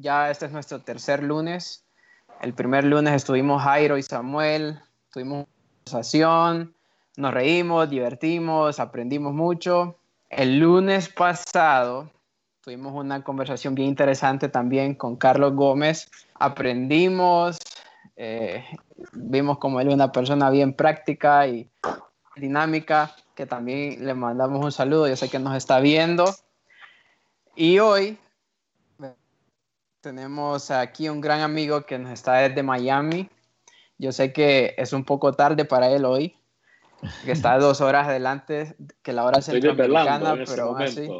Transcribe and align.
Ya 0.00 0.30
este 0.30 0.46
es 0.46 0.52
nuestro 0.52 0.80
tercer 0.80 1.24
lunes. 1.24 1.84
El 2.40 2.54
primer 2.54 2.84
lunes 2.84 3.14
estuvimos 3.14 3.62
Jairo 3.64 3.98
y 3.98 4.02
Samuel, 4.04 4.80
tuvimos 5.12 5.46
conversación, 5.84 6.72
nos 7.16 7.34
reímos, 7.34 7.90
divertimos, 7.90 8.78
aprendimos 8.78 9.34
mucho. 9.34 9.98
El 10.30 10.60
lunes 10.60 11.08
pasado 11.08 12.08
tuvimos 12.60 12.94
una 12.94 13.24
conversación 13.24 13.74
bien 13.74 13.88
interesante 13.88 14.48
también 14.48 14.94
con 14.94 15.16
Carlos 15.16 15.54
Gómez. 15.54 16.08
Aprendimos, 16.34 17.58
eh, 18.14 18.64
vimos 19.14 19.58
como 19.58 19.80
él 19.80 19.88
es 19.88 19.94
una 19.94 20.12
persona 20.12 20.48
bien 20.50 20.74
práctica 20.74 21.48
y 21.48 21.68
dinámica, 22.36 23.16
que 23.34 23.46
también 23.46 24.06
le 24.06 24.14
mandamos 24.14 24.64
un 24.64 24.70
saludo, 24.70 25.08
yo 25.08 25.16
sé 25.16 25.28
que 25.28 25.40
nos 25.40 25.56
está 25.56 25.80
viendo. 25.80 26.32
Y 27.56 27.80
hoy 27.80 28.16
tenemos 30.08 30.70
aquí 30.70 31.10
un 31.10 31.20
gran 31.20 31.42
amigo 31.42 31.82
que 31.82 31.98
nos 31.98 32.10
está 32.12 32.36
desde 32.36 32.62
Miami. 32.62 33.28
Yo 33.98 34.10
sé 34.10 34.32
que 34.32 34.74
es 34.78 34.94
un 34.94 35.04
poco 35.04 35.34
tarde 35.34 35.66
para 35.66 35.90
él 35.90 36.06
hoy, 36.06 36.34
que 37.26 37.32
está 37.32 37.58
dos 37.58 37.82
horas 37.82 38.08
adelante 38.08 38.74
que 39.02 39.12
la 39.12 39.26
hora 39.26 39.42
centroamericana, 39.42 40.34
pero 40.46 40.62
aún 40.62 40.80
así. 40.80 41.10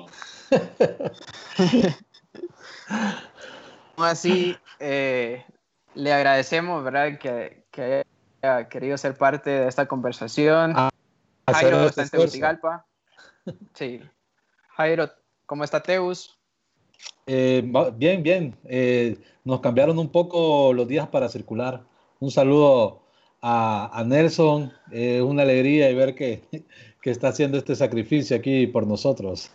así, 3.98 4.56
eh, 4.80 5.44
le 5.94 6.14
agradecemos, 6.14 6.82
¿verdad? 6.82 7.18
Que, 7.18 7.66
que, 7.70 8.06
haya 8.40 8.70
querido 8.70 8.96
ser 8.96 9.18
parte 9.18 9.50
de 9.50 9.68
esta 9.68 9.84
conversación. 9.84 10.72
Ah, 10.74 10.88
Jairo 11.52 11.88
está 11.88 12.04
en 12.04 12.08
Tegucigalpa. 12.08 12.86
Sí. 13.74 14.00
Jairo, 14.76 15.10
¿cómo 15.44 15.62
está 15.62 15.82
Teus? 15.82 16.37
Eh, 17.26 17.62
bien, 17.96 18.22
bien. 18.22 18.56
Eh, 18.64 19.18
nos 19.44 19.60
cambiaron 19.60 19.98
un 19.98 20.10
poco 20.10 20.72
los 20.72 20.88
días 20.88 21.08
para 21.08 21.28
circular. 21.28 21.82
Un 22.20 22.30
saludo 22.30 23.02
a, 23.42 24.02
Nelson. 24.06 24.72
Es 24.90 25.20
una 25.20 25.42
alegría 25.42 25.90
y 25.90 25.94
ver 25.94 26.14
que, 26.14 26.42
que, 27.02 27.10
está 27.10 27.28
haciendo 27.28 27.58
este 27.58 27.76
sacrificio 27.76 28.36
aquí 28.36 28.66
por 28.66 28.86
nosotros. 28.86 29.50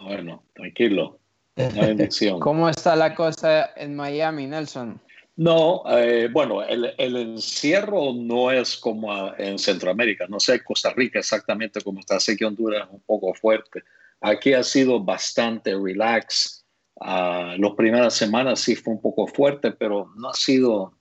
Bueno, 0.00 0.42
tranquilo. 0.54 1.18
Una 1.56 1.68
bendición. 1.86 2.40
¿Cómo 2.40 2.68
está 2.68 2.94
la 2.94 3.14
cosa 3.14 3.70
en 3.76 3.96
Miami, 3.96 4.46
Nelson? 4.46 5.00
No, 5.36 5.82
eh, 5.88 6.28
bueno, 6.30 6.62
el, 6.62 6.94
el, 6.96 7.16
encierro 7.16 8.12
no 8.12 8.52
es 8.52 8.76
como 8.76 9.34
en 9.36 9.58
Centroamérica. 9.58 10.26
No 10.28 10.38
sé 10.38 10.62
Costa 10.62 10.90
Rica 10.90 11.18
exactamente 11.18 11.80
cómo 11.80 12.00
está. 12.00 12.20
Sé 12.20 12.36
que 12.36 12.44
Honduras 12.44 12.86
es 12.86 12.94
un 12.94 13.00
poco 13.00 13.34
fuerte 13.34 13.82
Aquí 14.20 14.52
ha 14.52 14.62
sido 14.62 15.02
bastante 15.02 15.74
relax. 15.74 16.64
Uh, 16.96 17.58
las 17.58 17.72
primeras 17.76 18.14
semanas 18.14 18.60
sí 18.60 18.76
fue 18.76 18.94
un 18.94 19.00
poco 19.00 19.26
fuerte, 19.26 19.72
pero 19.72 20.10
no 20.16 20.30
ha 20.30 20.34
sido 20.34 20.94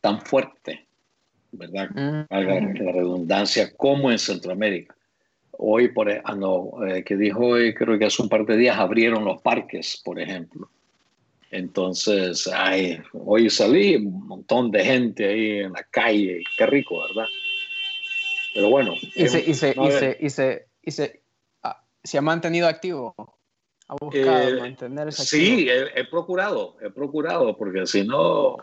tan 0.00 0.20
fuerte, 0.20 0.86
¿verdad? 1.52 1.90
Mm. 1.90 2.26
La 2.30 2.92
redundancia 2.92 3.74
como 3.76 4.10
en 4.10 4.18
Centroamérica. 4.18 4.94
Hoy, 5.52 5.88
por 5.88 6.08
ah, 6.08 6.34
no, 6.36 6.70
eh, 6.86 7.02
que 7.02 7.16
dijo 7.16 7.40
hoy, 7.40 7.74
creo 7.74 7.98
que 7.98 8.04
hace 8.04 8.22
un 8.22 8.28
par 8.28 8.46
de 8.46 8.56
días 8.56 8.78
abrieron 8.78 9.24
los 9.24 9.42
parques, 9.42 10.00
por 10.04 10.20
ejemplo. 10.20 10.70
Entonces, 11.50 12.48
ay, 12.52 13.00
hoy 13.12 13.48
salí 13.48 13.96
un 13.96 14.26
montón 14.26 14.70
de 14.70 14.84
gente 14.84 15.26
ahí 15.26 15.50
en 15.60 15.72
la 15.72 15.82
calle, 15.90 16.44
qué 16.56 16.66
rico, 16.66 17.00
¿verdad? 17.00 17.26
Pero 18.54 18.70
bueno. 18.70 18.94
Y 19.14 19.28
se, 19.28 19.40
y 19.40 19.54
se, 19.54 19.70
y 19.70 19.90
se, 19.90 20.16
y 20.20 20.30
se, 20.30 20.66
y 20.82 20.90
se, 20.90 21.17
se 22.08 22.16
ha 22.16 22.22
mantenido 22.22 22.66
activo. 22.66 23.14
Ha 23.86 23.94
buscado 24.00 24.48
eh, 24.48 24.60
mantenerse 24.60 25.22
activo. 25.22 25.58
Sí, 25.58 25.68
he, 25.68 26.04
procurado, 26.04 26.76
he 26.80 26.88
procurado, 26.88 27.54
porque 27.54 27.86
si 27.86 28.02
no, 28.02 28.56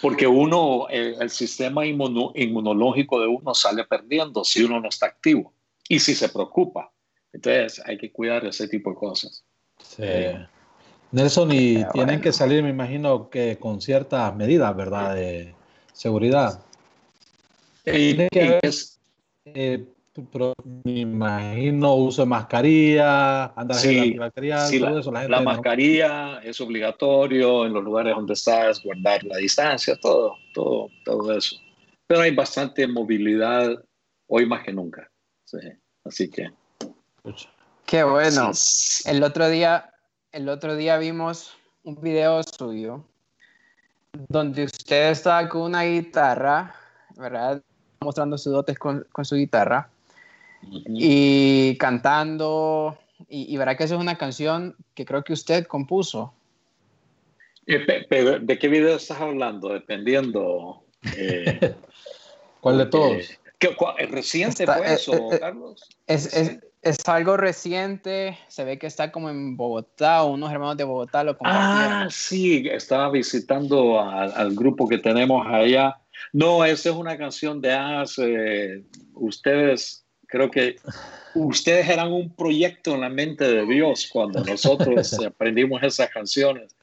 porque 0.00 0.26
uno, 0.26 0.88
el, 0.88 1.30
sistema 1.30 1.86
inmunológico 1.86 3.20
de 3.20 3.28
uno 3.28 3.54
sale 3.54 3.84
perdiendo 3.84 4.42
si 4.42 4.64
uno 4.64 4.80
no 4.80 4.88
está 4.88 5.06
activo 5.06 5.52
y 5.88 6.00
si 6.00 6.16
se 6.16 6.28
preocupa. 6.28 6.90
Entonces 7.32 7.80
hay 7.86 7.96
que 7.98 8.10
cuidar 8.10 8.44
ese 8.46 8.66
tipo 8.66 8.90
de 8.90 8.96
cosas. 8.96 9.44
Sí. 9.78 10.02
Nelson, 11.12 11.52
y 11.52 11.84
tienen 11.92 12.20
que 12.20 12.32
salir, 12.32 12.64
me 12.64 12.70
imagino 12.70 13.30
que 13.30 13.58
con 13.58 13.80
ciertas 13.80 14.34
medidas, 14.34 14.74
¿verdad? 14.74 15.14
De 15.14 15.54
seguridad. 15.92 16.64
Eh, 17.84 18.28
que 18.30 18.58
es, 18.62 18.98
eh, 19.44 19.84
pero 20.30 20.52
me 20.84 21.00
imagino 21.00 21.94
uso 21.94 22.22
de 22.22 22.26
mascarilla, 22.26 23.46
andar 23.46 23.78
sí, 23.78 24.14
sí, 24.68 24.78
todo 24.78 24.90
la, 24.90 25.00
eso. 25.00 25.10
La, 25.10 25.40
mascarilla 25.40 26.38
es 26.42 26.60
obligatorio 26.60 27.64
en 27.64 27.72
los 27.72 27.82
lugares 27.82 28.14
donde 28.14 28.34
estás, 28.34 28.82
guardar 28.82 29.24
la 29.24 29.38
distancia, 29.38 29.96
todo, 29.96 30.36
todo, 30.52 30.88
todo 31.04 31.36
eso. 31.36 31.56
Pero 32.06 32.20
hay 32.20 32.34
bastante 32.34 32.86
movilidad 32.86 33.82
hoy 34.26 34.44
más 34.44 34.62
que 34.64 34.72
nunca. 34.74 35.10
Sí, 35.44 35.58
así 36.04 36.30
que. 36.30 36.50
Qué 37.86 38.02
bueno. 38.02 38.50
El 39.06 39.22
otro 39.22 39.48
día, 39.48 39.94
el 40.30 40.48
otro 40.50 40.76
día 40.76 40.98
vimos 40.98 41.54
un 41.84 41.98
video 42.00 42.42
suyo 42.42 43.02
donde 44.28 44.64
usted 44.64 45.10
estaba 45.10 45.48
con 45.48 45.62
una 45.62 45.84
guitarra, 45.84 46.74
¿verdad? 47.16 47.62
Mostrando 48.00 48.36
sus 48.36 48.52
dotes 48.52 48.78
con, 48.78 49.06
con 49.10 49.24
su 49.24 49.36
guitarra 49.36 49.88
y 50.70 51.76
cantando. 51.78 52.98
Y, 53.28 53.56
verá 53.56 53.76
que 53.76 53.84
esa 53.84 53.94
es 53.94 54.00
una 54.00 54.18
canción 54.18 54.76
que 54.94 55.04
creo 55.04 55.24
que 55.24 55.32
usted 55.32 55.66
compuso. 55.66 56.34
Eh, 57.66 58.06
¿De 58.40 58.58
qué 58.58 58.68
video 58.68 58.96
estás 58.96 59.20
hablando? 59.20 59.68
Dependiendo. 59.68 60.82
Eh, 61.16 61.74
¿Cuál 62.60 62.78
de 62.78 62.86
todos? 62.86 63.38
¿qué, 63.58 63.76
¿Reciente 64.08 64.66
fue 64.66 64.92
eso, 64.92 65.32
eh, 65.32 65.38
Carlos? 65.38 65.88
Es, 66.06 66.34
es, 66.34 66.58
es, 66.82 67.08
algo 67.08 67.36
reciente. 67.36 68.38
Se 68.48 68.64
ve 68.64 68.78
que 68.78 68.88
está 68.88 69.12
como 69.12 69.30
en 69.30 69.56
Bogotá, 69.56 70.24
unos 70.24 70.50
hermanos 70.50 70.76
de 70.76 70.84
Bogotá 70.84 71.22
lo 71.22 71.38
compartieron. 71.38 71.92
Ah, 71.92 72.08
sí, 72.10 72.68
estaba 72.68 73.10
visitando 73.10 74.00
al 74.00 74.54
grupo 74.54 74.88
que 74.88 74.98
tenemos 74.98 75.46
allá. 75.46 75.96
No, 76.32 76.64
esa 76.64 76.90
es 76.90 76.96
una 76.96 77.16
canción 77.16 77.60
de 77.60 77.72
hace. 77.72 78.84
ustedes 79.14 80.01
Creo 80.32 80.50
que 80.50 80.76
ustedes 81.34 81.90
eran 81.90 82.10
un 82.10 82.34
proyecto 82.34 82.94
en 82.94 83.02
la 83.02 83.10
mente 83.10 83.44
de 83.44 83.66
Dios 83.66 84.08
cuando 84.10 84.42
nosotros 84.42 85.12
aprendimos 85.26 85.82
esas 85.82 86.08
canciones. 86.08 86.74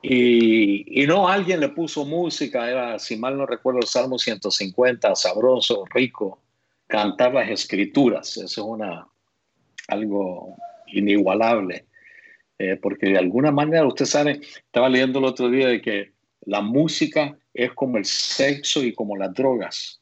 Y, 0.00 1.02
y, 1.02 1.06
no, 1.06 1.28
alguien 1.28 1.60
le 1.60 1.68
puso 1.68 2.06
música, 2.06 2.70
era, 2.70 2.98
si 2.98 3.18
mal 3.18 3.36
no 3.36 3.44
recuerdo, 3.44 3.80
el 3.80 3.86
Salmo 3.86 4.18
150, 4.18 5.14
sabroso, 5.14 5.84
rico, 5.92 6.40
cantar 6.86 7.34
las 7.34 7.50
escrituras. 7.50 8.34
Eso 8.38 8.44
es 8.44 8.58
una, 8.58 9.06
algo 9.88 10.56
inigualable. 10.86 11.84
Eh, 12.58 12.76
porque 12.80 13.10
de 13.10 13.18
alguna 13.18 13.50
manera, 13.50 13.86
usted 13.86 14.06
sabe, 14.06 14.40
estaba 14.40 14.88
leyendo 14.88 15.18
el 15.18 15.26
otro 15.26 15.50
día 15.50 15.68
de 15.68 15.82
que 15.82 16.12
la 16.46 16.62
música 16.62 17.36
es 17.52 17.74
como 17.74 17.98
el 17.98 18.06
sexo 18.06 18.82
y 18.82 18.94
como 18.94 19.18
las 19.18 19.34
drogas 19.34 20.00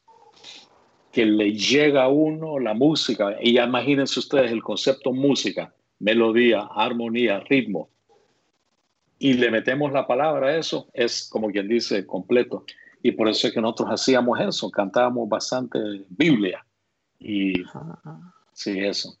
que 1.15 1.25
le 1.25 1.53
llega 1.53 2.03
a 2.03 2.09
uno 2.09 2.59
la 2.59 2.73
música. 2.73 3.37
Y 3.41 3.57
imagínense 3.57 4.19
ustedes 4.19 4.51
el 4.51 4.61
concepto 4.61 5.13
música, 5.13 5.73
melodía, 5.97 6.67
armonía, 6.75 7.39
ritmo. 7.39 7.87
Y 9.17 9.35
le 9.35 9.49
metemos 9.49 9.93
la 9.93 10.05
palabra 10.05 10.49
a 10.49 10.57
eso, 10.57 10.89
es 10.91 11.29
como 11.31 11.49
quien 11.51 11.69
dice 11.69 12.05
completo. 12.05 12.65
Y 13.01 13.13
por 13.13 13.29
eso 13.29 13.47
es 13.47 13.53
que 13.53 13.61
nosotros 13.61 13.91
hacíamos 13.91 14.41
eso, 14.41 14.69
cantábamos 14.69 15.29
bastante 15.29 15.79
Biblia. 16.09 16.65
Y 17.17 17.53
sí, 18.51 18.77
eso. 18.79 19.17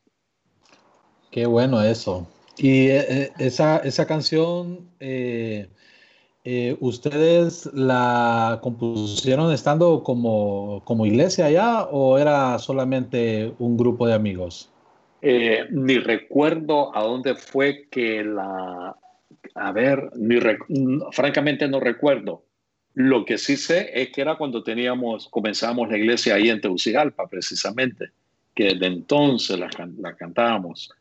Qué 1.31 1.45
bueno 1.45 1.81
eso. 1.81 2.27
Y 2.57 2.87
eh, 2.87 3.05
eh, 3.07 3.31
esa, 3.39 3.77
esa 3.77 4.05
canción, 4.05 4.89
eh, 4.99 5.69
eh, 6.47 6.77
¿ustedes 6.79 7.67
la 7.73 8.59
compusieron 8.61 9.51
estando 9.51 10.03
como, 10.03 10.83
como 10.85 11.07
iglesia 11.07 11.47
allá 11.47 11.85
o 11.85 12.19
era 12.19 12.59
solamente 12.59 13.51
un 13.57 13.75
grupo 13.75 14.05
de 14.05 14.13
amigos? 14.13 14.69
Eh, 15.23 15.65
ni 15.71 15.97
recuerdo 15.97 16.95
a 16.95 17.01
dónde 17.01 17.33
fue 17.33 17.87
que 17.89 18.23
la... 18.23 18.95
A 19.55 19.71
ver, 19.71 20.11
ni 20.17 20.35
francamente 21.11 21.67
no 21.67 21.79
recuerdo. 21.79 22.43
Lo 22.93 23.25
que 23.25 23.39
sí 23.39 23.57
sé 23.57 23.89
es 23.99 24.11
que 24.11 24.21
era 24.21 24.37
cuando 24.37 24.61
teníamos, 24.61 25.27
comenzamos 25.29 25.89
la 25.89 25.97
iglesia 25.97 26.35
ahí 26.35 26.49
en 26.49 26.61
Tegucigalpa, 26.61 27.27
precisamente, 27.27 28.11
que 28.53 28.65
desde 28.65 28.85
entonces 28.85 29.57
la, 29.57 29.69
la 29.97 30.15
cantábamos. 30.15 30.91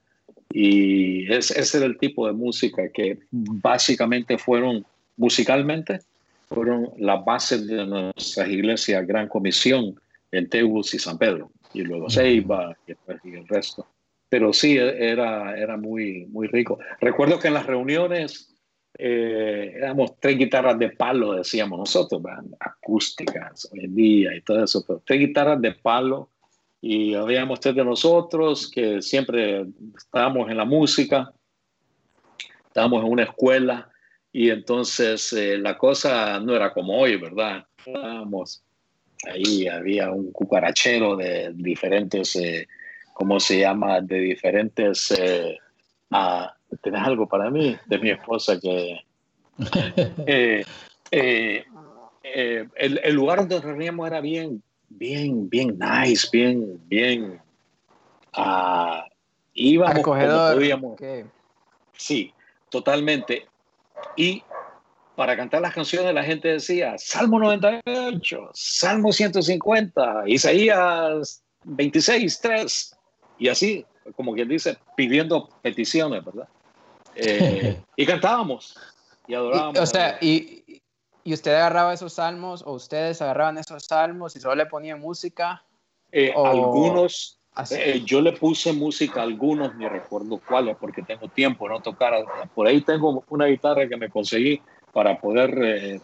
Y 0.51 1.31
ese 1.31 1.77
era 1.77 1.85
el 1.85 1.99
tipo 1.99 2.27
de 2.27 2.33
música 2.33 2.89
que 2.91 3.19
básicamente 3.31 4.39
fueron 4.39 4.87
musicalmente 5.17 6.01
fueron 6.49 6.91
las 6.99 7.25
bases 7.25 7.67
de 7.67 7.87
nuestras 7.87 8.49
iglesias 8.49 9.07
Gran 9.07 9.29
Comisión 9.29 9.95
en 10.31 10.49
Teus 10.49 10.95
y 10.95 10.99
San 10.99 11.19
Pedro, 11.19 11.51
y 11.73 11.83
luego 11.83 12.11
Ceiba 12.11 12.77
y, 12.87 13.35
el 13.35 13.49
resto. 13.49 13.87
pero 14.29 14.53
sí, 14.53 14.77
era, 14.77 15.57
era 15.57 15.77
muy, 15.77 16.27
muy 16.27 16.49
rico. 16.49 16.79
Recuerdo 17.01 17.39
que 17.39 17.49
en 17.49 17.55
las 17.55 17.67
reuniones 17.67 18.55
eh, 18.97 19.73
éramos 19.77 20.19
tres 20.21 20.39
guitarras 20.39 20.79
de 20.79 20.91
palo, 20.91 21.35
decíamos 21.35 21.79
nosotros, 21.79 22.23
acústicas 22.61 23.69
hoy 23.73 23.85
en 23.85 23.95
día 23.95 24.35
y 24.35 24.41
todo 24.43 24.63
eso, 24.63 24.85
pero 24.87 25.03
tres 25.05 25.21
guitarras 25.21 25.61
de 25.61 25.73
palo 25.73 26.31
y 26.81 27.15
habíamos 27.15 27.61
tres 27.61 27.75
de 27.75 27.85
nosotros 27.85 28.71
que 28.71 29.03
siempre 29.03 29.67
estábamos 29.97 30.51
en 30.51 30.57
la 30.57 30.65
música, 30.65 31.33
estábamos 32.67 33.05
en 33.05 33.11
una 33.11 33.23
escuela 33.25 33.91
y 34.35 34.51
entonces 34.51 35.33
eh, 35.33 35.57
la 35.57 35.79
cosa 35.79 36.41
no 36.41 36.57
era 36.57 36.73
como 36.73 36.99
hoy, 36.99 37.17
¿verdad? 37.17 37.65
Estábamos 37.79 38.65
ahí, 39.33 39.69
había 39.69 40.11
un 40.11 40.33
cucarachero 40.33 41.15
de 41.15 41.53
diferentes, 41.55 42.35
eh, 42.35 42.67
¿cómo 43.15 43.39
se 43.39 43.61
llama? 43.61 44.01
De 44.01 44.19
diferentes... 44.19 45.13
Eh, 45.13 45.57
¿Tienes 46.83 47.01
algo 47.03 47.29
para 47.29 47.49
mí? 47.49 47.77
De 47.87 47.99
mi 47.99 48.11
esposa 48.11 48.59
que... 48.61 49.01
Eh, 50.27 50.65
eh, 51.13 51.65
eh, 52.25 52.69
el, 52.75 53.01
el, 53.05 53.15
lugar 53.15 53.39
donde 53.39 53.55
nos 53.55 53.65
reuníamos 53.65 54.09
era 54.09 54.21
bien, 54.21 54.61
bien, 54.89 55.49
bien 55.49 55.79
nice, 55.79 56.27
bien, 56.33 56.81
bien... 56.89 57.41
Uh, 58.37 59.07
íbamos 59.53 60.01
Acogedor. 60.01 60.55
podíamos. 60.57 60.99
Sí, 61.97 62.35
totalmente. 62.69 63.47
Y 64.17 64.43
para 65.17 65.37
cantar 65.37 65.61
las 65.61 65.75
canciones 65.75 66.13
la 66.13 66.25
gente 66.25 66.49
decía 66.49 66.97
Salmo 66.99 67.39
98, 67.39 68.51
Salmo 68.53 69.13
150, 69.13 70.25
Isaías 70.27 71.43
26, 71.65 72.41
3. 72.41 72.97
Y 73.39 73.49
así, 73.49 73.87
como 74.17 74.35
quien 74.35 74.49
dice, 74.49 74.79
pidiendo 74.97 75.49
peticiones, 75.63 76.25
¿verdad? 76.25 76.49
Eh, 77.17 77.81
y 77.97 78.07
cantábamos 78.07 78.77
y 79.27 79.35
adorábamos. 79.35 79.77
Y, 79.77 79.83
o 79.83 79.87
sea, 79.87 80.19
y, 80.21 80.83
y, 81.23 81.33
usted 81.33 81.55
agarraba 81.55 81.95
esos 81.95 82.15
salmos 82.15 82.63
o 82.67 82.73
ustedes 82.73 83.23
agarraban 83.23 83.59
esos 83.59 83.85
salmos 83.85 84.37
y 84.37 84.41
solo 84.41 84.57
le 84.57 84.67
ponían 84.67 85.01
música. 85.01 85.65
Eh, 86.13 86.33
o... 86.35 86.47
Algunos, 86.47 87.39
eh, 87.71 88.03
yo 88.05 88.21
le 88.21 88.33
puse 88.33 88.73
música 88.73 89.21
a 89.21 89.25
algunos, 89.25 89.75
ni 89.77 89.87
recuerdo 89.89 90.41
cuáles, 90.47 90.77
porque 90.77 91.03
tengo 91.03 91.29
tiempo 91.29 91.69
no 91.69 91.81
tocar. 91.81 92.25
Por 92.55 92.67
ahí 92.67 92.81
tengo 92.81 93.25
una 93.29 93.47
guitarra 93.47 93.89
que 93.89 93.97
me 93.97 94.09
conseguí 94.09 94.61
para 94.93 95.21
poder 95.21 95.57
eh, 95.63 96.01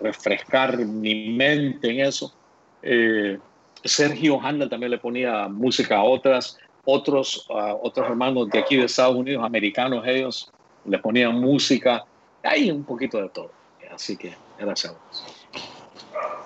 refrescar 0.00 0.78
mi 0.78 1.30
mente 1.30 1.90
en 1.90 2.00
eso. 2.00 2.34
Eh, 2.82 3.38
Sergio 3.84 4.40
Handel 4.40 4.68
también 4.68 4.90
le 4.90 4.98
ponía 4.98 5.48
música 5.48 5.98
a 5.98 6.04
otras, 6.04 6.58
otros, 6.84 7.46
uh, 7.50 7.76
otros 7.82 8.08
hermanos 8.08 8.48
de 8.50 8.58
aquí 8.58 8.76
de 8.76 8.84
Estados 8.84 9.16
Unidos, 9.16 9.44
americanos, 9.44 10.04
ellos 10.06 10.50
le 10.86 10.98
ponían 10.98 11.38
música, 11.38 12.04
hay 12.42 12.70
un 12.70 12.84
poquito 12.84 13.20
de 13.20 13.28
todo. 13.28 13.50
Así 13.92 14.16
que 14.16 14.34
gracias. 14.58 14.94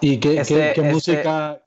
¿Y 0.01 0.19
qué, 0.19 0.41
este, 0.41 0.55
qué, 0.55 0.61
qué 0.61 0.81
este... 0.81 0.93
música? 0.93 1.61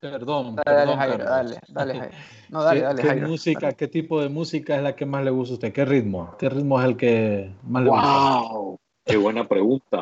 Perdón, 0.00 0.54
dale, 0.54 0.64
perdón, 0.64 0.86
dale, 0.86 0.96
Jairo, 0.96 1.24
dale, 1.24 1.60
dale, 1.68 1.98
Jairo. 1.98 2.14
No, 2.50 2.62
dale, 2.62 2.80
¿Qué, 2.80 2.84
dale, 2.86 3.02
qué 3.02 3.08
Jairo, 3.08 3.28
música, 3.28 3.60
dale. 3.60 3.76
qué 3.76 3.88
tipo 3.88 4.20
de 4.20 4.28
música 4.28 4.76
es 4.76 4.82
la 4.82 4.94
que 4.94 5.06
más 5.06 5.24
le 5.24 5.30
gusta 5.30 5.52
a 5.52 5.54
usted? 5.54 5.72
¿Qué 5.72 5.84
ritmo? 5.84 6.36
¿Qué 6.38 6.48
ritmo 6.48 6.80
es 6.80 6.86
el 6.86 6.96
que 6.96 7.52
más 7.64 7.82
le 7.82 7.90
gusta? 7.90 8.40
¡Wow! 8.40 8.80
¡Qué 9.04 9.16
buena 9.16 9.48
pregunta! 9.48 9.98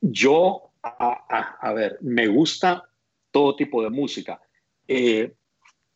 Yo, 0.00 0.70
a, 0.82 1.24
a, 1.28 1.68
a 1.68 1.72
ver, 1.72 1.98
me 2.00 2.26
gusta 2.26 2.84
todo 3.30 3.54
tipo 3.54 3.82
de 3.82 3.90
música. 3.90 4.40
Eh, 4.88 5.32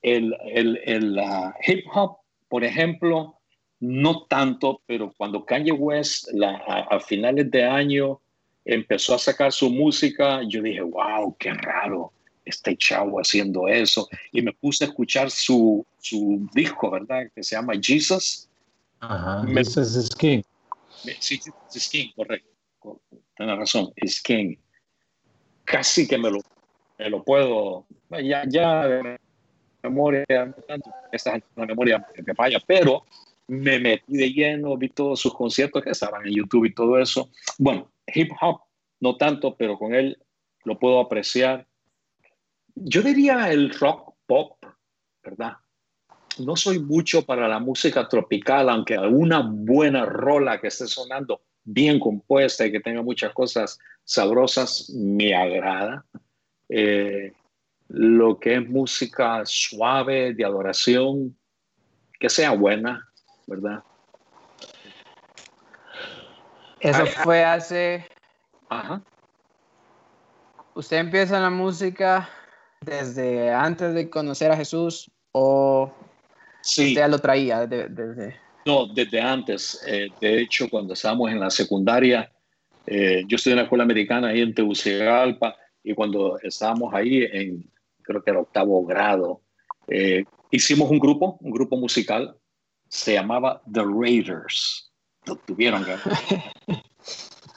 el, 0.03 0.37
el, 0.45 0.81
el 0.85 1.19
uh, 1.19 1.53
hip 1.67 1.85
hop, 1.93 2.19
por 2.49 2.63
ejemplo, 2.63 3.39
no 3.81 4.25
tanto, 4.27 4.83
pero 4.87 5.13
cuando 5.17 5.45
Kanye 5.45 5.73
West 5.73 6.29
la, 6.33 6.63
a, 6.67 6.81
a, 6.95 7.01
finales 7.01 7.51
de 7.51 7.65
año 7.65 8.21
empezó 8.65 9.15
a 9.15 9.19
sacar 9.19 9.51
su 9.51 9.71
música, 9.71 10.43
yo 10.47 10.63
dije, 10.63 10.83
wow, 10.83 11.35
qué 11.39 11.53
raro 11.55 12.13
este 12.45 12.77
chavo 12.77 13.19
haciendo 13.19 13.69
eso. 13.69 14.09
Y 14.33 14.43
me 14.43 14.53
puse 14.53 14.85
a 14.85 14.89
escuchar 14.89 15.31
su, 15.31 15.85
su 15.99 16.49
disco, 16.53 16.91
¿verdad? 16.91 17.31
Que 17.35 17.43
se 17.43 17.57
llama 17.57 17.75
Jesus. 17.81 18.49
Ajá, 19.01 19.43
Me- 19.43 19.63
Jesus 19.65 19.97
is 19.97 20.11
King. 20.17 20.43
Sí, 21.21 21.41
es 21.75 21.89
King, 21.89 22.09
correcto. 22.17 22.49
Tienes 23.37 23.59
razón, 23.59 23.93
es 23.97 24.23
King. 24.23 24.57
Casi 25.65 26.07
que 26.07 26.19
me 26.19 26.31
lo, 26.31 26.41
me 26.99 27.11
lo 27.11 27.23
puedo, 27.23 27.87
ya, 28.23 28.45
ya 28.47 28.87
de 28.87 29.19
memoria, 29.83 30.25
esta 31.13 31.37
es 31.37 31.43
la 31.57 31.67
memoria 31.67 32.07
que 32.15 32.23
me 32.23 32.35
falla, 32.35 32.59
pero 32.67 33.05
me 33.47 33.79
metí 33.79 34.17
de 34.17 34.31
lleno, 34.31 34.77
vi 34.77 34.89
todos 34.89 35.21
sus 35.21 35.35
conciertos 35.35 35.83
que 35.83 35.91
estaban 35.91 36.27
en 36.27 36.35
YouTube 36.35 36.67
y 36.67 36.75
todo 36.75 36.99
eso. 36.99 37.31
Bueno, 37.59 37.91
hip 38.07 38.31
hop 38.41 38.61
no 39.01 39.17
tanto, 39.17 39.55
pero 39.57 39.79
con 39.79 39.95
él 39.95 40.19
lo 40.65 40.79
puedo 40.79 41.01
apreciar. 41.01 41.67
Yo 42.75 43.03
diría 43.03 43.51
el 43.51 43.71
rock 43.71 44.15
pop, 44.27 44.65
¿verdad? 45.23 45.57
No 46.39 46.57
soy 46.57 46.81
mucho 46.81 47.25
para 47.25 47.47
la 47.47 47.61
música 47.61 48.09
tropical, 48.09 48.69
aunque 48.69 48.97
alguna 48.97 49.43
buena 49.47 50.05
rola 50.05 50.61
que 50.61 50.69
esté 50.69 50.87
sonando 50.87 51.43
bien 51.63 52.01
compuesta 52.01 52.67
y 52.67 52.73
que 52.73 52.81
tenga 52.81 53.03
muchas 53.03 53.33
cosas 53.33 53.79
sabrosas 54.05 54.91
me 54.91 55.35
agrada. 55.35 56.05
Eh, 56.69 57.33
lo 57.89 58.39
que 58.39 58.55
es 58.55 58.69
música 58.69 59.43
suave, 59.45 60.35
de 60.35 60.45
adoración, 60.45 61.37
que 62.19 62.29
sea 62.29 62.51
buena, 62.53 63.09
¿verdad? 63.47 63.83
Eso 66.81 67.07
fue 67.07 67.45
hace. 67.45 68.09
Ajá. 68.69 69.01
¿Usted 70.75 70.97
empieza 70.99 71.37
en 71.37 71.43
la 71.43 71.51
música 71.51 72.29
desde 72.85 73.51
antes 73.51 73.95
de 73.95 74.11
conocer 74.11 74.51
a 74.51 74.57
Jesús 74.57 75.11
o 75.33 75.93
Sí. 76.65 76.89
usted 76.89 77.03
ya 77.03 77.09
lo 77.09 77.19
traía 77.19 77.67
desde, 77.67 77.89
desde... 77.89 78.37
No, 78.65 78.87
desde 78.87 79.21
antes. 79.21 79.85
Eh, 79.87 80.09
de 80.21 80.41
hecho, 80.41 80.71
cuando 80.71 80.95
estábamos 80.95 81.31
en 81.31 81.39
la 81.39 81.51
secundaria, 81.51 82.33
eh, 82.87 83.23
yo 83.27 83.37
estudié 83.37 83.53
en 83.53 83.59
la 83.59 83.63
escuela 83.65 83.85
americana 83.85 84.29
ahí 84.29 84.41
en 84.41 84.55
Tegucigalpa 84.55 85.55
y 85.83 85.93
cuando 85.95 86.39
estábamos 86.41 86.95
ahí 86.95 87.29
en, 87.31 87.71
creo 88.03 88.23
que 88.23 88.31
era 88.31 88.41
octavo 88.41 88.85
grado, 88.87 89.43
eh, 89.89 90.25
hicimos 90.51 90.91
un 90.91 90.99
grupo, 90.99 91.37
un 91.43 91.51
grupo 91.51 91.77
musical, 91.77 92.35
se 92.89 93.13
llamaba 93.13 93.61
The 93.71 93.83
Raiders. 93.83 94.91
Lo 95.27 95.37
tuvieron 95.37 95.85
que 95.85 95.97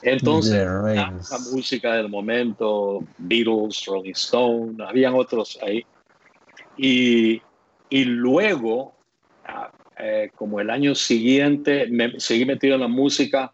Entonces, 0.02 0.64
la, 0.64 1.12
música 1.52 1.94
del 1.94 2.08
momento, 2.08 3.04
Beatles, 3.18 3.84
Rolling 3.86 4.12
Stone, 4.12 4.76
habían 4.84 5.14
otros 5.14 5.58
ahí. 5.62 5.84
Y, 6.76 7.42
y 7.90 8.04
luego, 8.04 8.94
ah, 9.44 9.70
eh, 9.98 10.30
como 10.36 10.60
el 10.60 10.70
año 10.70 10.94
siguiente, 10.94 11.88
me 11.90 12.20
seguí 12.20 12.44
metido 12.44 12.76
en 12.76 12.82
la 12.82 12.88
música. 12.88 13.52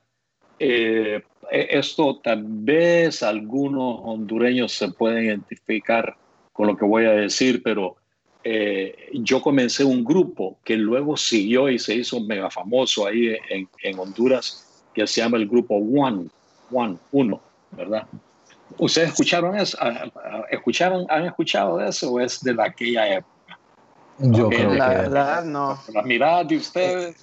Eh, 0.58 1.22
eh, 1.50 1.66
esto 1.70 2.20
tal 2.22 2.44
vez 2.46 3.22
algunos 3.22 4.00
hondureños 4.02 4.72
se 4.72 4.88
pueden 4.88 5.24
identificar 5.24 6.16
con 6.52 6.66
lo 6.66 6.76
que 6.76 6.84
voy 6.84 7.06
a 7.06 7.12
decir, 7.12 7.62
pero 7.62 7.96
eh, 8.44 9.08
yo 9.12 9.40
comencé 9.40 9.84
un 9.84 10.04
grupo 10.04 10.58
que 10.64 10.76
luego 10.76 11.16
siguió 11.16 11.70
y 11.70 11.78
se 11.78 11.94
hizo 11.94 12.20
mega 12.20 12.50
famoso 12.50 13.06
ahí 13.06 13.34
en, 13.48 13.68
en 13.82 13.98
Honduras, 13.98 14.63
que 14.94 15.06
se 15.06 15.20
llama 15.20 15.36
el 15.36 15.48
grupo 15.48 15.74
One, 15.76 16.28
One, 16.72 16.96
Uno, 17.12 17.40
¿verdad? 17.72 18.06
¿Ustedes 18.78 19.10
escucharon 19.10 19.56
eso? 19.56 19.76
Ah, 19.80 20.04
ah, 20.16 20.44
¿Escucharon, 20.50 21.06
¿Han 21.08 21.26
escuchado 21.26 21.78
de 21.78 21.88
eso 21.88 22.12
o 22.12 22.20
es 22.20 22.40
de 22.40 22.54
la- 22.54 22.64
aquella 22.64 23.16
época? 23.16 23.58
Yo 24.18 24.48
creo 24.48 24.74
La 24.74 24.88
que 24.90 24.94
verdad, 24.94 25.44
no. 25.44 25.78
La 25.92 26.02
mirada 26.02 26.44
de 26.44 26.56
ustedes, 26.56 27.16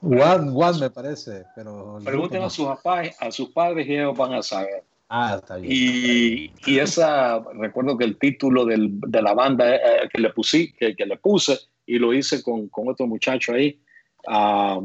One, 0.00 0.50
One 0.54 0.78
me 0.80 0.90
parece, 0.90 1.44
pero 1.54 1.98
pregunten 2.04 2.42
a 2.42 2.50
sus, 2.50 2.66
papás, 2.66 3.16
a 3.20 3.30
sus 3.30 3.50
padres 3.50 3.86
y 3.86 3.94
ellos 3.94 4.16
van 4.16 4.34
a 4.34 4.42
saber. 4.42 4.82
Ah, 5.08 5.36
está 5.38 5.56
bien. 5.56 5.72
Y, 5.72 6.52
y 6.66 6.78
esa, 6.78 7.38
recuerdo 7.54 7.96
que 7.96 8.04
el 8.04 8.18
título 8.18 8.64
del, 8.64 8.98
de 9.00 9.22
la 9.22 9.34
banda 9.34 9.76
eh, 9.76 10.08
que, 10.12 10.20
le 10.20 10.30
pusí, 10.30 10.72
que, 10.72 10.96
que 10.96 11.06
le 11.06 11.18
puse 11.18 11.58
y 11.86 11.98
lo 11.98 12.12
hice 12.12 12.42
con, 12.42 12.68
con 12.68 12.88
otro 12.88 13.06
muchacho 13.06 13.52
ahí, 13.52 13.78
ah, 14.26 14.80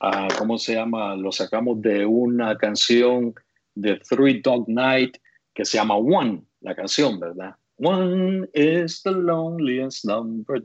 ah, 0.00 0.28
¿cómo 0.38 0.58
se 0.58 0.74
llama? 0.74 1.14
Lo 1.16 1.32
sacamos 1.32 1.80
de 1.80 2.04
una 2.04 2.56
canción 2.56 3.34
de 3.74 3.96
Three 3.96 4.40
Dog 4.40 4.68
Night 4.68 5.16
que 5.54 5.64
se 5.64 5.78
llama 5.78 5.96
One, 5.96 6.42
la 6.60 6.74
canción, 6.74 7.18
¿verdad? 7.18 7.54
One 7.78 8.48
is 8.52 9.02
the 9.02 9.10
loneliest 9.10 10.04
number. 10.04 10.62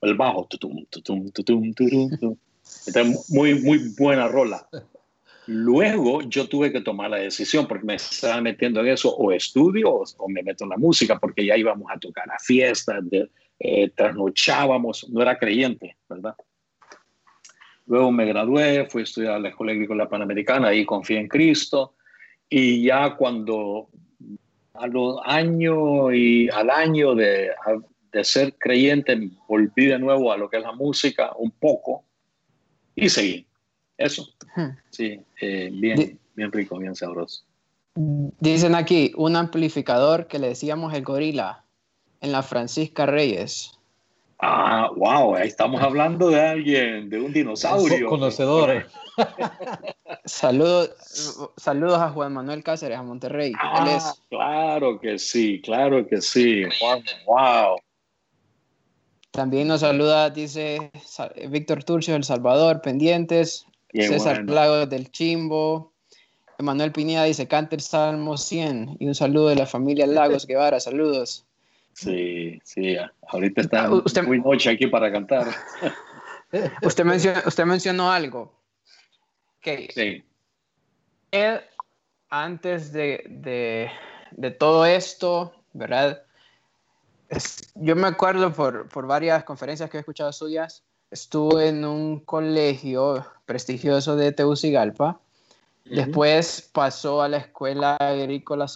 El 0.00 0.14
bajo. 0.14 0.48
Entonces, 2.86 3.30
muy, 3.30 3.60
muy 3.60 3.78
buena 3.98 4.28
rola. 4.28 4.66
Luego 5.46 6.22
yo 6.22 6.48
tuve 6.48 6.72
que 6.72 6.80
tomar 6.80 7.10
la 7.10 7.18
decisión 7.18 7.66
porque 7.66 7.84
me 7.84 7.96
estaba 7.96 8.40
metiendo 8.40 8.80
en 8.80 8.88
eso, 8.88 9.14
o 9.14 9.32
estudio 9.32 9.92
o, 9.92 10.04
o 10.18 10.28
me 10.28 10.42
meto 10.42 10.64
en 10.64 10.70
la 10.70 10.76
música, 10.76 11.18
porque 11.18 11.44
ya 11.44 11.56
íbamos 11.56 11.90
a 11.90 11.98
tocar 11.98 12.30
a 12.30 12.38
fiestas, 12.38 13.08
de, 13.10 13.28
eh, 13.58 13.90
trasnochábamos, 13.90 15.08
no 15.10 15.20
era 15.20 15.38
creyente, 15.38 15.96
¿verdad? 16.08 16.34
Luego 17.86 18.12
me 18.12 18.24
gradué, 18.26 18.86
fui 18.88 19.02
a 19.02 19.04
estudiar 19.04 19.34
a 19.34 19.38
la 19.38 19.48
Escuela 19.48 19.72
Agrícola 19.72 20.08
Panamericana, 20.08 20.68
ahí 20.68 20.84
confié 20.84 21.18
en 21.18 21.28
Cristo. 21.28 21.94
Y 22.48 22.84
ya 22.84 23.16
cuando 23.16 23.88
a 24.74 24.86
los 24.86 25.18
años 25.24 26.12
y 26.12 26.48
al 26.50 26.70
año 26.70 27.14
de, 27.14 27.50
de 28.12 28.24
ser 28.24 28.54
creyente, 28.58 29.30
volví 29.48 29.86
de 29.86 29.98
nuevo 29.98 30.32
a 30.32 30.36
lo 30.36 30.48
que 30.48 30.58
es 30.58 30.62
la 30.62 30.72
música 30.72 31.32
un 31.36 31.50
poco 31.50 32.04
y 32.94 33.08
seguí. 33.08 33.46
Eso. 33.96 34.28
Sí, 34.90 35.20
eh, 35.40 35.70
bien, 35.72 36.18
bien 36.34 36.52
rico, 36.52 36.78
bien 36.78 36.94
sabroso. 36.94 37.44
Dicen 37.94 38.74
aquí, 38.74 39.12
un 39.16 39.36
amplificador 39.36 40.26
que 40.26 40.38
le 40.38 40.48
decíamos 40.48 40.94
el 40.94 41.02
gorila 41.02 41.64
en 42.20 42.32
la 42.32 42.42
Francisca 42.42 43.06
Reyes. 43.06 43.78
Ah, 44.44 44.90
wow, 44.96 45.36
ahí 45.36 45.46
estamos 45.46 45.80
hablando 45.80 46.28
de 46.28 46.40
alguien, 46.40 47.08
de 47.08 47.20
un 47.20 47.32
dinosaurio. 47.32 48.08
Conocedor. 48.08 48.84
saludos, 50.24 50.90
saludos 51.56 52.00
a 52.00 52.10
Juan 52.10 52.32
Manuel 52.32 52.64
Cáceres, 52.64 52.98
a 52.98 53.04
Monterrey. 53.04 53.52
Ah, 53.56 54.12
claro 54.28 54.98
que 54.98 55.20
sí, 55.20 55.60
claro 55.62 56.04
que 56.08 56.20
sí. 56.20 56.64
Wow. 57.24 57.76
También 59.30 59.68
nos 59.68 59.82
saluda, 59.82 60.28
dice 60.28 60.90
Víctor 61.48 61.84
Turcio, 61.84 62.16
El 62.16 62.24
Salvador, 62.24 62.82
pendientes. 62.82 63.64
César 63.94 64.44
Lagos 64.50 64.88
del 64.88 65.12
Chimbo. 65.12 65.92
Emanuel 66.58 66.90
Pineda 66.90 67.24
dice, 67.24 67.46
canta 67.46 67.76
el 67.76 67.82
Salmo 67.82 68.36
100. 68.36 68.96
Y 68.98 69.06
un 69.06 69.14
saludo 69.14 69.50
de 69.50 69.56
la 69.56 69.66
familia 69.66 70.06
Lagos 70.08 70.48
Guevara, 70.48 70.80
saludos. 70.80 71.46
Sí, 71.94 72.60
sí, 72.64 72.96
ahorita 73.28 73.60
está 73.60 73.84
ah, 73.84 73.92
usted, 73.92 74.22
muy 74.24 74.40
noche 74.40 74.70
aquí 74.70 74.86
para 74.86 75.12
cantar. 75.12 75.48
usted, 76.82 77.04
mencionó, 77.04 77.40
usted 77.46 77.64
mencionó 77.64 78.10
algo. 78.10 78.52
Que 79.60 79.88
sí. 79.94 80.24
Él, 81.30 81.60
antes 82.30 82.92
de, 82.92 83.24
de, 83.28 83.90
de, 84.32 84.50
todo 84.50 84.86
esto, 84.86 85.54
¿verdad? 85.72 86.22
yo 87.74 87.96
me 87.96 88.08
acuerdo 88.08 88.52
por, 88.52 88.88
por, 88.88 89.06
varias 89.06 89.44
conferencias 89.44 89.88
que 89.88 89.96
he 89.96 90.00
escuchado 90.00 90.32
suyas, 90.32 90.82
estuvo 91.10 91.60
en 91.60 91.84
un 91.84 92.20
colegio 92.20 93.24
prestigioso 93.46 94.16
de 94.16 94.32
Tegucigalpa. 94.32 95.20
Después 95.84 96.70
pasó 96.72 97.22
a 97.22 97.28
la 97.28 97.38
Escuela 97.38 97.96
Agrícola 97.96 98.66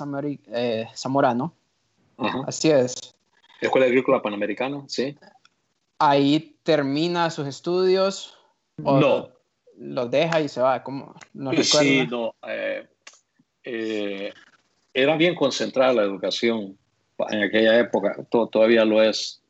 eh, 0.49 0.88
Así 2.18 2.70
es. 2.70 2.94
Escuela 3.61 3.87
Agrícola 3.87 4.23
Panamericana, 4.23 4.85
sí. 4.88 5.16
Ahí 5.99 6.56
termina 6.62 7.30
sus 7.30 7.46
estudios. 7.46 8.37
no. 8.78 9.35
Los 9.78 10.11
deja 10.11 10.40
y 10.40 10.49
se 10.49 10.62
va. 10.62 10.82
¿Cómo? 10.82 11.14
No 11.35 11.52
sí, 11.62 12.06
no. 12.11 12.35
Eh, 12.49 12.87
eh, 13.62 14.32
era 14.94 15.16
bien 15.18 15.35
concentrada 15.35 15.92
la 15.92 16.02
educación 16.02 16.78
en 17.28 17.42
aquella 17.42 17.78
época. 17.78 18.16
todavía 18.30 18.87
lo 18.87 19.02
es. 19.02 19.42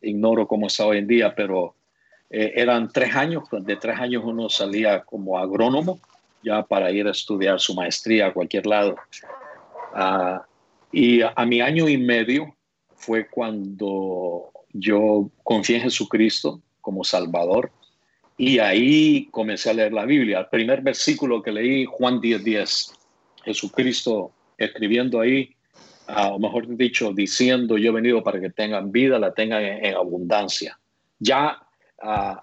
Ignoro 0.00 0.46
cómo 0.46 0.68
está 0.68 0.86
hoy 0.86 0.98
en 0.98 1.06
día, 1.06 1.34
pero 1.34 1.74
eh, 2.30 2.52
eran 2.56 2.90
tres 2.90 3.14
años. 3.14 3.44
De 3.50 3.76
tres 3.76 3.98
años 3.98 4.22
uno 4.24 4.48
salía 4.48 5.02
como 5.02 5.38
agrónomo 5.38 6.00
ya 6.42 6.62
para 6.62 6.90
ir 6.90 7.06
a 7.06 7.10
estudiar 7.10 7.60
su 7.60 7.74
maestría 7.74 8.28
a 8.28 8.32
cualquier 8.32 8.66
lado. 8.66 8.96
Uh, 9.94 10.38
y 10.94 11.22
a, 11.22 11.44
mi 11.44 11.60
año 11.60 11.88
y 11.88 11.98
medio 11.98 12.54
fue 12.94 13.26
cuando 13.28 14.52
yo 14.72 15.28
confié 15.42 15.76
en 15.76 15.82
Jesucristo 15.82 16.62
como 16.80 17.02
Salvador 17.02 17.72
y 18.36 18.60
ahí 18.60 19.28
comencé 19.32 19.70
a 19.70 19.74
leer 19.74 19.92
la 19.92 20.04
Biblia. 20.04 20.38
El 20.38 20.46
primer 20.46 20.82
versículo 20.82 21.42
que 21.42 21.50
leí, 21.50 21.84
Juan 21.84 22.20
10:10, 22.20 22.44
10, 22.44 22.92
Jesucristo 23.44 24.30
escribiendo 24.56 25.20
ahí, 25.20 25.56
o 26.06 26.38
mejor 26.38 26.68
dicho, 26.76 27.12
diciendo, 27.12 27.76
yo 27.76 27.90
he 27.90 27.94
venido 27.94 28.22
para 28.22 28.40
que 28.40 28.50
tengan 28.50 28.92
vida, 28.92 29.18
la 29.18 29.34
tengan 29.34 29.64
en, 29.64 29.96
abundancia. 29.96 30.78
Ya 31.18 31.58
uh, 32.04 32.36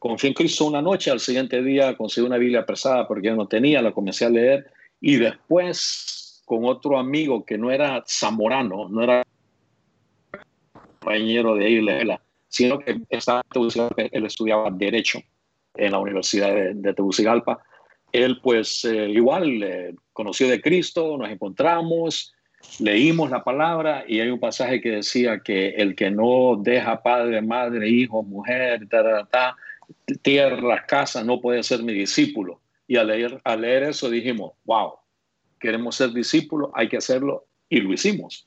confié 0.00 0.30
en 0.30 0.34
Cristo 0.34 0.64
una 0.64 0.82
noche, 0.82 1.12
al 1.12 1.20
siguiente 1.20 1.62
día 1.62 1.96
conseguí 1.96 2.26
una 2.26 2.38
Biblia 2.38 2.66
pesada 2.66 3.06
porque 3.06 3.28
yo 3.28 3.36
no 3.36 3.46
tenía, 3.46 3.80
la 3.80 3.92
comencé 3.92 4.24
a 4.24 4.30
leer 4.30 4.66
y 5.00 5.14
después 5.14 6.21
con 6.52 6.66
otro 6.66 6.98
amigo 6.98 7.46
que 7.46 7.56
no 7.56 7.70
era 7.70 8.04
zamorano, 8.06 8.86
no 8.90 9.02
era 9.02 9.22
compañero 11.00 11.54
de 11.54 11.70
Isla, 11.70 12.20
sino 12.46 12.78
que 12.78 13.00
estaba 13.08 13.42
él 13.96 14.26
estudiaba 14.26 14.70
Derecho 14.70 15.20
en 15.74 15.92
la 15.92 15.98
Universidad 15.98 16.54
de, 16.74 16.92
Tegucigalpa. 16.92 17.62
Él 18.12 18.38
pues 18.42 18.84
eh, 18.84 19.08
igual 19.08 19.62
eh, 19.62 19.94
conoció 20.12 20.46
de 20.46 20.60
Cristo, 20.60 21.16
nos 21.16 21.30
encontramos, 21.30 22.34
leímos 22.78 23.30
la 23.30 23.42
palabra 23.42 24.04
y 24.06 24.20
hay 24.20 24.28
un 24.28 24.38
pasaje 24.38 24.82
que 24.82 24.90
decía 24.90 25.40
que 25.42 25.70
el 25.70 25.94
que 25.94 26.10
no 26.10 26.60
deja 26.60 27.02
padre, 27.02 27.40
madre, 27.40 27.88
hijo, 27.88 28.22
mujer, 28.22 28.86
tierra, 30.20 30.84
casa, 30.86 31.24
no 31.24 31.40
puede 31.40 31.62
ser 31.62 31.82
mi 31.82 31.94
discípulo. 31.94 32.60
Y 32.86 32.96
al 32.96 33.06
leer, 33.06 33.40
al 33.42 33.62
leer 33.62 33.84
eso 33.84 34.10
dijimos, 34.10 34.52
wow, 34.66 34.96
queremos 35.62 35.96
ser 35.96 36.10
discípulos, 36.12 36.70
hay 36.74 36.88
que 36.88 36.98
hacerlo 36.98 37.46
y 37.68 37.80
lo 37.80 37.92
hicimos. 37.92 38.46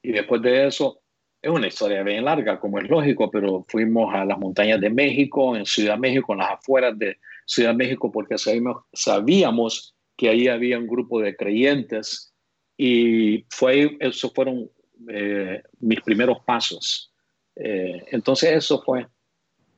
Y 0.00 0.12
después 0.12 0.40
de 0.40 0.68
eso, 0.68 1.00
es 1.42 1.50
una 1.50 1.66
historia 1.66 2.02
bien 2.04 2.24
larga, 2.24 2.60
como 2.60 2.78
es 2.78 2.88
lógico, 2.88 3.30
pero 3.30 3.66
fuimos 3.68 4.14
a 4.14 4.24
las 4.24 4.38
montañas 4.38 4.80
de 4.80 4.90
México, 4.90 5.56
en 5.56 5.66
Ciudad 5.66 5.98
México, 5.98 6.32
en 6.32 6.38
las 6.38 6.52
afueras 6.52 6.96
de 6.96 7.18
Ciudad 7.44 7.74
México, 7.74 8.10
porque 8.12 8.38
sabíamos, 8.38 8.84
sabíamos 8.92 9.96
que 10.16 10.28
ahí 10.28 10.46
había 10.46 10.78
un 10.78 10.86
grupo 10.86 11.20
de 11.20 11.34
creyentes 11.34 12.32
y 12.76 13.44
fue, 13.50 13.96
esos 13.98 14.32
fueron 14.32 14.70
eh, 15.08 15.62
mis 15.80 16.00
primeros 16.00 16.38
pasos. 16.44 17.12
Eh, 17.56 18.04
entonces 18.12 18.52
eso 18.52 18.80
fue 18.82 19.06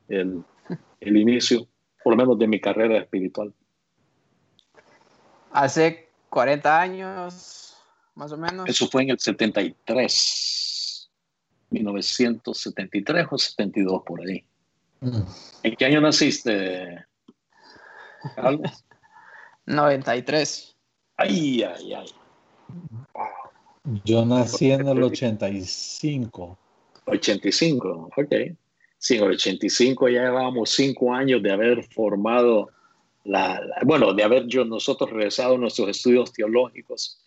el, 0.07 0.43
el 0.99 1.17
inicio, 1.17 1.67
por 2.03 2.13
lo 2.13 2.17
menos 2.17 2.37
de 2.37 2.47
mi 2.47 2.59
carrera 2.59 2.99
espiritual. 2.99 3.51
Hace 5.51 6.04
40 6.29 6.81
años, 6.81 7.77
más 8.15 8.31
o 8.31 8.37
menos. 8.37 8.67
Eso 8.67 8.87
fue 8.87 9.03
en 9.03 9.11
el 9.11 9.19
73, 9.19 11.09
1973 11.69 13.27
o 13.29 13.37
72 13.37 14.03
por 14.05 14.21
ahí. 14.21 14.43
Mm. 15.01 15.21
¿En 15.63 15.75
qué 15.75 15.85
año 15.85 16.01
naciste, 16.01 17.05
Carlos? 18.35 18.83
93. 19.65 20.75
Ay, 21.17 21.63
ay, 21.63 21.93
ay. 21.93 22.07
Yo 24.03 24.25
nací 24.25 24.71
en 24.71 24.87
el 24.87 25.03
85. 25.03 26.57
85, 27.05 28.09
ok. 28.15 28.33
Sí, 28.97 29.17
en 29.17 29.23
el 29.23 29.31
85 29.31 30.09
ya 30.09 30.23
llevábamos 30.23 30.71
cinco 30.71 31.13
años 31.13 31.41
de 31.43 31.51
haber 31.51 31.83
formado 31.93 32.69
bueno, 33.83 34.13
de 34.13 34.23
haber 34.23 34.47
yo, 34.47 34.65
nosotros 34.65 35.09
regresado 35.09 35.55
a 35.55 35.57
nuestros 35.57 35.89
estudios 35.89 36.31
teológicos 36.31 37.25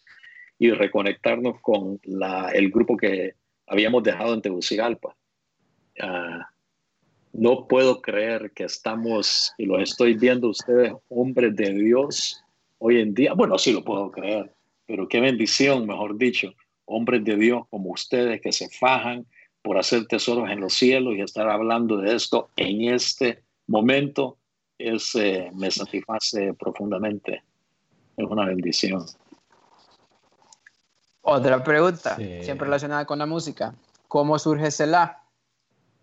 y 0.59 0.71
reconectarnos 0.71 1.61
con 1.61 2.01
el 2.53 2.71
grupo 2.71 2.97
que 2.97 3.35
habíamos 3.67 4.03
dejado 4.03 4.35
en 4.35 4.43
Tegucigalpa. 4.43 5.15
Ah, 6.01 6.49
no 7.33 7.67
puedo 7.69 8.01
creer 8.01 8.53
que 8.53 8.65
estamos, 8.65 9.53
y 9.59 9.67
lo 9.67 9.79
estoy 9.79 10.15
viendo 10.15 10.49
ustedes, 10.49 10.93
hombres 11.09 11.55
de 11.55 11.73
Dios 11.73 12.43
hoy 12.79 13.01
en 13.01 13.15
día. 13.15 13.35
Bueno, 13.35 13.59
sí 13.59 13.73
lo 13.73 13.85
puedo 13.85 14.11
creer, 14.11 14.53
pero 14.87 15.09
qué 15.09 15.21
bendición, 15.21 15.87
mejor 15.87 16.17
dicho, 16.17 16.53
hombres 16.87 17.25
de 17.25 17.37
Dios 17.37 17.63
como 17.71 17.91
ustedes 17.91 18.41
que 18.41 18.53
se 18.53 18.69
fajan 18.71 19.27
por 19.63 19.79
hacer 19.79 20.07
tesoros 20.07 20.49
en 20.51 20.61
los 20.61 20.73
cielos 20.75 21.15
y 21.17 21.21
estar 21.21 21.49
hablando 21.49 21.99
de 21.99 22.15
esto 22.15 22.51
en 22.57 22.93
este 22.93 23.43
momento 23.67 24.39
es, 24.79 25.15
eh, 25.17 25.51
me 25.55 25.71
satisface 25.71 26.55
profundamente. 26.55 27.43
Es 28.17 28.27
una 28.27 28.47
bendición. 28.47 29.05
Otra 31.23 31.63
pregunta, 31.63 32.17
siempre 32.17 32.65
relacionada 32.65 33.05
con 33.05 33.19
la 33.19 33.27
música. 33.27 33.75
¿Cómo 34.07 34.39
surge 34.39 34.71
Selah? 34.71 35.23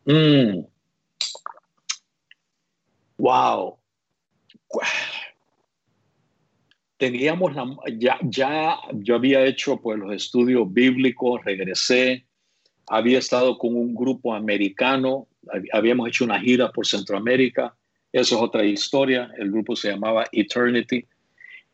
Mm. 0.06 0.66
Wow. 3.18 3.78
Teníamos 6.98 7.56
la, 7.56 7.66
ya, 7.98 8.20
ya 8.22 8.78
yo 8.94 9.16
había 9.16 9.44
hecho 9.46 9.78
pues 9.82 9.98
los 9.98 10.14
estudios 10.14 10.72
bíblicos, 10.72 11.44
regresé, 11.44 12.26
había 12.88 13.18
estado 13.18 13.58
con 13.58 13.76
un 13.76 13.96
grupo 13.96 14.34
americano, 14.34 15.28
habíamos 15.74 16.08
hecho 16.08 16.24
una 16.24 16.40
gira 16.40 16.72
por 16.72 16.86
Centroamérica 16.86 17.76
eso 18.16 18.36
es 18.36 18.42
otra 18.42 18.64
historia. 18.64 19.30
El 19.38 19.52
grupo 19.52 19.76
se 19.76 19.92
llamaba 19.92 20.26
Eternity. 20.32 21.06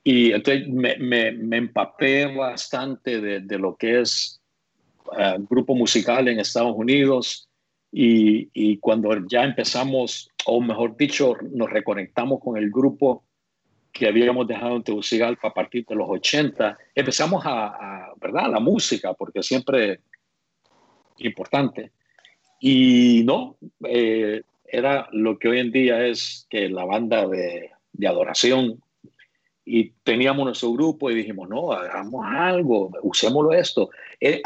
Y 0.04 0.32
entonces 0.32 0.68
me, 0.68 0.96
me, 0.98 1.58
empapé 1.58 2.26
bastante 2.26 3.22
de, 3.22 3.42
de, 3.42 3.60
lo 3.60 3.76
que 3.76 4.02
es 4.02 4.42
uh, 5.06 5.40
grupo 5.48 5.76
musical 5.76 6.28
en 6.28 6.40
Estados 6.40 6.74
Unidos. 6.76 7.48
Y, 7.92 8.50
y, 8.54 8.78
cuando 8.78 9.12
ya 9.28 9.44
empezamos, 9.44 10.30
o 10.46 10.60
mejor 10.62 10.98
dicho, 10.98 11.36
nos 11.52 11.70
reconectamos 11.70 12.40
con 12.40 12.58
el 12.58 12.72
grupo 12.72 13.24
que 13.92 14.08
habíamos 14.08 14.48
dejado 14.48 14.78
en 14.78 14.84
Tegucigalpa 14.84 15.50
a 15.50 15.54
partir 15.54 15.86
de 15.86 15.96
los 15.96 16.10
80, 16.10 16.76
empezamos 16.96 17.46
a, 17.46 17.68
a 17.68 18.14
¿verdad? 18.20 18.50
La 18.50 18.60
música, 18.60 19.14
porque 19.14 19.44
siempre 19.44 20.00
importante. 21.18 21.92
Y 22.60 23.24
no, 23.26 23.58
eh, 23.88 24.42
era 24.72 25.08
lo 25.12 25.38
que 25.38 25.50
hoy 25.50 25.60
en 25.60 25.72
día 25.72 26.04
es 26.06 26.48
que 26.50 26.70
la 26.70 26.86
banda 26.86 27.28
de, 27.28 27.72
de 27.92 28.08
adoración 28.08 28.82
y 29.66 29.92
teníamos 30.04 30.46
nuestro 30.46 30.72
grupo 30.74 31.12
y 31.12 31.16
dijimos, 31.16 31.50
no, 31.50 31.72
hagamos 31.72 32.26
algo, 32.28 32.92
usémoslo 33.04 33.54
esto. 33.54 33.90
Eh, 34.20 34.42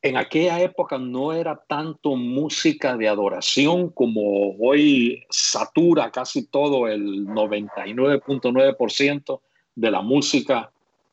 en 0.00 0.16
aquella 0.16 0.60
época 0.60 0.98
no 0.98 1.32
era 1.32 1.62
tanto 1.66 2.14
música 2.14 2.96
de 2.96 3.08
adoración 3.08 3.90
como 3.90 4.56
hoy 4.58 5.24
satura 5.30 6.10
casi 6.10 6.46
todo 6.46 6.88
el 6.88 7.26
99.9% 7.26 9.40
de 9.74 9.90
la 9.90 10.02
música 10.02 10.70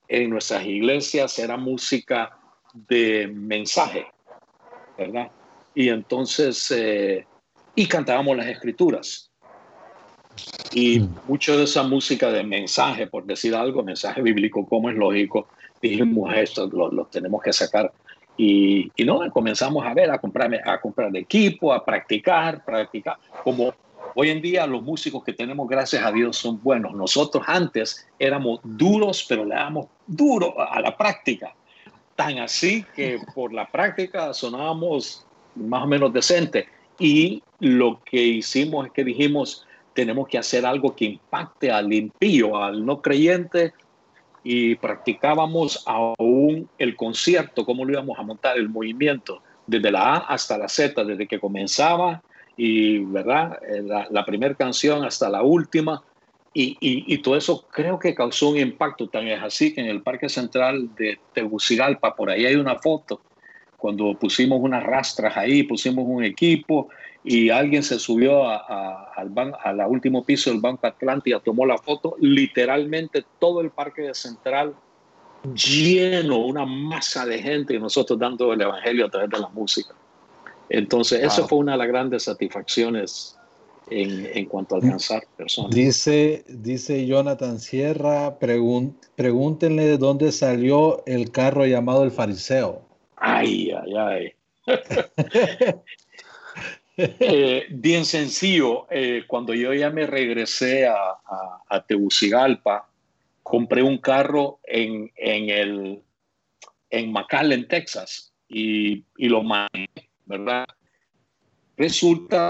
en 0.07 0.29
nuestras 0.29 0.65
iglesias, 0.65 1.39
era 1.39 1.57
música 1.57 2.37
de 2.73 3.27
mensaje, 3.33 4.07
¿verdad? 4.97 5.31
Y 5.73 5.87
entonces, 5.89 6.71
eh, 6.71 7.25
y 7.75 7.87
cantábamos 7.87 8.37
las 8.37 8.47
escrituras. 8.47 9.31
Y 10.73 10.99
mm. 10.99 11.15
mucho 11.27 11.57
de 11.57 11.65
esa 11.65 11.83
música 11.83 12.31
de 12.31 12.43
mensaje, 12.43 13.07
por 13.07 13.25
decir 13.25 13.55
algo, 13.55 13.83
mensaje 13.83 14.21
bíblico, 14.21 14.65
como 14.65 14.89
es 14.89 14.95
lógico, 14.95 15.47
dijimos 15.81 16.33
esto, 16.35 16.67
lo, 16.67 17.05
tenemos 17.05 17.41
que 17.41 17.53
sacar. 17.53 17.91
Y, 18.37 18.91
y, 18.95 19.03
no, 19.03 19.19
comenzamos 19.31 19.85
a 19.85 19.93
ver, 19.93 20.09
a 20.09 20.17
comprar, 20.17 20.51
a 20.65 20.79
comprar 20.79 21.15
equipo, 21.15 21.73
a 21.73 21.83
practicar, 21.83 22.63
practicar. 22.63 23.17
Como 23.43 23.73
hoy 24.15 24.29
en 24.29 24.41
día 24.41 24.65
los 24.65 24.81
músicos 24.81 25.23
que 25.23 25.33
tenemos, 25.33 25.67
gracias 25.67 26.03
a 26.03 26.11
Dios, 26.11 26.37
son 26.37 26.61
buenos. 26.63 26.93
Nosotros 26.93 27.43
antes 27.47 28.07
éramos 28.17 28.59
duros, 28.63 29.25
pero 29.27 29.45
le 29.45 29.55
damos 29.55 29.87
duro 30.07 30.55
a 30.59 30.79
la 30.79 30.95
práctica. 30.95 31.53
Tan 32.15 32.39
así 32.39 32.85
que 32.95 33.19
por 33.33 33.53
la 33.53 33.69
práctica 33.69 34.33
sonábamos 34.33 35.25
más 35.55 35.83
o 35.83 35.87
menos 35.87 36.13
decente. 36.13 36.67
Y 37.01 37.41
lo 37.59 37.99
que 38.05 38.21
hicimos 38.21 38.85
es 38.85 38.91
que 38.91 39.03
dijimos, 39.03 39.65
tenemos 39.95 40.27
que 40.27 40.37
hacer 40.37 40.67
algo 40.67 40.95
que 40.95 41.05
impacte 41.05 41.71
al 41.71 41.91
impío, 41.91 42.57
al 42.57 42.85
no 42.85 43.01
creyente, 43.01 43.73
y 44.43 44.75
practicábamos 44.75 45.83
aún 45.87 46.69
el 46.77 46.95
concierto, 46.95 47.65
cómo 47.65 47.85
lo 47.85 47.93
íbamos 47.93 48.19
a 48.19 48.23
montar, 48.23 48.55
el 48.55 48.69
movimiento, 48.69 49.41
desde 49.65 49.91
la 49.91 50.13
A 50.13 50.17
hasta 50.17 50.59
la 50.59 50.69
Z, 50.69 51.03
desde 51.03 51.27
que 51.27 51.39
comenzaba 51.39 52.21
y, 52.55 52.99
¿verdad? 52.99 53.57
Eh, 53.67 53.81
la, 53.81 54.07
la 54.11 54.23
primera 54.23 54.53
canción 54.53 55.03
hasta 55.03 55.27
la 55.27 55.41
última. 55.41 56.03
Y, 56.53 56.77
y, 56.81 57.11
y, 57.11 57.17
todo 57.19 57.35
eso 57.35 57.65
creo 57.71 57.97
que 57.97 58.13
causó 58.13 58.49
un 58.49 58.57
impacto. 58.57 59.07
Tan 59.07 59.27
es 59.27 59.41
así 59.41 59.73
que 59.73 59.81
en 59.81 59.87
el 59.87 60.03
Parque 60.03 60.29
Central 60.29 60.93
de 60.95 61.17
Tegucigalpa, 61.33 62.15
por 62.15 62.29
ahí 62.29 62.45
hay 62.45 62.55
una 62.55 62.75
foto, 62.75 63.21
cuando 63.81 64.13
pusimos 64.13 64.61
unas 64.61 64.83
rastras 64.83 65.35
ahí, 65.35 65.63
pusimos 65.63 66.05
un 66.07 66.23
equipo 66.23 66.89
y 67.23 67.49
alguien 67.49 67.81
se 67.81 67.97
subió 67.97 68.47
a, 68.47 69.11
al 69.15 69.31
al 69.63 69.79
último 69.87 70.23
piso 70.23 70.51
del 70.51 70.61
Banco 70.61 70.85
Atlántida, 70.85 71.39
tomó 71.39 71.65
la 71.65 71.79
foto, 71.79 72.15
literalmente 72.19 73.25
todo 73.39 73.59
el 73.59 73.71
Parque 73.71 74.03
de 74.03 74.13
Central 74.13 74.75
lleno, 75.55 76.45
una 76.45 76.63
masa 76.63 77.25
de 77.25 77.41
gente 77.41 77.73
y 77.73 77.79
nosotros 77.79 78.19
dando 78.19 78.53
el 78.53 78.61
Evangelio 78.61 79.07
a 79.07 79.09
través 79.09 79.31
de 79.31 79.39
la 79.39 79.49
música. 79.49 79.95
Entonces, 80.69 81.23
eso 81.23 81.47
fue 81.47 81.57
una 81.57 81.71
de 81.71 81.79
las 81.79 81.87
grandes 81.87 82.23
satisfacciones 82.23 83.35
en, 83.89 84.29
en, 84.31 84.45
cuanto 84.45 84.75
a 84.75 84.77
alcanzar 84.77 85.23
personas. 85.35 85.71
Dice, 85.71 86.45
dice 86.47 87.07
Jonathan 87.07 87.59
Sierra, 87.59 88.37
pregúntenle 88.37 89.85
de 89.85 89.97
dónde 89.97 90.31
salió 90.31 91.03
el 91.07 91.31
carro 91.31 91.65
llamado 91.65 92.03
el 92.03 92.11
fariseo. 92.11 92.90
Ay, 93.23 93.71
ay, 93.71 93.93
ay. 93.97 94.33
eh, 96.97 97.67
bien 97.69 98.03
sencillo, 98.03 98.87
eh, 98.89 99.25
cuando 99.27 99.53
yo 99.53 99.73
ya 99.75 99.91
me 99.91 100.07
regresé 100.07 100.87
a, 100.87 100.95
a, 100.95 101.61
a 101.69 101.85
Tegucigalpa, 101.85 102.89
compré 103.43 103.83
un 103.83 103.99
carro 103.99 104.59
en, 104.63 105.11
en, 105.15 105.49
el, 105.49 106.01
en 106.89 107.11
McAllen, 107.11 107.67
Texas, 107.67 108.33
y, 108.47 109.05
y 109.17 109.29
lo 109.29 109.43
manejé, 109.43 110.09
¿verdad? 110.25 110.65
Resulta, 111.77 112.49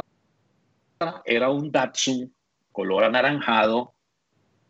era 1.25 1.49
un 1.49 1.69
Datsun 1.69 2.34
color 2.71 3.03
anaranjado 3.03 3.93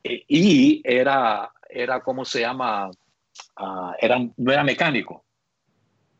eh, 0.04 0.24
y 0.28 0.82
era, 0.84 1.52
era, 1.70 2.02
¿cómo 2.02 2.26
se 2.26 2.42
llama? 2.42 2.90
Uh, 3.60 3.92
era, 4.00 4.20
no 4.38 4.52
era 4.52 4.64
mecánico, 4.64 5.24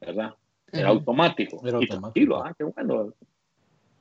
¿verdad? 0.02 0.36
Era 0.72 0.90
automático. 0.90 1.62
Era 1.66 1.78
automático. 1.78 2.44
ah, 2.44 2.54
qué 2.58 2.64
bueno. 2.64 3.14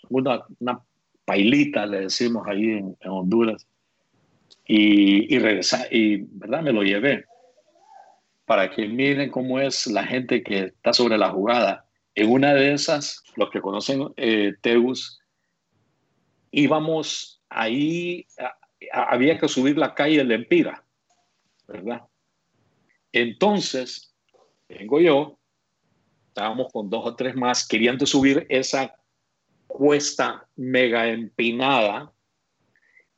Una, 0.08 0.44
una, 0.58 0.80
pailita, 1.24 1.86
le 1.86 2.00
decimos 2.00 2.46
ahí 2.48 2.70
en, 2.70 2.96
en 3.00 3.10
Honduras. 3.10 3.66
Y, 4.66 5.32
y 5.32 5.38
regresar, 5.38 5.86
y 5.92 6.24
¿verdad? 6.30 6.62
Me 6.62 6.72
lo 6.72 6.82
llevé. 6.82 7.26
Para 8.46 8.70
que 8.70 8.88
miren 8.88 9.30
cómo 9.30 9.60
es 9.60 9.86
la 9.86 10.04
gente 10.04 10.42
que 10.42 10.66
está 10.66 10.92
sobre 10.92 11.18
la 11.18 11.30
jugada. 11.30 11.86
En 12.14 12.30
una 12.30 12.54
de 12.54 12.72
esas, 12.72 13.22
los 13.36 13.50
que 13.50 13.60
conocen 13.60 14.12
eh, 14.16 14.54
Tegus, 14.60 15.20
íbamos 16.50 17.40
ahí, 17.48 18.26
a, 18.38 18.56
a, 18.92 19.02
había 19.12 19.38
que 19.38 19.48
subir 19.48 19.78
la 19.78 19.94
calle 19.94 20.24
de 20.24 20.34
Empira, 20.34 20.84
¿verdad? 21.68 22.02
Entonces, 23.12 24.14
vengo 24.68 25.00
yo, 25.00 25.39
estábamos 26.40 26.72
con 26.72 26.88
dos 26.88 27.04
o 27.04 27.14
tres 27.14 27.36
más 27.36 27.68
queriendo 27.68 28.06
subir 28.06 28.46
esa 28.48 28.94
cuesta 29.66 30.48
mega 30.56 31.06
empinada 31.06 32.10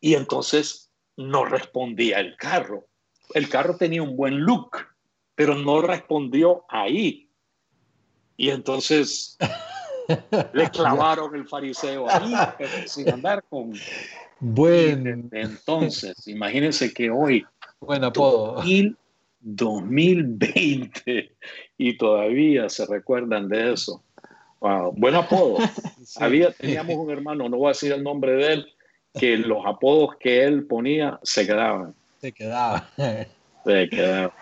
y 0.00 0.14
entonces 0.14 0.90
no 1.16 1.44
respondía 1.44 2.18
el 2.18 2.37
carro. 2.37 2.88
El 3.32 3.48
carro 3.48 3.76
tenía 3.76 4.02
un 4.02 4.16
buen 4.16 4.40
look, 4.40 4.76
pero 5.37 5.54
no 5.54 5.82
respondió 5.82 6.64
ahí. 6.68 7.30
Y 8.37 8.50
entonces 8.50 9.38
le 10.52 10.68
clavaron 10.70 11.32
el 11.37 11.46
fariseo 11.46 12.11
ahí, 12.11 12.35
sin 12.87 13.08
andar 13.08 13.44
con... 13.48 13.72
Bueno. 14.40 15.28
Entonces, 15.30 16.26
imagínense 16.26 16.92
que 16.92 17.08
hoy, 17.08 17.46
buen 17.78 18.02
apodo. 18.02 18.61
2020 19.42 21.35
y 21.76 21.96
todavía 21.98 22.68
se 22.68 22.87
recuerdan 22.87 23.48
de 23.48 23.72
eso. 23.74 24.02
Wow, 24.61 24.92
buen 24.96 25.14
apodo. 25.14 25.59
Sí. 26.05 26.18
Había, 26.22 26.52
teníamos 26.52 26.96
un 26.96 27.11
hermano, 27.11 27.48
no 27.48 27.57
voy 27.57 27.66
a 27.66 27.70
decir 27.70 27.92
el 27.92 28.02
nombre 28.02 28.33
de 28.33 28.52
él, 28.55 28.66
que 29.14 29.37
los 29.37 29.64
apodos 29.66 30.16
que 30.18 30.44
él 30.44 30.66
ponía 30.66 31.18
se 31.22 31.46
quedaban. 31.46 31.94
Se 32.20 32.33
quedaban. 32.33 32.85
Se 33.64 33.88
quedaban. 33.88 34.33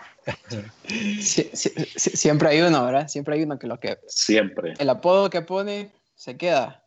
Siempre 1.19 2.49
hay 2.49 2.61
uno, 2.61 2.85
¿verdad? 2.85 3.07
Siempre 3.07 3.35
hay 3.35 3.43
uno 3.43 3.57
que 3.57 3.67
lo 3.67 3.79
que... 3.79 3.97
Siempre. 4.07 4.73
El 4.77 4.89
apodo 4.89 5.29
que 5.29 5.41
pone 5.41 5.91
se 6.15 6.37
queda. 6.37 6.83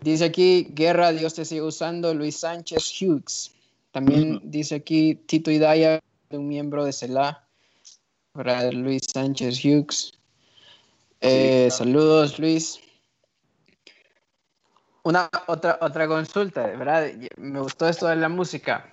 Dice 0.00 0.24
aquí, 0.24 0.68
Guerra, 0.70 1.12
Dios 1.12 1.34
te 1.34 1.44
sigue 1.44 1.62
usando, 1.62 2.14
Luis 2.14 2.36
Sánchez 2.36 3.00
Hughes. 3.00 3.54
También 3.92 4.40
dice 4.44 4.76
aquí 4.76 5.14
Tito 5.14 5.50
Hidaya, 5.50 6.00
un 6.30 6.48
miembro 6.48 6.84
de 6.84 6.92
CELA, 6.92 7.46
Luis 8.72 9.02
Sánchez 9.12 9.64
Hughes. 9.64 10.12
Eh, 11.20 11.68
sí, 11.70 11.76
claro. 11.76 11.84
Saludos, 11.84 12.38
Luis. 12.38 12.80
Una 15.02 15.30
otra, 15.46 15.78
otra 15.80 16.08
consulta, 16.08 16.66
¿verdad? 16.66 17.08
Me 17.36 17.60
gustó 17.60 17.88
esto 17.88 18.08
de 18.08 18.16
la 18.16 18.28
música. 18.28 18.92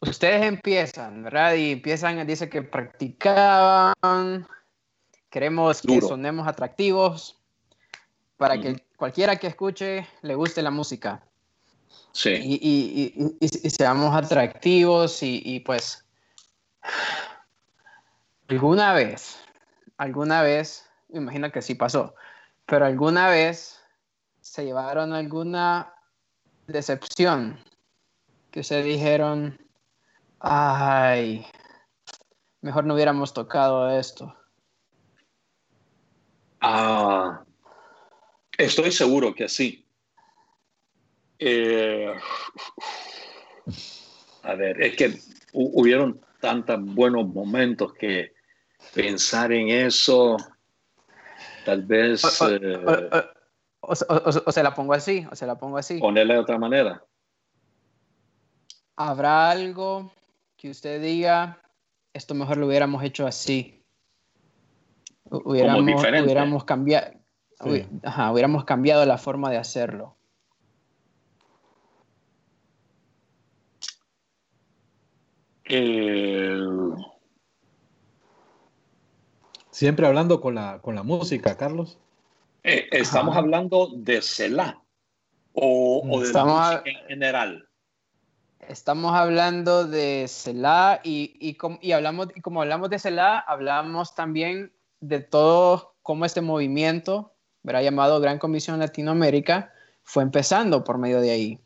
Ustedes 0.00 0.44
empiezan, 0.44 1.22
¿verdad? 1.22 1.54
Y 1.54 1.72
empiezan, 1.72 2.26
dice 2.26 2.50
que 2.50 2.60
practicaban, 2.60 4.46
queremos 5.30 5.80
Duro. 5.82 6.00
que 6.00 6.06
sonemos 6.06 6.46
atractivos 6.46 7.38
para 8.36 8.56
mm. 8.56 8.60
que 8.60 8.84
cualquiera 8.96 9.36
que 9.36 9.46
escuche 9.46 10.06
le 10.20 10.34
guste 10.34 10.60
la 10.60 10.70
música. 10.70 11.22
Sí. 12.12 12.30
Y, 12.30 12.54
y, 12.62 13.36
y, 13.40 13.66
y 13.66 13.70
seamos 13.70 14.14
atractivos 14.14 15.18
y, 15.22 15.60
pues 15.60 16.03
alguna 18.48 18.92
vez, 18.94 19.38
alguna 19.96 20.42
vez, 20.42 20.88
me 21.08 21.18
imagino 21.20 21.50
que 21.52 21.62
sí 21.62 21.74
pasó, 21.74 22.14
pero 22.66 22.86
alguna 22.86 23.28
vez 23.28 23.80
se 24.40 24.64
llevaron 24.64 25.12
alguna 25.12 25.94
decepción 26.66 27.62
que 28.50 28.62
se 28.62 28.82
dijeron, 28.82 29.58
ay, 30.40 31.46
mejor 32.60 32.84
no 32.84 32.94
hubiéramos 32.94 33.32
tocado 33.32 33.90
esto. 33.90 34.34
Ah, 36.60 37.44
Estoy 38.58 38.92
seguro 38.92 39.34
que 39.34 39.48
sí. 39.48 39.84
Eh, 41.38 42.14
a 44.42 44.54
ver, 44.54 44.80
es 44.80 44.96
que 44.96 45.18
hubieron 45.52 46.20
tantos 46.44 46.94
buenos 46.94 47.26
momentos 47.26 47.94
que 47.94 48.34
pensar 48.94 49.50
en 49.52 49.68
eso, 49.70 50.36
tal 51.64 51.82
vez... 51.82 52.22
O, 53.86 53.94
se 54.52 54.62
la 54.62 54.74
pongo 54.74 54.94
así, 54.94 55.26
o 55.30 55.36
se 55.36 55.46
la 55.46 55.58
pongo 55.58 55.76
así. 55.76 55.98
Ponerle 55.98 56.34
de 56.34 56.40
otra 56.40 56.58
manera. 56.58 57.04
¿Habrá 58.96 59.50
algo 59.50 60.12
que 60.56 60.70
usted 60.70 61.02
diga, 61.02 61.60
esto 62.12 62.34
mejor 62.34 62.56
lo 62.56 62.66
hubiéramos 62.66 63.02
hecho 63.02 63.26
así? 63.26 63.84
Hubiéramos, 65.24 65.82
hubiéramos 65.82 66.64
cambiado, 66.64 67.12
hubiéramos 67.60 68.64
cambiado 68.64 69.04
la 69.04 69.18
forma 69.18 69.50
de 69.50 69.58
hacerlo. 69.58 70.16
Siempre 79.70 80.06
hablando 80.06 80.40
con 80.40 80.54
la, 80.54 80.80
con 80.80 80.94
la 80.94 81.02
música, 81.02 81.56
Carlos. 81.56 81.98
Eh, 82.62 82.88
estamos 82.92 83.36
hablando 83.36 83.90
de 83.94 84.22
Selah 84.22 84.80
o, 85.52 86.02
de 86.20 86.32
la 86.32 86.44
música 86.44 86.82
en 86.84 87.06
general. 87.08 87.68
Estamos 88.60 89.14
hablando 89.14 89.86
de 89.86 90.26
Selah 90.28 91.00
y, 91.02 91.36
y, 91.40 91.58
y, 91.80 91.92
hablamos, 91.92 92.28
y 92.34 92.40
como 92.40 92.62
hablamos 92.62 92.88
de 92.90 92.98
Selah, 92.98 93.38
hablamos 93.38 94.14
también 94.14 94.72
de 95.00 95.20
todo 95.20 95.96
cómo 96.02 96.24
este 96.24 96.40
movimiento, 96.40 97.34
¿verdad? 97.62 97.82
llamado 97.82 98.20
Gran 98.20 98.38
Comisión 98.38 98.78
Latinoamérica, 98.78 99.72
fue 100.02 100.22
empezando 100.22 100.84
por 100.84 100.98
medio 100.98 101.20
de 101.20 101.30
ahí. 101.30 101.60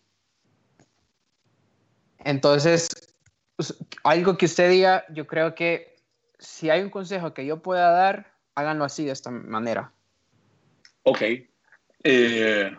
Entonces, 2.19 2.89
algo 4.05 4.37
que 4.37 4.47
usted 4.47 4.71
diga, 4.71 5.05
yo 5.11 5.27
creo 5.27 5.55
que 5.55 5.97
si 6.39 6.71
hay 6.71 6.83
un 6.83 6.91
consejo 6.91 7.35
que 7.35 7.45
yo 7.45 7.61
pueda 7.63 7.91
dar, 7.91 8.33
háganlo 8.55 8.85
así, 8.85 9.05
de 9.05 9.13
esta 9.13 9.31
manera. 9.31 9.93
Ok. 11.03 11.23
Eh, 12.05 12.71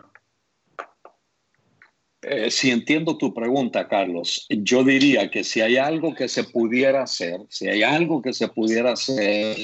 eh, 2.22 2.50
si 2.50 2.70
entiendo 2.70 3.16
tu 3.16 3.32
pregunta, 3.32 3.88
Carlos, 3.88 4.46
yo 4.48 4.84
diría 4.84 5.30
que 5.30 5.44
si 5.44 5.60
hay 5.60 5.76
algo 5.76 6.14
que 6.14 6.28
se 6.28 6.44
pudiera 6.44 7.02
hacer, 7.02 7.40
si 7.48 7.68
hay 7.68 7.82
algo 7.82 8.20
que 8.20 8.32
se 8.32 8.48
pudiera 8.48 8.92
hacer, 8.92 9.56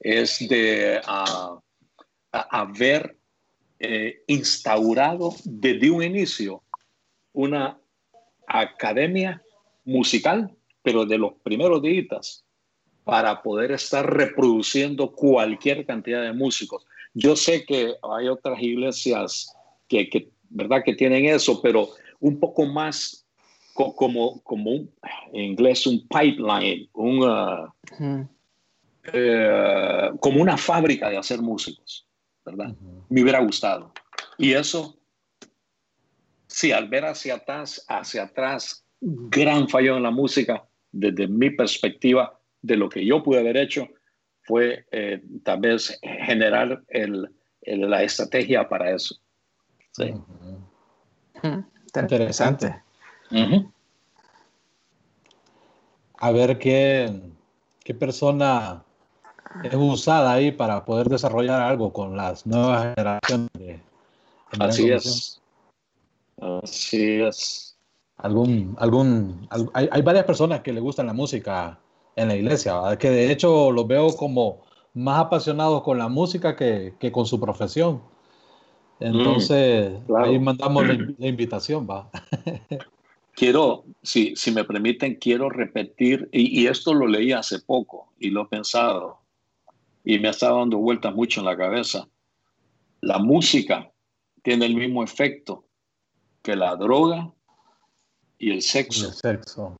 es 0.00 0.46
de 0.48 1.00
uh, 1.06 1.60
haber 2.32 3.16
eh, 3.78 4.22
instaurado 4.26 5.34
desde 5.44 5.90
un 5.90 6.02
inicio 6.02 6.62
una 7.32 7.78
academia 8.46 9.42
musical, 9.86 10.54
pero 10.82 11.06
de 11.06 11.16
los 11.16 11.32
primeros 11.42 11.80
días, 11.80 12.44
para 13.04 13.42
poder 13.42 13.72
estar 13.72 14.04
reproduciendo 14.04 15.12
cualquier 15.12 15.86
cantidad 15.86 16.22
de 16.22 16.32
músicos. 16.32 16.84
Yo 17.14 17.34
sé 17.36 17.64
que 17.64 17.94
hay 18.02 18.28
otras 18.28 18.60
iglesias 18.60 19.56
que, 19.88 20.10
que 20.10 20.28
¿verdad? 20.50 20.82
Que 20.84 20.94
tienen 20.94 21.26
eso, 21.26 21.60
pero 21.62 21.90
un 22.20 22.38
poco 22.38 22.66
más 22.66 23.26
como, 23.74 24.40
como 24.42 24.70
un, 24.70 24.94
en 25.32 25.44
inglés 25.44 25.86
un 25.86 26.06
pipeline, 26.08 26.88
un, 26.94 27.22
uh, 27.22 28.26
eh, 29.12 30.10
como 30.18 30.40
una 30.40 30.56
fábrica 30.56 31.10
de 31.10 31.18
hacer 31.18 31.42
músicos, 31.42 32.06
¿verdad? 32.44 32.74
Me 33.08 33.22
hubiera 33.22 33.40
gustado. 33.40 33.92
Y 34.38 34.52
eso, 34.52 34.96
sí, 36.46 36.72
al 36.72 36.88
ver 36.88 37.04
hacia 37.04 37.34
atrás, 37.34 37.84
hacia 37.86 38.24
atrás, 38.24 38.85
gran 39.00 39.68
fallo 39.68 39.96
en 39.96 40.02
la 40.02 40.10
música, 40.10 40.64
desde 40.92 41.26
mi 41.28 41.50
perspectiva, 41.50 42.38
de 42.62 42.76
lo 42.76 42.88
que 42.88 43.04
yo 43.04 43.22
pude 43.22 43.40
haber 43.40 43.56
hecho, 43.56 43.88
fue 44.42 44.86
eh, 44.90 45.22
tal 45.44 45.60
vez 45.60 45.98
generar 46.02 46.82
el, 46.88 47.28
la 47.62 48.02
estrategia 48.02 48.68
para 48.68 48.92
eso. 48.92 49.16
Sí. 49.92 50.14
Interesante. 51.94 52.82
A 56.18 56.30
ver 56.30 56.58
qué, 56.58 57.20
qué 57.84 57.94
persona 57.94 58.84
es 59.62 59.74
usada 59.74 60.32
ahí 60.32 60.52
para 60.52 60.84
poder 60.84 61.08
desarrollar 61.08 61.60
algo 61.60 61.92
con 61.92 62.16
las 62.16 62.46
nuevas 62.46 62.94
generaciones. 62.94 63.50
De, 63.54 63.80
Así 64.58 64.90
es. 64.90 65.40
Así 66.40 67.20
es. 67.20 67.65
Algún, 68.26 68.74
algún, 68.78 69.46
hay, 69.72 69.88
hay, 69.92 70.02
varias 70.02 70.24
personas 70.24 70.60
que 70.60 70.72
le 70.72 70.80
gustan 70.80 71.06
la 71.06 71.12
música 71.12 71.78
en 72.16 72.26
la 72.26 72.34
iglesia, 72.34 72.80
que 72.98 73.08
de 73.08 73.30
hecho 73.30 73.70
los 73.70 73.86
veo 73.86 74.08
como 74.16 74.62
más 74.94 75.20
apasionados 75.20 75.82
con 75.82 75.96
la 75.96 76.08
música 76.08 76.56
que, 76.56 76.94
que 76.98 77.12
con 77.12 77.24
su 77.24 77.38
profesión. 77.38 78.02
Entonces, 78.98 79.92
mm, 80.08 80.16
ahí 80.16 80.38
mandamos 80.40 80.84
la, 81.18 81.26
invitación, 81.28 81.86
va. 81.88 82.10
quiero, 83.34 83.84
si, 84.02 84.34
si 84.34 84.50
me 84.50 84.64
permiten, 84.64 85.14
quiero 85.16 85.48
repetir, 85.48 86.28
y, 86.32 86.66
esto 86.66 86.94
lo 86.94 87.06
leí 87.06 87.30
hace 87.30 87.60
poco 87.60 88.12
y 88.18 88.30
lo 88.30 88.42
he 88.42 88.46
pensado, 88.46 89.18
y 90.02 90.18
me 90.18 90.28
ha 90.28 90.32
estado 90.32 90.58
dando 90.58 90.78
vueltas 90.78 91.14
mucho 91.14 91.40
en 91.40 91.46
la 91.46 91.56
cabeza. 91.56 92.08
La 93.02 93.18
música 93.18 93.92
tiene 94.42 94.66
el 94.66 94.74
mismo 94.74 95.04
efecto 95.04 95.64
que 96.42 96.56
la 96.56 96.74
droga 96.74 97.32
y 98.38 98.50
el 98.50 98.62
sexo. 98.62 99.12
sexo. 99.12 99.76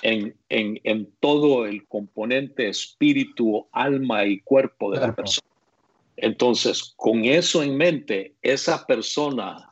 En, 0.00 0.34
en, 0.48 0.80
en, 0.84 1.12
todo 1.20 1.66
el 1.66 1.86
componente 1.86 2.68
espíritu, 2.68 3.68
alma 3.72 4.24
y 4.24 4.40
cuerpo 4.40 4.90
de 4.90 5.00
la 5.00 5.14
persona. 5.14 5.46
Entonces, 6.16 6.94
con 6.96 7.24
eso 7.24 7.62
en 7.62 7.76
mente, 7.76 8.34
esa 8.42 8.86
persona, 8.86 9.70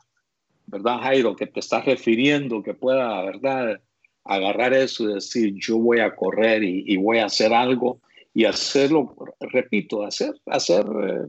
¿verdad, 0.67 0.99
Jairo, 0.99 1.35
que 1.35 1.47
te 1.47 1.59
estás 1.59 1.85
refiriendo, 1.85 2.61
que 2.61 2.73
pueda, 2.73 3.23
¿verdad?, 3.23 3.81
agarrar 4.23 4.73
eso 4.73 5.09
y 5.09 5.13
decir, 5.15 5.53
yo 5.55 5.77
voy 5.77 5.99
a 5.99 6.15
correr 6.15 6.63
y, 6.63 6.95
voy 6.97 7.17
a 7.17 7.25
hacer 7.25 7.53
algo 7.53 7.99
y 8.33 8.45
hacerlo, 8.45 9.15
repito, 9.39 10.05
hacer, 10.05 10.33
hacer, 10.45 10.85
eh, 11.03 11.27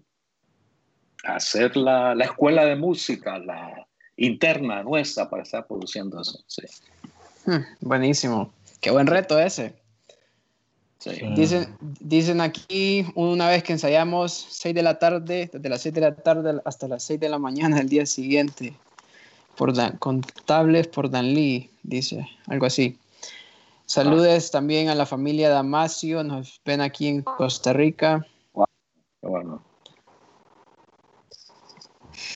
hacer 1.25 1.77
la, 1.77 2.14
la, 2.14 2.25
escuela 2.25 2.66
de 2.66 2.77
música, 2.77 3.38
la 3.38 3.87
interna 4.16 4.83
nuestra 4.83 5.29
para 5.29 5.42
estar 5.42 5.66
produciendo 5.66 6.20
eso. 6.20 6.38
Sí. 6.46 6.62
Hmm, 7.46 7.64
buenísimo. 7.81 8.53
Qué 8.81 8.90
buen 8.90 9.07
reto 9.07 9.38
ese. 9.38 9.75
Dicen, 11.35 11.77
dicen 12.01 12.40
aquí, 12.40 13.05
una 13.16 13.48
vez 13.48 13.64
que 13.64 13.72
ensayamos 13.72 14.33
6 14.33 14.75
de 14.75 14.83
la 14.83 14.98
tarde, 14.98 15.51
desde 15.53 15.68
las 15.68 15.83
6 15.83 15.94
de 15.94 16.01
la 16.01 16.14
tarde 16.14 16.61
hasta 16.64 16.87
las 16.87 17.03
6 17.03 17.18
de 17.18 17.29
la 17.29 17.38
mañana 17.38 17.79
del 17.79 17.88
día 17.88 18.07
siguiente, 18.07 18.75
por 19.57 19.75
Dan, 19.75 19.96
contables 19.98 20.87
por 20.87 21.11
Dan 21.11 21.35
Lee, 21.35 21.70
dice, 21.83 22.29
algo 22.46 22.66
así. 22.66 22.98
Saludes 23.87 24.51
también 24.51 24.88
a 24.88 24.94
la 24.94 25.05
familia 25.05 25.51
Damasio, 25.51 26.22
nos 26.22 26.61
ven 26.64 26.81
aquí 26.81 27.09
en 27.09 27.22
Costa 27.22 27.72
Rica. 27.72 28.25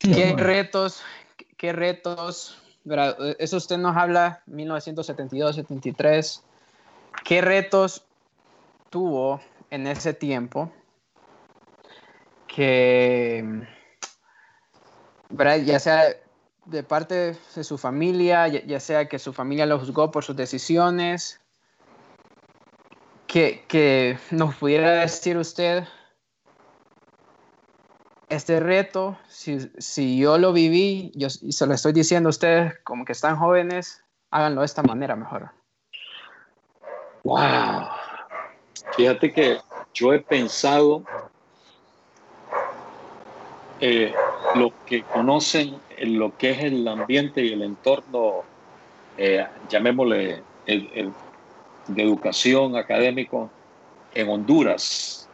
¿Qué 0.03 0.35
retos, 0.37 1.03
qué 1.57 1.73
retos, 1.73 2.63
eso 3.39 3.57
usted 3.57 3.79
nos 3.79 3.97
habla 3.97 4.43
1972-73, 4.49 6.43
qué 7.25 7.41
retos 7.41 8.05
tuvo 8.91 9.41
en 9.71 9.87
ese 9.87 10.13
tiempo 10.15 10.71
que, 12.47 13.45
ya 15.65 15.81
sea 15.81 16.05
de 16.65 16.83
parte 16.83 17.37
de 17.55 17.65
su 17.65 17.79
familia, 17.79 18.49
ya, 18.49 18.81
sea 18.81 19.09
que 19.09 19.19
su 19.19 19.33
familia 19.33 19.67
lo 19.67 19.79
juzgó 19.79 20.11
por 20.11 20.25
sus 20.25 20.37
decisiones, 20.37 21.41
que, 23.27 23.65
que 23.69 24.19
nos 24.31 24.55
pudiera 24.57 24.93
decir 25.01 25.37
usted, 25.37 25.85
este 28.37 28.61
reto, 28.61 29.19
si, 29.29 30.19
yo 30.19 30.39
lo 30.39 30.53
viví, 30.53 31.13
yo, 31.15 31.29
y 31.43 31.53
se 31.53 31.67
lo 31.67 31.75
estoy 31.75 31.93
diciendo 31.93 32.29
a 32.29 32.31
ustedes 32.31 32.75
como 32.85 33.05
que 33.05 33.13
están 33.13 33.37
jóvenes, 33.37 34.03
háganlo 34.31 34.61
de 34.61 34.67
esta 34.67 34.83
manera 34.83 35.17
mejor. 35.17 35.51
¡Wow! 37.25 37.89
Fíjate 38.97 39.33
que 39.33 39.59
yo 39.95 40.13
he 40.13 40.21
pensado, 40.21 41.03
eh, 43.81 44.15
lo 44.55 44.73
que 44.87 45.03
conocen 45.03 45.81
lo 45.99 46.37
que 46.37 46.51
es 46.51 46.65
el 46.65 46.87
ambiente 46.87 47.43
y 47.43 47.53
el 47.53 47.63
entorno, 47.63 48.43
eh, 49.17 49.47
llamémosle 49.69 50.43
de 50.67 52.03
educación 52.03 52.77
académico 52.77 53.51
en 54.15 54.29
Honduras, 54.29 55.26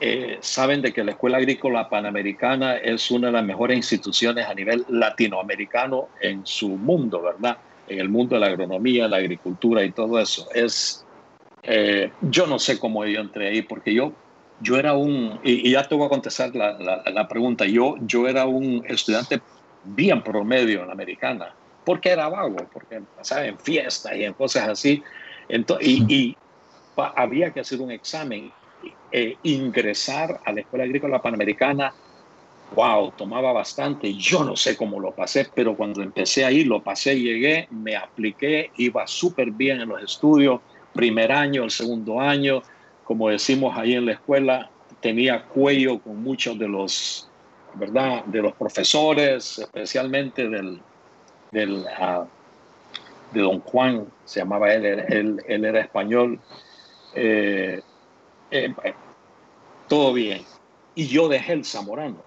eh, 0.00 0.38
saben 0.40 0.82
de 0.82 0.92
que 0.92 1.04
la 1.04 1.12
Escuela 1.12 1.38
Agrícola 1.38 1.88
Panamericana 1.88 2.76
es 2.76 3.10
una 3.10 3.28
de 3.28 3.32
las 3.34 3.44
mejores 3.44 3.76
instituciones 3.76 4.46
a 4.46 4.54
nivel 4.54 4.84
latinoamericano 4.88 6.08
en 6.20 6.44
su 6.44 6.70
mundo, 6.70 7.22
¿verdad? 7.22 7.58
En 7.86 8.00
el 8.00 8.08
mundo 8.08 8.34
de 8.34 8.40
la 8.40 8.48
agronomía, 8.48 9.06
la 9.08 9.18
agricultura 9.18 9.84
y 9.84 9.92
todo 9.92 10.18
eso. 10.18 10.48
Es, 10.52 11.06
eh, 11.62 12.10
yo 12.22 12.46
no 12.46 12.58
sé 12.58 12.78
cómo 12.78 13.04
yo 13.04 13.20
entré 13.20 13.48
ahí, 13.48 13.62
porque 13.62 13.94
yo, 13.94 14.12
yo 14.60 14.76
era 14.76 14.94
un, 14.94 15.38
y, 15.44 15.70
ya 15.70 15.84
te 15.84 15.94
voy 15.94 16.06
a 16.06 16.10
contestar 16.10 16.54
la, 16.54 17.02
la, 17.04 17.28
pregunta, 17.28 17.64
yo, 17.66 17.94
yo 18.00 18.26
era 18.26 18.46
un 18.46 18.84
estudiante 18.86 19.40
bien 19.84 20.22
promedio 20.22 20.80
en 20.80 20.88
la 20.88 20.92
americana, 20.92 21.54
porque 21.84 22.10
era 22.10 22.28
vago, 22.28 22.56
porque 22.72 23.00
pasaba 23.16 23.46
en 23.46 23.58
fiestas 23.58 24.16
y 24.16 24.24
en 24.24 24.32
cosas 24.32 24.68
así, 24.68 25.02
Entonces, 25.48 25.86
y, 25.86 26.04
y 26.12 26.36
había 26.96 27.52
que 27.52 27.60
hacer 27.60 27.80
un 27.80 27.92
examen 27.92 28.50
eh, 29.18 29.38
ingresar 29.44 30.42
a 30.44 30.52
la 30.52 30.60
Escuela 30.60 30.84
Agrícola 30.84 31.22
Panamericana, 31.22 31.94
wow, 32.74 33.10
tomaba 33.16 33.50
bastante. 33.50 34.12
Yo 34.12 34.44
no 34.44 34.56
sé 34.56 34.76
cómo 34.76 35.00
lo 35.00 35.12
pasé, 35.12 35.48
pero 35.54 35.74
cuando 35.74 36.02
empecé 36.02 36.44
ahí, 36.44 36.64
lo 36.64 36.82
pasé, 36.82 37.18
llegué, 37.18 37.66
me 37.70 37.96
apliqué, 37.96 38.72
iba 38.76 39.06
súper 39.06 39.52
bien 39.52 39.80
en 39.80 39.88
los 39.88 40.02
estudios, 40.02 40.60
primer 40.92 41.32
año, 41.32 41.64
el 41.64 41.70
segundo 41.70 42.20
año, 42.20 42.62
como 43.04 43.30
decimos 43.30 43.74
ahí 43.78 43.94
en 43.94 44.04
la 44.04 44.12
escuela, 44.12 44.68
tenía 45.00 45.44
cuello 45.44 45.98
con 45.98 46.22
muchos 46.22 46.58
de 46.58 46.68
los, 46.68 47.26
¿verdad? 47.72 48.22
De 48.26 48.42
los 48.42 48.52
profesores, 48.52 49.60
especialmente 49.60 50.46
del, 50.46 50.78
del 51.52 51.72
uh, 51.72 52.26
de 53.32 53.40
don 53.40 53.60
Juan, 53.60 54.08
se 54.26 54.40
llamaba 54.40 54.74
él, 54.74 54.84
él, 54.84 55.42
él 55.48 55.64
era 55.64 55.80
español. 55.80 56.38
Eh, 57.14 57.80
eh, 58.50 58.74
todo 59.88 60.12
bien. 60.12 60.42
Y 60.94 61.06
yo 61.08 61.28
dejé 61.28 61.52
el 61.52 61.64
Zamorano. 61.64 62.22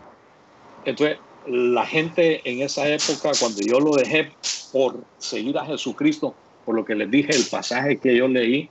Entonces, 0.85 1.17
la 1.47 1.85
gente 1.85 2.41
en 2.49 2.61
esa 2.61 2.87
época, 2.87 3.31
cuando 3.39 3.61
yo 3.61 3.79
lo 3.79 3.95
dejé 3.95 4.31
por 4.71 4.97
seguir 5.17 5.57
a 5.57 5.65
Jesucristo, 5.65 6.35
por 6.65 6.75
lo 6.75 6.85
que 6.85 6.95
les 6.95 7.09
dije, 7.09 7.35
el 7.35 7.45
pasaje 7.49 7.97
que 7.97 8.15
yo 8.15 8.27
leí, 8.27 8.69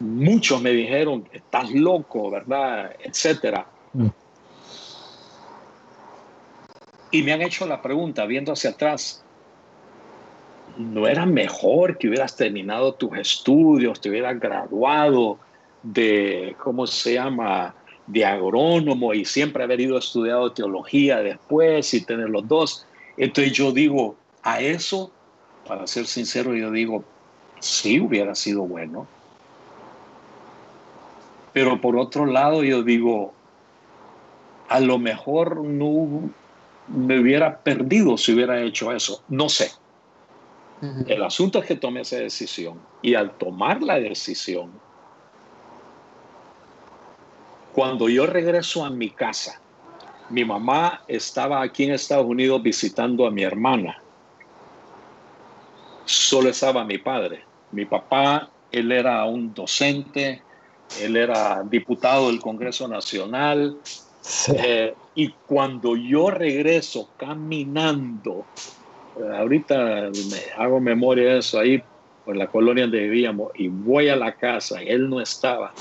muchos 0.00 0.60
me 0.60 0.70
dijeron, 0.70 1.28
estás 1.32 1.70
loco, 1.72 2.30
¿verdad? 2.30 2.94
Etcétera. 3.00 3.66
Mm. 3.94 4.08
Y 7.10 7.22
me 7.22 7.32
han 7.32 7.42
hecho 7.42 7.66
la 7.66 7.80
pregunta, 7.80 8.26
viendo 8.26 8.52
hacia 8.52 8.70
atrás, 8.70 9.24
¿no 10.76 11.06
era 11.08 11.24
mejor 11.24 11.96
que 11.96 12.08
hubieras 12.08 12.36
terminado 12.36 12.92
tus 12.94 13.16
estudios, 13.16 14.00
te 14.00 14.10
hubieras 14.10 14.38
graduado, 14.38 15.38
de, 15.82 16.54
¿cómo 16.62 16.86
se 16.86 17.14
llama?, 17.14 17.74
de 18.08 18.24
agrónomo 18.24 19.14
y 19.14 19.24
siempre 19.24 19.62
haber 19.62 19.80
ido 19.80 19.98
estudiado 19.98 20.52
teología 20.52 21.18
después 21.18 21.92
y 21.94 22.04
tener 22.04 22.30
los 22.30 22.46
dos. 22.48 22.86
Entonces 23.16 23.52
yo 23.52 23.72
digo, 23.72 24.16
a 24.42 24.60
eso, 24.60 25.10
para 25.66 25.86
ser 25.86 26.06
sincero, 26.06 26.54
yo 26.54 26.70
digo, 26.70 27.04
sí 27.60 28.00
hubiera 28.00 28.34
sido 28.34 28.62
bueno. 28.62 29.06
Pero 31.52 31.80
por 31.80 31.96
otro 31.96 32.26
lado, 32.26 32.62
yo 32.64 32.82
digo, 32.82 33.32
a 34.68 34.80
lo 34.80 34.98
mejor 34.98 35.64
no 35.64 36.30
me 36.88 37.20
hubiera 37.20 37.58
perdido 37.58 38.16
si 38.16 38.32
hubiera 38.32 38.60
hecho 38.62 38.92
eso. 38.92 39.22
No 39.28 39.48
sé. 39.48 39.70
El 41.08 41.24
asunto 41.24 41.58
es 41.58 41.66
que 41.66 41.74
tomé 41.74 42.02
esa 42.02 42.16
decisión. 42.16 42.78
Y 43.02 43.14
al 43.14 43.32
tomar 43.32 43.82
la 43.82 43.98
decisión, 43.98 44.70
cuando 47.72 48.08
yo 48.08 48.26
regreso 48.26 48.84
a 48.84 48.90
mi 48.90 49.10
casa, 49.10 49.60
mi 50.30 50.44
mamá 50.44 51.04
estaba 51.08 51.62
aquí 51.62 51.84
en 51.84 51.92
Estados 51.92 52.26
Unidos 52.26 52.62
visitando 52.62 53.26
a 53.26 53.30
mi 53.30 53.42
hermana. 53.42 54.02
Solo 56.04 56.50
estaba 56.50 56.84
mi 56.84 56.98
padre. 56.98 57.44
Mi 57.72 57.84
papá, 57.84 58.50
él 58.70 58.92
era 58.92 59.24
un 59.24 59.52
docente, 59.54 60.42
él 61.00 61.16
era 61.16 61.62
diputado 61.64 62.28
del 62.28 62.40
Congreso 62.40 62.88
Nacional. 62.88 63.78
Eh, 64.54 64.94
y 65.14 65.28
cuando 65.46 65.96
yo 65.96 66.30
regreso 66.30 67.10
caminando, 67.16 68.44
eh, 69.18 69.36
ahorita 69.36 70.10
me 70.10 70.62
hago 70.62 70.80
memoria 70.80 71.32
de 71.32 71.38
eso 71.38 71.58
ahí 71.58 71.82
por 72.24 72.36
la 72.36 72.46
colonia 72.46 72.84
donde 72.84 73.00
vivíamos, 73.00 73.52
y 73.54 73.68
voy 73.68 74.10
a 74.10 74.16
la 74.16 74.32
casa, 74.32 74.82
él 74.82 75.08
no 75.08 75.18
estaba 75.18 75.72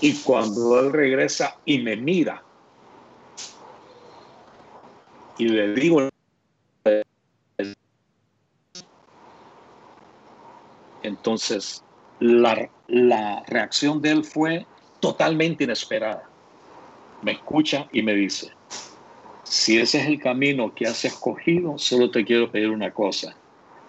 y 0.00 0.14
cuando 0.22 0.78
él 0.80 0.92
regresa 0.92 1.56
y 1.64 1.78
me 1.78 1.96
mira 1.96 2.42
y 5.38 5.48
le 5.48 5.74
digo, 5.74 6.08
entonces 11.02 11.82
la, 12.20 12.68
la 12.88 13.42
reacción 13.46 14.00
de 14.00 14.10
él 14.12 14.24
fue 14.24 14.66
totalmente 15.00 15.64
inesperada. 15.64 16.24
Me 17.22 17.32
escucha 17.32 17.86
y 17.92 18.02
me 18.02 18.14
dice, 18.14 18.50
si 19.44 19.78
ese 19.78 20.00
es 20.00 20.06
el 20.06 20.20
camino 20.20 20.74
que 20.74 20.86
has 20.86 21.04
escogido, 21.04 21.76
solo 21.78 22.10
te 22.10 22.24
quiero 22.24 22.50
pedir 22.50 22.70
una 22.70 22.92
cosa, 22.92 23.36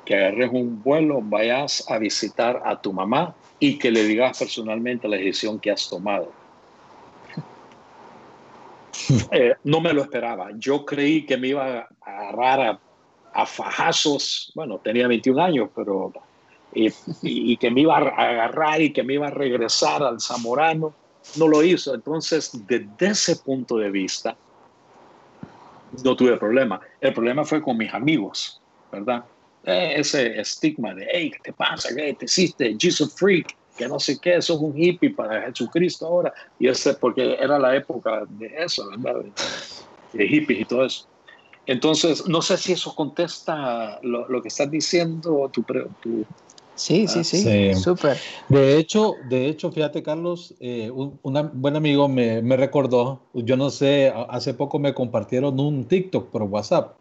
que 0.08 0.16
agarres 0.16 0.50
un 0.54 0.82
vuelo, 0.82 1.20
vayas 1.22 1.84
a 1.92 1.98
visitar 1.98 2.62
a 2.64 2.82
tu 2.82 2.94
mamá 2.94 3.36
y 3.60 3.78
que 3.78 3.92
le 3.92 4.06
digas 4.06 4.40
personalmente 4.40 5.06
la 5.06 5.18
decisión 5.18 5.60
que 5.60 5.72
has 5.72 5.90
tomado. 5.90 6.32
Eh, 9.32 9.54
no 9.64 9.80
me 9.80 9.94
lo 9.94 10.02
esperaba. 10.02 10.50
Yo 10.58 10.84
creí 10.84 11.24
que 11.24 11.38
me 11.38 11.50
iba 11.50 11.82
a 11.82 11.88
agarrar 12.02 12.80
a, 13.32 13.46
fajazos. 13.46 14.52
Bueno, 14.56 14.80
tenía 14.80 15.08
21 15.08 15.44
años, 15.44 15.70
pero. 15.74 16.12
Y, 16.74 17.56
que 17.58 17.70
me 17.70 17.82
iba 17.82 17.96
a 17.96 18.00
agarrar 18.00 18.82
y 18.82 18.92
que 18.92 19.04
me 19.04 19.14
iba 19.14 19.28
a 19.28 19.30
regresar 19.30 20.02
al 20.02 20.20
Zamorano. 20.20 20.94
No 21.38 21.48
lo 21.48 21.64
hizo. 21.64 21.94
Entonces, 21.94 22.52
desde 22.66 23.12
ese 23.12 23.36
punto 23.36 23.78
de 23.78 23.92
vista, 23.92 24.36
no 26.04 26.16
tuve 26.16 26.36
problema. 26.38 26.82
El 27.00 27.14
problema 27.14 27.46
fue 27.46 27.62
con 27.62 27.78
mis 27.78 27.94
amigos, 27.94 28.60
¿verdad? 28.92 29.24
Ese 29.68 30.40
estigma 30.40 30.96
de, 30.96 31.06
hey, 31.12 31.30
¿qué 31.30 31.40
te 31.44 31.54
pasa? 31.54 31.90
¿Qué 31.94 32.14
te 32.14 32.24
hiciste? 32.24 32.78
Jesus 32.80 33.14
freak, 33.16 33.48
que 33.76 33.86
no 33.88 34.00
sé 34.00 34.18
qué, 34.18 34.42
sos 34.42 34.62
un 34.62 34.74
hippie 34.78 35.14
para 35.14 35.42
Jesucristo 35.48 36.08
ahora. 36.08 36.34
Y 36.58 36.70
ese, 36.70 36.94
porque 36.94 37.34
era 37.34 37.60
la 37.60 37.76
época 37.76 38.24
de 38.30 38.50
eso, 38.58 38.88
¿verdad? 38.90 39.22
De, 40.14 40.28
hippies 40.28 40.62
y 40.62 40.66
todo 40.66 40.86
eso. 40.86 41.06
Entonces, 41.66 42.26
no 42.28 42.42
sé 42.42 42.56
si 42.56 42.72
eso 42.72 42.96
contesta 42.96 44.00
lo, 44.04 44.42
que 44.42 44.48
estás 44.48 44.72
diciendo, 44.72 45.52
tu, 45.52 45.66
tu 46.00 46.26
Sí, 46.74 47.08
sí, 47.08 47.24
sí, 47.24 47.74
súper. 47.74 48.18
De 48.48 48.78
hecho, 48.78 49.16
de 49.26 49.48
hecho, 49.48 49.72
fíjate, 49.72 50.04
Carlos, 50.04 50.56
eh, 50.60 50.92
un, 50.92 51.20
buen 51.54 51.76
amigo 51.76 52.08
me, 52.08 52.42
me, 52.44 52.56
recordó, 52.56 53.28
yo 53.34 53.58
no 53.58 53.72
sé, 53.72 54.14
hace 54.30 54.54
poco 54.54 54.78
me 54.78 54.94
compartieron 54.94 55.60
un 55.60 55.88
TikTok 55.88 56.30
por 56.30 56.44
WhatsApp 56.44 56.97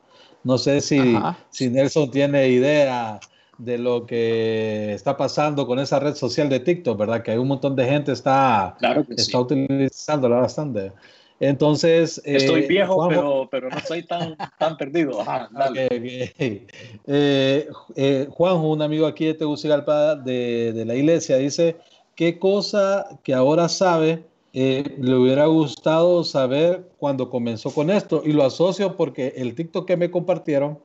no 0.47 0.59
sé 0.59 0.81
si, 0.81 1.19
si 1.51 1.69
Nelson 1.69 2.09
tiene 2.09 2.49
idea 2.49 3.19
de 3.59 3.79
lo 3.79 4.07
que 4.07 4.93
está 4.95 5.17
pasando 5.17 5.67
con 5.67 5.81
esa 5.81 5.99
red 5.99 6.15
social 6.15 6.49
de 6.49 6.61
TikTok, 6.61 6.97
¿verdad? 6.97 7.21
Que 7.25 7.33
hay 7.33 7.39
un 7.39 7.49
montón 7.49 7.75
de 7.75 7.85
gente 7.85 8.13
está, 8.13 8.77
está 9.17 9.41
utilizándola 9.41 10.37
bastante. 10.37 10.93
Entonces. 11.41 12.23
Estoy 12.25 12.63
eh, 12.63 12.67
viejo, 12.69 13.09
pero, 13.09 13.49
pero, 13.51 13.71
no 13.71 13.81
soy 13.81 14.05
tan, 14.05 14.37
tan 14.57 14.77
perdido. 14.77 15.21
Ajá, 15.21 15.51
eh, 15.81 17.69
eh, 17.97 18.29
Juanjo, 18.31 18.71
un 18.71 18.83
amigo 18.83 19.07
aquí 19.07 19.27
de 19.27 19.35
Tegucigalpa 19.35 20.15
de, 20.15 20.73
de 20.73 20.85
la 20.85 20.95
iglesia, 20.95 21.39
dice: 21.39 21.77
¿Qué 22.15 22.39
cosa 22.39 23.19
que 23.25 23.35
ahora 23.35 23.69
sabe 23.69 24.25
eh, 24.59 24.97
le 24.99 25.15
hubiera 25.15 25.45
gustado 25.45 26.25
saber 26.25 26.89
cuando 26.97 27.29
comenzó 27.29 27.75
con 27.75 27.91
esto. 27.91 28.23
Y 28.25 28.33
lo 28.33 28.43
asocio 28.43 28.97
porque 28.97 29.35
el 29.37 29.55
TikTok 29.55 29.87
que 29.87 29.99
me 29.99 30.11
compartieron 30.11 30.79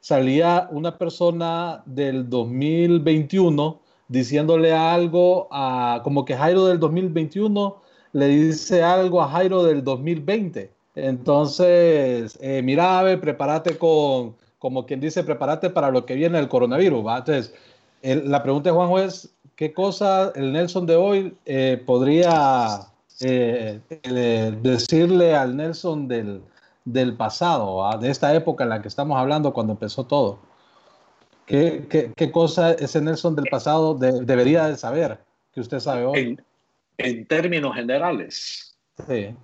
salía 0.00 0.68
una 0.70 0.96
persona 0.96 1.82
del 1.84 2.30
2021 2.30 3.78
diciéndole 4.08 4.72
algo 4.72 5.48
a, 5.50 6.00
como 6.02 6.24
que 6.24 6.34
Jairo 6.34 6.64
del 6.64 6.80
2021 6.80 7.76
le 8.14 8.26
dice 8.26 8.82
algo 8.82 9.20
a 9.20 9.28
Jairo 9.28 9.64
del 9.64 9.84
2020. 9.84 10.70
Entonces, 10.94 12.38
eh, 12.40 12.62
mira, 12.64 13.04
prepárate 13.20 13.76
con, 13.76 14.34
como 14.58 14.86
quien 14.86 14.98
dice, 14.98 15.24
prepárate 15.24 15.68
para 15.68 15.90
lo 15.90 16.06
que 16.06 16.14
viene 16.14 16.38
el 16.38 16.48
coronavirus. 16.48 17.06
¿va? 17.06 17.18
Entonces, 17.18 17.52
la 18.02 18.42
pregunta 18.42 18.70
de 18.70 18.76
Juanjo 18.76 18.98
es, 18.98 19.28
¿qué 19.56 19.74
cosa 19.74 20.32
el 20.34 20.54
Nelson 20.54 20.86
de 20.86 20.96
hoy 20.96 21.34
eh, 21.44 21.82
podría 21.84 22.90
eh, 23.20 23.80
eh, 23.90 24.58
decirle 24.62 25.34
al 25.34 25.56
Nelson 25.56 26.08
del, 26.08 26.42
del 26.84 27.16
pasado, 27.16 27.98
de 27.98 28.10
esta 28.10 28.34
época 28.34 28.64
en 28.64 28.70
la 28.70 28.82
que 28.82 28.88
estamos 28.88 29.18
hablando 29.18 29.52
cuando 29.52 29.72
empezó 29.72 30.04
todo? 30.04 30.38
¿Qué, 31.46 31.86
qué, 31.90 32.12
qué 32.16 32.30
cosa 32.30 32.72
ese 32.72 33.00
Nelson 33.00 33.34
del 33.34 33.46
pasado 33.50 33.94
debería 33.94 34.66
de 34.66 34.76
saber 34.76 35.18
que 35.52 35.60
usted 35.60 35.80
sabe 35.80 36.04
hoy? 36.04 36.18
En, 36.18 36.44
en 36.98 37.26
términos 37.26 37.74
generales. 37.74 38.76
Sí. 39.08 39.34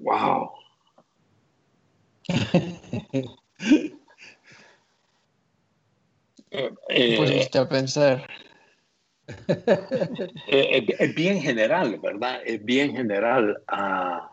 Wow. 0.00 0.50
eh, 6.50 7.16
Pusiste 7.16 7.58
a 7.58 7.68
pensar. 7.68 8.26
Eh, 10.52 10.86
es, 10.98 11.14
bien 11.14 11.40
general, 11.40 11.98
¿verdad? 12.00 12.40
Es 12.44 12.64
bien 12.64 12.94
general. 12.96 13.62
a 13.68 14.30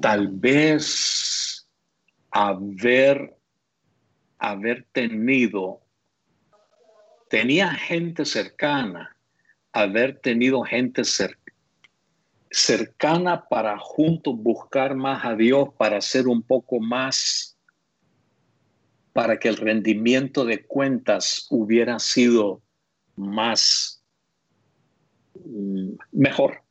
tal 0.00 0.28
vez 0.28 1.66
haber, 2.30 3.36
haber 4.38 4.86
tenido, 4.92 5.80
tenía 7.28 7.70
gente 7.70 8.24
cercana, 8.24 9.16
haber 9.72 10.18
tenido 10.18 10.62
gente 10.62 11.02
cercana 12.50 13.44
para 13.48 13.78
juntos 13.78 14.34
buscar 14.36 14.94
más 14.94 15.24
a 15.24 15.34
Dios, 15.34 15.70
para 15.76 16.00
ser 16.00 16.28
un 16.28 16.42
poco 16.42 16.80
más 16.80 17.56
para 19.12 19.38
que 19.38 19.48
el 19.48 19.56
rendimiento 19.56 20.44
de 20.44 20.64
cuentas 20.64 21.46
hubiera 21.50 21.98
sido 21.98 22.62
más 23.16 24.02
mm, 25.44 25.92
mejor, 26.12 26.62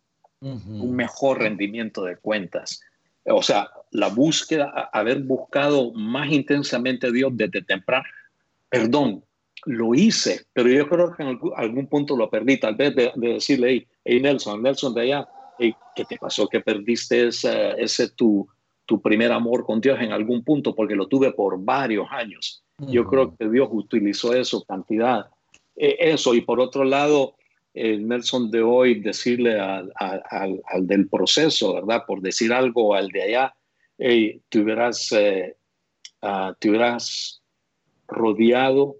un 0.41 0.95
mejor 0.95 1.39
rendimiento 1.39 2.03
de 2.03 2.15
cuentas. 2.15 2.81
O 3.25 3.41
sea, 3.41 3.69
la 3.91 4.07
búsqueda, 4.07 4.89
haber 4.93 5.19
buscado 5.23 5.91
más 5.93 6.31
intensamente 6.31 7.07
a 7.07 7.11
Dios 7.11 7.31
desde 7.35 7.61
temprano. 7.61 8.05
Perdón, 8.69 9.23
lo 9.65 9.93
hice, 9.93 10.45
pero 10.53 10.69
yo 10.69 10.87
creo 10.87 11.13
que 11.15 11.23
en 11.23 11.39
algún, 11.55 11.87
punto 11.87 12.15
lo 12.15 12.29
perdí. 12.29 12.57
Tal 12.57 12.75
vez 12.75 12.95
de, 12.95 13.11
decirle, 13.15 13.87
hey, 14.05 14.21
Nelson, 14.21 14.63
Nelson 14.63 14.93
de 14.93 15.01
allá, 15.01 15.27
¿qué 15.57 16.05
te 16.05 16.17
pasó? 16.17 16.47
Que 16.47 16.61
perdiste 16.61 17.27
ese, 17.27 17.71
ese 17.77 18.09
tu, 18.09 18.47
tu 18.89 18.99
primer 18.99 19.31
amor 19.31 19.67
con 19.67 19.79
Dios 19.79 19.99
en 20.01 20.11
algún 20.11 20.43
punto, 20.43 20.73
porque 20.73 20.95
lo 20.95 21.07
tuve 21.07 21.31
por 21.31 21.63
varios 21.63 22.07
años. 22.09 22.63
Yo 22.79 23.05
creo 23.05 23.35
que 23.35 23.47
Dios 23.47 23.69
utilizó 23.71 24.33
eso, 24.33 24.63
cantidad. 24.63 25.27
Eh, 25.75 25.95
eso, 25.99 26.33
y 26.33 26.41
por 26.41 26.59
otro 26.59 26.83
lado, 26.83 27.35
el 27.75 28.07
Nelson 28.07 28.49
de 28.49 28.63
hoy, 28.63 28.99
decirle 28.99 29.59
al, 29.59 30.87
del 30.87 31.07
proceso, 31.07 31.75
¿verdad? 31.75 32.03
Por 32.07 32.21
decir 32.21 32.51
algo 32.51 32.95
al 32.95 33.09
de 33.09 33.21
allá, 33.21 33.53
hey, 33.99 34.41
te, 34.49 34.59
hubieras, 34.59 35.11
eh, 35.11 35.55
ah, 36.23 36.55
te 36.59 36.71
hubieras 36.71 37.43
rodeado, 38.07 38.95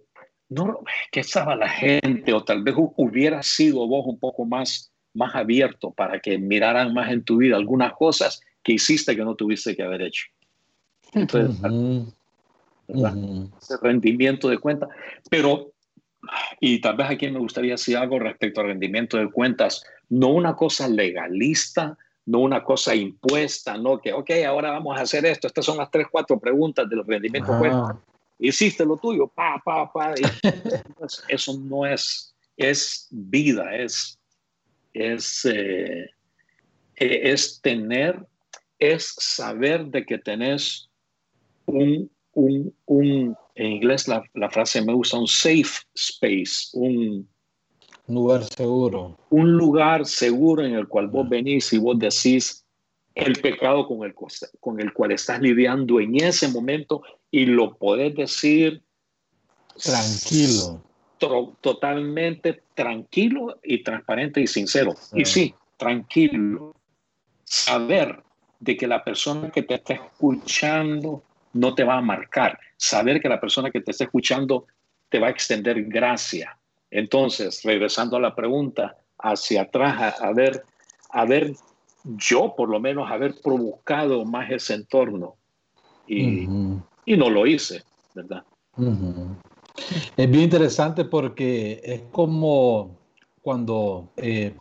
no, 0.49 0.81
que 1.11 1.21
estaba 1.21 1.55
la 1.55 1.69
gente, 1.69 2.31
o 2.31 2.43
tal 2.43 2.61
vez 2.61 2.75
hubiera 2.77 3.41
sido 3.41 3.87
vos 3.87 4.05
un 4.05 4.19
poco 4.19 4.45
más, 4.45 4.91
más 5.15 5.33
abierto 5.33 5.91
para 5.91 6.19
que 6.19 6.37
miraran 6.37 6.93
más 6.93 7.11
en 7.11 7.23
tu 7.23 7.37
vida 7.37 7.55
algunas 7.55 7.93
cosas 7.93 8.39
que 8.69 8.73
hiciste 8.73 9.15
que 9.15 9.25
no 9.25 9.33
tuviste 9.33 9.75
que 9.75 9.81
haber 9.81 10.03
hecho. 10.03 10.27
Entonces, 11.13 11.59
ese 12.87 13.77
rendimiento 13.81 14.47
de 14.47 14.59
cuenta. 14.59 14.87
Pero, 15.27 15.71
y 16.59 16.79
tal 16.79 16.95
vez 16.95 17.09
aquí 17.09 17.31
me 17.31 17.39
gustaría 17.39 17.71
decir 17.71 17.97
algo 17.97 18.19
respecto 18.19 18.61
al 18.61 18.67
rendimiento 18.67 19.17
de 19.17 19.31
cuentas, 19.31 19.83
no 20.09 20.27
una 20.27 20.55
cosa 20.55 20.87
legalista, 20.87 21.97
no 22.27 22.41
una 22.41 22.63
cosa 22.63 22.93
impuesta, 22.93 23.75
no 23.75 23.99
que, 23.99 24.13
ok, 24.13 24.29
ahora 24.47 24.69
vamos 24.69 24.99
a 24.99 25.01
hacer 25.01 25.25
esto, 25.25 25.47
estas 25.47 25.65
son 25.65 25.77
las 25.77 25.89
tres, 25.89 26.05
cuatro 26.11 26.39
preguntas 26.39 26.87
del 26.87 27.03
rendimiento 27.03 27.51
de 27.53 27.57
cuentas. 27.57 27.95
Hiciste 28.37 28.85
lo 28.85 28.97
tuyo, 28.97 29.25
pa, 29.25 29.59
pa, 29.65 29.91
pa. 29.91 30.13
eso 31.27 31.57
no 31.57 31.87
es, 31.87 32.35
es 32.55 33.07
vida, 33.09 33.75
es, 33.75 34.19
es, 34.93 35.43
eh, 35.45 36.11
e, 36.97 37.31
es 37.31 37.59
tener 37.61 38.28
es 38.79 39.13
saber 39.17 39.85
de 39.87 40.05
que 40.05 40.17
tenés 40.17 40.89
un, 41.65 42.09
un, 42.33 42.73
un 42.85 43.37
en 43.55 43.71
inglés 43.73 44.07
la, 44.07 44.23
la, 44.33 44.49
frase 44.49 44.81
me 44.81 44.93
gusta, 44.93 45.17
un 45.17 45.27
safe 45.27 45.83
space, 45.93 46.69
un, 46.73 47.27
lugar 48.07 48.43
seguro. 48.45 49.17
Un 49.29 49.51
lugar 49.51 50.05
seguro 50.05 50.65
en 50.65 50.73
el 50.73 50.87
cual 50.87 51.07
vos 51.07 51.27
venís 51.29 51.71
y 51.73 51.77
vos 51.77 51.99
decís 51.99 52.65
el 53.15 53.33
pecado 53.41 53.85
con 53.87 54.03
el, 54.03 54.15
con 54.59 54.79
el 54.79 54.93
cual 54.93 55.11
estás 55.11 55.41
lidiando 55.41 55.99
en 55.99 56.15
ese 56.15 56.47
momento 56.47 57.03
y 57.31 57.45
lo 57.45 57.75
podés 57.75 58.15
decir 58.15 58.81
tranquilo. 59.83 60.81
totalmente 61.61 62.63
tranquilo 62.73 63.59
y 63.61 63.83
transparente 63.83 64.41
y 64.41 64.47
sincero. 64.47 64.95
Y 65.13 65.25
sí, 65.25 65.53
tranquilo. 65.77 66.75
Saber 67.43 68.23
de 68.59 68.77
que 68.77 68.87
la 68.87 69.03
persona 69.03 69.49
que 69.49 69.63
te 69.63 69.75
está 69.75 69.93
escuchando 69.93 71.23
no 71.53 71.73
te 71.73 71.83
va 71.83 71.97
a 71.97 72.01
marcar, 72.01 72.59
saber 72.77 73.21
que 73.21 73.29
la 73.29 73.39
persona 73.39 73.71
que 73.71 73.81
te 73.81 73.91
está 73.91 74.03
escuchando 74.03 74.65
te 75.09 75.19
va 75.19 75.27
a 75.27 75.31
extender 75.31 75.83
gracia. 75.85 76.57
Entonces, 76.91 77.63
regresando 77.63 78.17
a 78.17 78.19
la 78.19 78.35
pregunta, 78.35 78.97
hacia 79.17 79.63
atrás, 79.63 80.21
a, 80.21 80.31
ver, 80.33 80.63
a 81.09 81.25
ver, 81.25 81.53
yo 82.03 82.53
por 82.55 82.69
lo 82.69 82.79
menos 82.79 83.09
haber 83.09 83.35
provocado 83.41 84.25
más 84.25 84.49
ese 84.51 84.75
entorno 84.75 85.35
y, 86.07 86.47
y 87.05 87.17
no 87.17 87.29
lo 87.29 87.45
hice, 87.45 87.83
¿verdad? 88.13 88.43
Es 90.17 90.29
bien 90.29 90.43
interesante 90.43 91.05
porque 91.05 91.81
es 91.83 92.01
como 92.11 92.97
cuando 93.41 94.09
eh, 94.17 94.55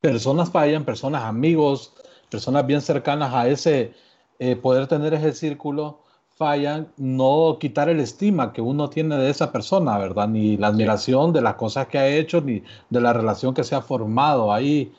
personas 0.00 0.50
fallan, 0.50 0.84
personas, 0.84 1.24
amigos, 1.24 1.94
personas 2.30 2.66
bien 2.66 2.80
cercanas 2.80 3.34
a 3.34 3.48
ese, 3.48 3.92
eh, 4.38 4.56
poder 4.56 4.86
tener 4.86 5.14
ese 5.14 5.32
círculo, 5.32 6.00
fallan, 6.36 6.88
no 6.96 7.58
quitar 7.60 7.90
el 7.90 8.00
estima 8.00 8.52
que 8.52 8.62
uno 8.62 8.88
tiene 8.88 9.16
de 9.16 9.28
esa 9.30 9.52
persona, 9.52 9.98
¿verdad? 9.98 10.28
Ni 10.28 10.56
la 10.56 10.68
admiración 10.68 11.32
de 11.34 11.42
las 11.42 11.54
cosas 11.56 11.86
que 11.88 11.98
ha 11.98 12.08
hecho, 12.08 12.40
ni 12.40 12.62
de 12.88 13.00
la 13.00 13.12
relación 13.12 13.52
que 13.52 13.64
se 13.64 13.74
ha 13.74 13.82
formado 13.82 14.52
ahí 14.52 14.92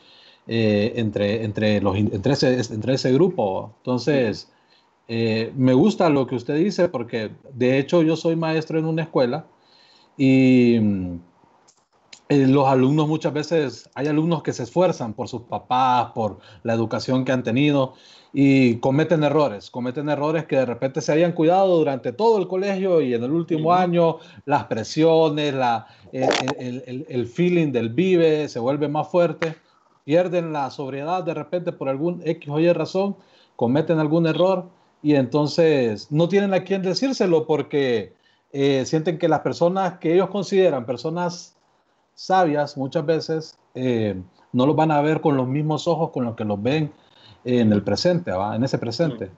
eh, 0.47 0.93
entre, 0.97 1.43
entre, 1.43 1.81
los, 1.81 1.95
entre, 1.97 2.33
ese, 2.33 2.59
entre 2.73 2.93
ese 2.93 3.11
grupo. 3.13 3.73
Entonces, 3.77 4.51
eh, 5.07 5.51
me 5.55 5.73
gusta 5.73 6.09
lo 6.09 6.27
que 6.27 6.35
usted 6.35 6.55
dice 6.55 6.87
porque 6.87 7.31
de 7.53 7.79
hecho 7.79 8.01
yo 8.01 8.15
soy 8.15 8.35
maestro 8.35 8.79
en 8.79 8.85
una 8.85 9.03
escuela 9.03 9.45
y 10.17 10.79
eh, 12.31 12.47
los 12.47 12.65
alumnos 12.65 13.09
muchas 13.09 13.33
veces, 13.33 13.89
hay 13.93 14.07
alumnos 14.07 14.41
que 14.41 14.53
se 14.53 14.63
esfuerzan 14.63 15.13
por 15.13 15.27
sus 15.27 15.41
papás, 15.41 16.11
por 16.15 16.39
la 16.63 16.73
educación 16.73 17.25
que 17.25 17.33
han 17.33 17.43
tenido 17.43 17.95
y 18.31 18.77
cometen 18.77 19.25
errores, 19.25 19.69
cometen 19.69 20.07
errores 20.07 20.45
que 20.45 20.55
de 20.55 20.65
repente 20.65 21.01
se 21.01 21.11
hayan 21.11 21.33
cuidado 21.33 21.75
durante 21.75 22.13
todo 22.13 22.37
el 22.39 22.47
colegio 22.47 23.01
y 23.01 23.13
en 23.13 23.25
el 23.25 23.31
último 23.31 23.73
año 23.73 24.19
las 24.45 24.63
presiones, 24.67 25.53
la, 25.53 25.87
el, 26.13 27.05
el, 27.09 27.27
feeling 27.27 27.73
del 27.73 27.89
vive 27.89 28.47
se 28.47 28.59
vuelve 28.59 28.87
más 28.87 29.09
fuerte, 29.09 29.57
pierden 30.05 30.53
la 30.53 30.71
sobriedad 30.71 31.25
de 31.25 31.33
repente 31.33 31.73
por 31.73 31.89
algún 31.89 32.21
X 32.25 32.49
o 32.49 32.61
Y 32.61 32.71
razón, 32.71 33.17
cometen 33.57 33.99
algún 33.99 34.25
error 34.25 34.69
y 35.03 35.15
entonces 35.15 36.09
no 36.09 36.29
tienen 36.29 36.53
a 36.53 36.63
quién 36.63 36.81
decírselo 36.81 37.45
porque 37.45 38.13
eh, 38.53 38.85
sienten 38.85 39.17
que 39.17 39.27
las 39.27 39.41
personas 39.41 39.99
que 39.99 40.13
ellos 40.13 40.29
consideran 40.29 40.85
personas 40.85 41.57
sabias 42.13 42.77
muchas 42.77 43.05
veces 43.05 43.57
eh, 43.73 44.21
no 44.53 44.65
los 44.65 44.75
van 44.75 44.91
a 44.91 45.01
ver 45.01 45.21
con 45.21 45.37
los 45.37 45.47
mismos 45.47 45.87
ojos 45.87 46.11
con 46.11 46.25
los 46.25 46.35
que 46.35 46.45
los 46.45 46.61
ven 46.61 46.91
en 47.43 47.71
el 47.71 47.83
presente, 47.83 48.31
en 48.31 48.63
ese 48.63 48.77
presente. 48.77 49.31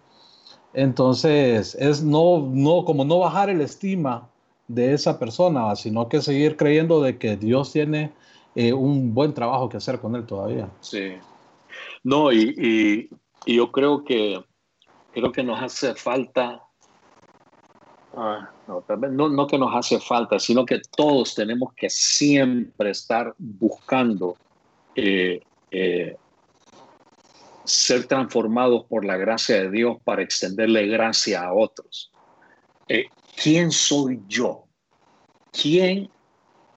Entonces, 0.74 1.76
es 1.76 2.04
no, 2.04 2.50
no, 2.52 2.84
como 2.84 3.06
no 3.06 3.20
bajar 3.20 3.50
el 3.50 3.62
estima 3.62 4.30
de 4.68 4.94
esa 4.94 5.20
persona, 5.20 5.76
sino 5.76 6.10
que 6.10 6.22
seguir 6.22 6.58
creyendo 6.58 7.02
de 7.02 7.18
que 7.18 7.38
Dios 7.38 7.72
tiene 7.72 8.12
eh, 8.56 8.74
un 8.74 9.14
buen 9.14 9.34
trabajo 9.34 9.70
que 9.70 9.78
hacer 9.78 10.00
con 10.00 10.16
él 10.16 10.26
todavía. 10.26 10.70
Sí. 10.82 11.14
No, 12.04 12.32
y, 12.32 13.10
y, 13.46 13.56
yo 13.56 13.72
creo 13.72 14.04
que, 14.04 14.44
creo 15.14 15.32
que 15.32 15.44
nos 15.44 15.62
hace 15.62 15.94
falta 15.96 16.63
Ah, 18.16 18.52
no, 18.68 19.30
no, 19.30 19.48
que 19.48 19.58
nos 19.58 19.76
hace 19.76 20.00
falta, 20.00 20.38
sino 20.38 20.66
que 20.66 20.80
todos 20.96 21.34
tenemos 21.34 21.74
que 21.74 21.90
siempre 21.90 22.92
estar 22.92 23.34
buscando 23.40 24.38
eh, 24.96 25.42
eh, 25.72 26.16
ser 27.64 28.06
transformados 28.06 28.86
por 28.86 29.04
la 29.04 29.18
gracia 29.18 29.64
de 29.64 29.72
Dios 29.72 29.98
para 30.04 30.22
extenderle 30.22 30.88
gracia 30.88 31.42
a 31.44 31.54
otros. 31.54 32.12
Eh, 32.88 33.08
¿Quién 33.42 33.72
soy 33.72 34.22
yo? 34.28 34.66
¿Quién 35.52 36.10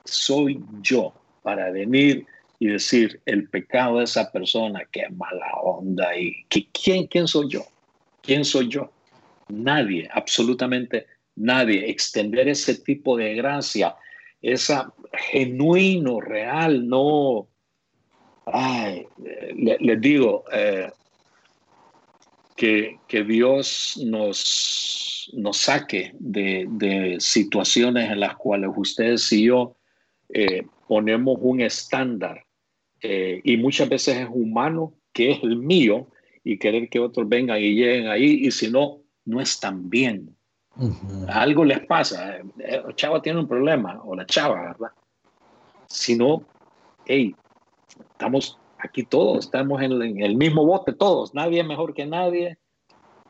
soy 0.05 0.65
yo 0.81 1.13
para 1.43 1.71
venir 1.71 2.27
y 2.59 2.69
decir 2.69 3.21
el 3.27 3.51
pecado 3.51 3.99
de 3.99 4.05
esa 4.05 4.33
persona, 4.33 4.81
qué 4.91 5.09
mala 5.11 5.53
onda? 5.63 6.17
y 6.17 6.47
¿quién, 6.49 7.07
¿Quién 7.09 7.29
soy 7.29 7.51
yo? 7.51 7.65
¿Quién 8.23 8.45
soy 8.45 8.69
yo? 8.69 8.91
Nadie, 9.49 10.09
absolutamente 10.13 11.07
nadie, 11.37 11.89
extender 11.91 12.49
ese 12.49 12.75
tipo 12.75 13.17
de 13.17 13.35
gracia. 13.35 13.95
esa 14.43 14.93
genuino, 15.13 16.21
real, 16.21 16.87
no... 16.89 17.49
Ay, 18.47 19.07
les 19.57 20.01
digo, 20.01 20.45
eh, 20.53 20.89
que, 22.57 22.99
que, 23.09 23.25
Dios 23.25 24.01
nos, 24.05 25.33
nos 25.35 25.57
saque 25.57 26.13
de, 26.21 26.67
de, 26.71 27.17
situaciones 27.19 28.09
en 28.09 28.21
las 28.21 28.37
cuales 28.37 28.71
ustedes 28.77 29.33
y 29.33 29.47
yo 29.47 29.77
eh, 30.29 30.65
ponemos 30.87 31.39
un 31.41 31.61
estándar 31.61 32.47
eh, 33.03 33.41
y 33.45 33.57
muchas 33.57 33.89
veces 33.89 34.17
es 34.19 34.29
humano, 34.31 34.95
que 35.13 35.33
es 35.33 35.43
el 35.43 35.57
mío, 35.57 36.09
y 36.45 36.59
querer 36.59 36.89
que 36.89 37.01
otros 37.01 37.29
vengan 37.29 37.59
y 37.59 37.75
lleguen 37.75 38.09
ahí, 38.09 38.47
y 38.47 38.51
si 38.51 38.71
no, 38.71 39.03
no 39.25 39.41
están 39.41 39.91
bien. 39.91 40.36
Algo 41.29 41.65
les 41.65 41.81
pasa, 41.87 42.37
el 42.37 42.95
chavo 42.95 43.23
tiene 43.23 43.41
un 43.41 43.49
problema, 43.49 44.01
o 44.05 44.15
la 44.15 44.27
chava, 44.27 44.61
¿verdad? 44.61 44.91
Si 45.87 46.17
no, 46.17 46.43
hey, 47.07 47.35
estamos 48.11 48.59
aquí 48.79 49.05
todos, 49.05 49.47
estamos 49.47 49.81
en, 49.83 50.21
el 50.21 50.37
mismo 50.37 50.67
bote 50.67 50.93
todos, 50.93 51.35
nadie 51.35 51.61
es 51.61 51.67
mejor 51.67 51.95
que 51.95 52.07
nadie, 52.07 52.59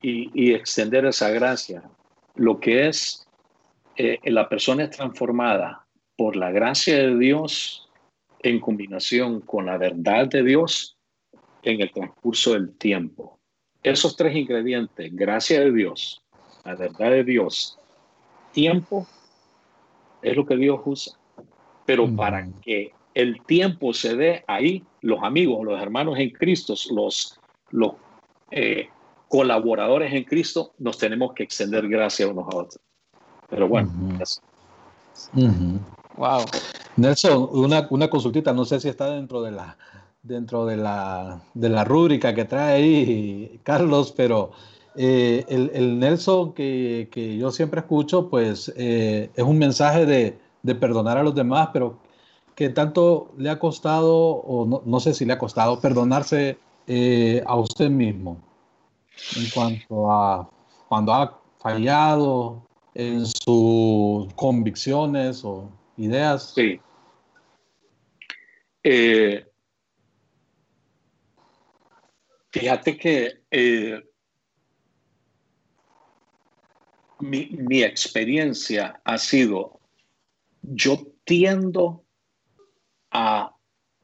y, 0.02 0.52
extender 0.54 1.04
esa 1.06 1.30
gracia. 1.30 1.82
Lo 2.34 2.60
que 2.60 2.86
es, 2.86 3.26
eh, 3.96 4.18
la 4.24 4.48
persona 4.48 4.84
es 4.84 4.90
transformada 4.90 5.86
por 6.16 6.36
la 6.36 6.50
gracia 6.50 6.96
de 6.96 7.16
Dios 7.16 7.88
en 8.40 8.60
combinación 8.60 9.40
con 9.40 9.66
la 9.66 9.78
verdad 9.78 10.28
de 10.28 10.44
Dios 10.44 10.96
en 11.62 11.80
el 11.80 11.92
transcurso 11.92 12.52
del 12.52 12.76
tiempo. 12.76 13.40
Esos 13.82 14.16
tres 14.16 14.36
ingredientes, 14.36 15.14
gracia 15.14 15.60
de 15.60 15.72
Dios, 15.72 16.22
la 16.66 16.74
verdad 16.74 17.10
de 17.10 17.24
Dios, 17.24 17.78
tiempo, 18.52 19.06
es 20.22 20.36
lo 20.36 20.44
que 20.44 20.56
Dios 20.56 20.80
usa. 20.84 21.16
Pero 21.84 22.14
para 22.16 22.48
que 22.62 22.92
el 23.14 23.40
tiempo 23.42 23.92
se 23.92 24.16
dé 24.16 24.44
ahí, 24.48 24.84
los 25.00 25.22
amigos, 25.22 25.64
los 25.64 25.80
hermanos 25.80 26.18
en 26.18 26.30
Cristo, 26.30 26.74
los, 26.90 27.38
los 27.70 27.92
eh, 28.50 28.88
colaboradores 29.28 30.12
en 30.12 30.24
Cristo, 30.24 30.72
nos 30.78 30.98
tenemos 30.98 31.32
que 31.32 31.44
extender 31.44 31.88
gracia 31.88 32.26
unos 32.26 32.46
a 32.52 32.56
otros. 32.56 32.80
Pero 33.48 33.68
bueno, 33.68 33.90
Wow. 36.16 36.44
Nelson, 36.96 37.48
una, 37.52 37.86
una 37.90 38.08
consultita, 38.08 38.52
no 38.52 38.64
sé 38.64 38.80
si 38.80 38.88
está 38.88 39.10
dentro 39.10 39.42
de 39.42 39.50
la 39.50 39.76
dentro 40.22 40.66
de 40.66 40.76
la, 40.76 41.40
de 41.54 41.68
la 41.68 41.84
rúbrica 41.84 42.34
que 42.34 42.44
trae 42.44 42.74
ahí 42.74 43.60
Carlos, 43.62 44.12
pero 44.16 44.52
eh, 44.96 45.44
el, 45.48 45.98
Nelson 45.98 46.54
que, 46.54 47.36
yo 47.38 47.50
siempre 47.50 47.80
escucho, 47.80 48.30
pues 48.30 48.72
eh, 48.76 49.30
es 49.34 49.44
un 49.44 49.58
mensaje 49.58 50.06
de, 50.06 50.38
perdonar 50.74 51.18
a 51.18 51.22
los 51.22 51.34
demás, 51.34 51.68
pero 51.72 51.98
que 52.54 52.70
tanto 52.70 53.30
le 53.36 53.50
ha 53.50 53.58
costado, 53.58 54.16
o 54.16 54.82
no, 54.84 55.00
sé 55.00 55.14
si 55.14 55.24
le 55.24 55.34
ha 55.34 55.38
costado, 55.38 55.80
perdonarse 55.80 56.58
eh, 56.86 57.42
a 57.46 57.56
usted 57.56 57.90
mismo 57.90 58.38
en 59.36 59.50
cuanto 59.50 60.10
a 60.10 60.50
cuando 60.88 61.12
ha 61.12 61.40
fallado 61.58 62.62
en 62.94 63.26
sus 63.26 64.32
convicciones 64.34 65.44
o 65.44 65.68
ideas. 65.96 66.54
Sí. 66.54 66.80
fíjate 72.50 72.96
que 72.96 73.40
mi, 77.20 77.82
experiencia 77.82 79.00
ha 79.04 79.18
sido, 79.18 79.80
yo 80.62 81.06
tiendo 81.24 82.04
a, 83.10 83.54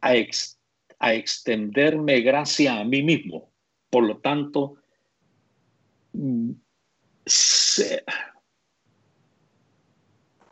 a, 0.00 1.12
extenderme 1.14 2.20
gracia 2.20 2.80
a 2.80 2.84
mí 2.84 3.02
mismo. 3.02 3.50
Por 3.90 4.04
lo 4.04 4.18
tanto, 4.18 4.76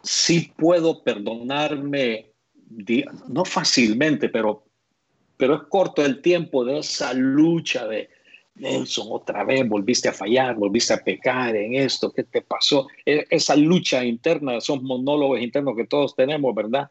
sí 0.02 0.52
puedo 0.56 1.02
perdonarme, 1.02 2.32
no 3.28 3.44
fácilmente, 3.44 4.28
pero, 4.28 4.66
pero 5.36 5.54
es 5.54 5.62
corto 5.68 6.04
el 6.04 6.20
tiempo 6.20 6.64
de 6.64 6.78
esa 6.78 7.14
lucha 7.14 7.86
de, 7.86 8.10
Nelson, 8.60 9.08
otra 9.10 9.42
vez 9.44 9.66
volviste 9.68 10.08
a 10.08 10.12
fallar, 10.12 10.54
volviste 10.54 10.92
a 10.92 10.98
pecar 10.98 11.56
en 11.56 11.74
esto, 11.74 12.12
¿qué 12.12 12.24
te 12.24 12.42
pasó? 12.42 12.86
E, 13.04 13.26
esa 13.30 13.56
lucha 13.56 14.04
interna, 14.04 14.56
esos 14.56 14.82
monólogos 14.82 15.40
internos 15.40 15.76
que 15.76 15.86
todos 15.86 16.14
tenemos, 16.14 16.54
¿verdad? 16.54 16.90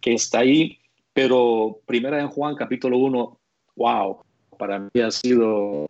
que 0.00 0.14
está 0.14 0.38
ahí, 0.38 0.78
pero 1.12 1.80
primera 1.86 2.20
en 2.20 2.28
Juan 2.28 2.54
capítulo 2.54 2.98
1, 2.98 3.38
wow, 3.74 4.18
para 4.56 4.78
mí 4.78 5.00
ha 5.00 5.10
sido 5.10 5.88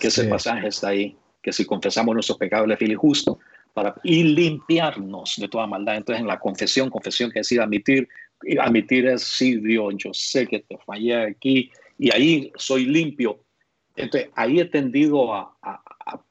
que 0.00 0.08
ese 0.08 0.24
pasaje 0.24 0.68
está 0.68 0.88
ahí, 0.88 1.16
que 1.42 1.52
si 1.52 1.66
confesamos 1.66 2.14
nuestros 2.14 2.38
pecados, 2.38 2.70
es 2.70 2.78
fiel 2.78 2.92
y 2.92 2.94
justo 2.94 3.38
para 3.74 3.94
y 4.02 4.24
limpiarnos 4.24 5.34
de 5.36 5.48
toda 5.48 5.66
maldad. 5.66 5.96
Entonces, 5.96 6.20
en 6.20 6.26
la 6.26 6.38
confesión, 6.38 6.90
confesión 6.90 7.30
que 7.30 7.40
decir 7.40 7.60
admitir, 7.60 8.08
admitir 8.60 9.06
es, 9.06 9.22
sí, 9.22 9.56
Dios, 9.56 9.94
yo 9.96 10.10
sé 10.12 10.46
que 10.46 10.60
te 10.60 10.78
fallé 10.78 11.16
aquí 11.16 11.70
y 11.98 12.12
ahí 12.14 12.52
soy 12.56 12.86
limpio. 12.86 13.44
Entonces, 13.96 14.30
ahí 14.34 14.60
he 14.60 14.64
tendido 14.64 15.34
a, 15.34 15.54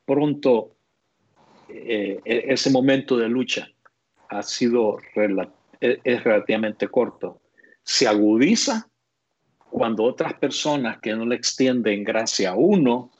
pronto 0.05 0.71
eh, 1.67 2.19
e, 2.23 2.45
ese 2.47 2.69
momento 2.69 3.17
de 3.17 3.27
lucha 3.27 3.69
ha 4.29 4.41
sido 4.41 4.97
e, 5.81 5.99
es 6.03 6.23
relativamente 6.23 6.87
corto. 6.87 7.41
Se 7.83 8.07
agudiza 8.07 8.89
cuando 9.69 10.03
otras 10.03 10.33
personas 10.35 10.99
que 10.99 11.13
no 11.13 11.25
le 11.25 11.35
extienden 11.35 12.03
gracia 12.03 12.51
a 12.51 12.55
uno 12.55 13.11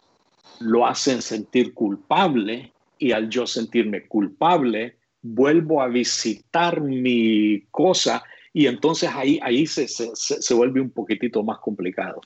lo 0.60 0.88
hacen 0.88 1.22
sentir 1.22 1.74
culpable 1.74 2.72
y 2.98 3.12
al 3.12 3.30
yo 3.30 3.46
sentirme 3.46 4.08
culpable, 4.08 4.98
vuelvo 5.22 5.82
a 5.82 5.88
visitar 5.88 6.82
mi 6.82 7.62
cosa 7.70 8.24
y 8.58 8.66
entonces 8.66 9.08
ahí, 9.14 9.40
ahí 9.44 9.68
se, 9.68 9.88
se, 9.88 10.16
se 10.16 10.54
vuelve 10.56 10.82
un 10.82 10.90
poquitito 10.90 11.44
más 11.44 11.60
complicado. 11.60 12.22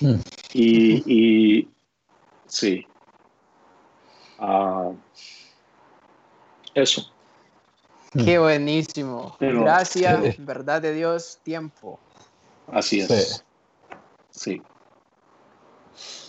Mm. 0.00 0.14
Y, 0.54 1.58
y, 1.58 1.68
sí. 2.46 2.86
Uh, 4.40 4.94
eso. 6.74 7.12
Qué 8.14 8.38
buenísimo. 8.38 9.36
Gracias, 9.38 10.38
verdad 10.38 10.80
de 10.80 10.94
Dios, 10.94 11.38
tiempo. 11.42 12.00
Así 12.72 13.00
es. 13.00 13.44
Sí. 14.30 14.62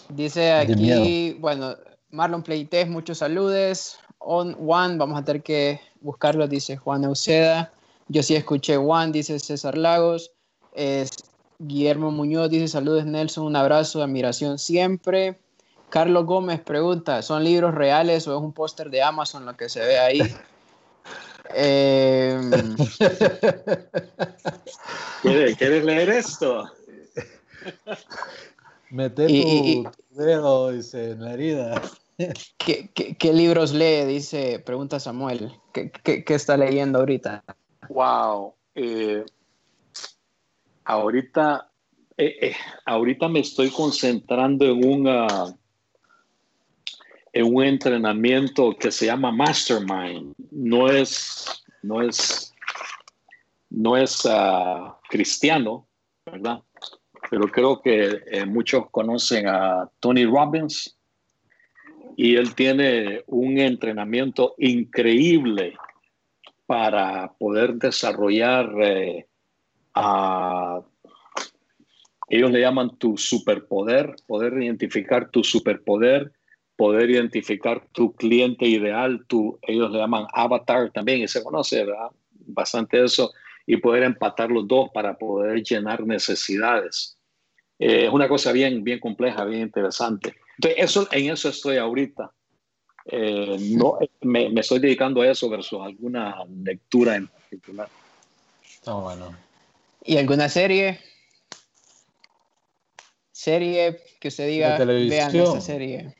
Dice 0.10 0.52
aquí, 0.52 1.38
bueno, 1.40 1.78
Marlon 2.10 2.44
Playtest, 2.44 2.90
muchos 2.90 3.20
saludos. 3.20 4.00
On 4.20 4.54
One, 4.60 4.98
vamos 4.98 5.18
a 5.18 5.24
tener 5.24 5.42
que 5.42 5.80
buscarlo, 6.02 6.46
dice 6.46 6.76
Juan 6.76 7.06
Euseda. 7.06 7.72
Yo 8.08 8.22
sí 8.22 8.36
escuché 8.36 8.78
Juan, 8.78 9.12
dice 9.12 9.40
César 9.40 9.78
Lagos. 9.78 10.32
Es 10.74 11.10
Guillermo 11.60 12.12
Muñoz 12.12 12.50
dice 12.50 12.68
saludos 12.68 13.06
Nelson, 13.06 13.46
un 13.46 13.56
abrazo, 13.56 14.04
admiración 14.04 14.60
siempre. 14.60 15.40
Carlos 15.90 16.26
Gómez 16.26 16.60
pregunta, 16.62 17.22
¿son 17.22 17.44
libros 17.44 17.74
reales 17.74 18.28
o 18.28 18.36
es 18.36 18.42
un 18.42 18.52
póster 18.54 18.90
de 18.90 19.02
Amazon 19.02 19.46
lo 19.46 19.56
que 19.56 19.70
se 19.70 19.80
ve 19.80 20.00
ahí? 20.00 20.20
Em, 21.54 22.52
¿Quieres, 25.22 25.86
leer 25.86 26.10
esto? 26.10 26.66
Mete 28.90 29.28
tu 29.28 29.92
dedo 30.10 30.72
en 30.72 31.24
la 31.24 31.34
herida. 31.34 31.80
¿Qué, 32.58 33.32
libros 33.32 33.74
lee? 33.74 34.06
Dice, 34.06 34.58
pregunta 34.58 35.00
Samuel. 35.00 35.54
¿Qué, 35.72 35.92
qué 36.24 36.34
está 36.34 36.58
leyendo 36.58 36.98
ahorita? 36.98 37.44
Wow. 37.90 38.56
Eh, 38.74 39.24
ahorita, 40.84 41.70
eh, 42.18 42.38
eh, 42.42 42.56
ahorita 42.86 43.28
me 43.28 43.40
estoy 43.40 43.70
concentrando 43.70 44.66
en 44.66 44.86
un, 44.86 45.08
en 47.34 47.56
un 47.56 47.64
entrenamiento 47.64 48.76
que 48.78 48.92
se 48.92 49.06
llama 49.06 49.32
Mastermind. 49.32 50.34
No 50.52 50.90
es, 50.90 51.64
no 51.82 52.02
es, 52.02 52.54
no 53.70 53.98
es 53.98 54.26
ah, 54.26 54.98
cristiano, 55.10 55.88
¿verdad? 56.26 56.62
Pero 57.30 57.48
creo 57.48 57.82
que 57.82 58.46
muchos 58.46 58.90
conocen 58.92 59.48
a 59.48 59.90
Tony 60.00 60.26
Robbins 60.26 60.96
y 62.16 62.36
él 62.36 62.54
tiene 62.54 63.24
un 63.28 63.58
entrenamiento 63.58 64.54
increíble 64.60 65.76
para 66.66 67.34
poder 67.38 67.76
desarrollar 67.76 68.72
eh, 68.82 69.28
a, 69.94 70.82
ellos 72.30 72.52
le 72.52 72.60
llaman 72.62 72.98
tu 72.98 73.18
superpoder, 73.18 74.16
poder 74.28 74.62
identificar 74.62 75.30
tu 75.30 75.44
superpoder 75.44 76.32
poder 76.76 77.10
identificar 77.10 77.88
tu 77.92 78.14
cliente 78.14 78.66
ideal, 78.68 79.26
tu, 79.28 79.58
ellos 79.62 79.92
le 79.92 80.00
llaman 80.00 80.26
avatar 80.34 80.92
también, 80.92 81.22
y 81.22 81.28
se 81.28 81.44
conoce 81.44 81.86
bastante 82.48 83.04
eso, 83.04 83.32
y 83.66 83.78
poder 83.78 84.04
empatar 84.04 84.52
los 84.52 84.68
dos 84.68 84.90
para 84.94 85.18
poder 85.18 85.64
llenar 85.64 86.06
necesidades. 86.06 87.18
Eh, 87.80 88.06
es 88.06 88.12
una 88.12 88.28
cosa 88.28 88.52
bien, 88.52 88.84
bien 88.84 89.00
compleja, 89.00 89.46
bien 89.46 89.62
interesante. 89.62 90.36
Entonces, 90.58 90.84
eso, 90.84 91.08
en 91.12 91.32
eso 91.32 91.50
estoy 91.50 91.78
ahorita. 91.78 92.32
Eh, 93.08 93.58
no, 93.60 94.00
me, 94.22 94.50
me, 94.50 94.62
estoy 94.62 94.80
dedicando 94.80 95.22
a 95.22 95.30
eso 95.30 95.48
versus 95.50 95.80
alguna 95.82 96.44
lectura 96.64 97.16
en 97.16 97.28
particular. 97.28 97.88
Oh, 98.86 99.02
bueno. 99.02 99.36
¿Y 100.04 100.18
alguna 100.18 100.50
serie? 100.50 101.00
Serie 103.32 104.02
que 104.20 104.30
usted 104.30 104.48
diga, 104.48 104.78
vean 104.84 105.36
esta 105.36 105.62
serie. 105.62 106.16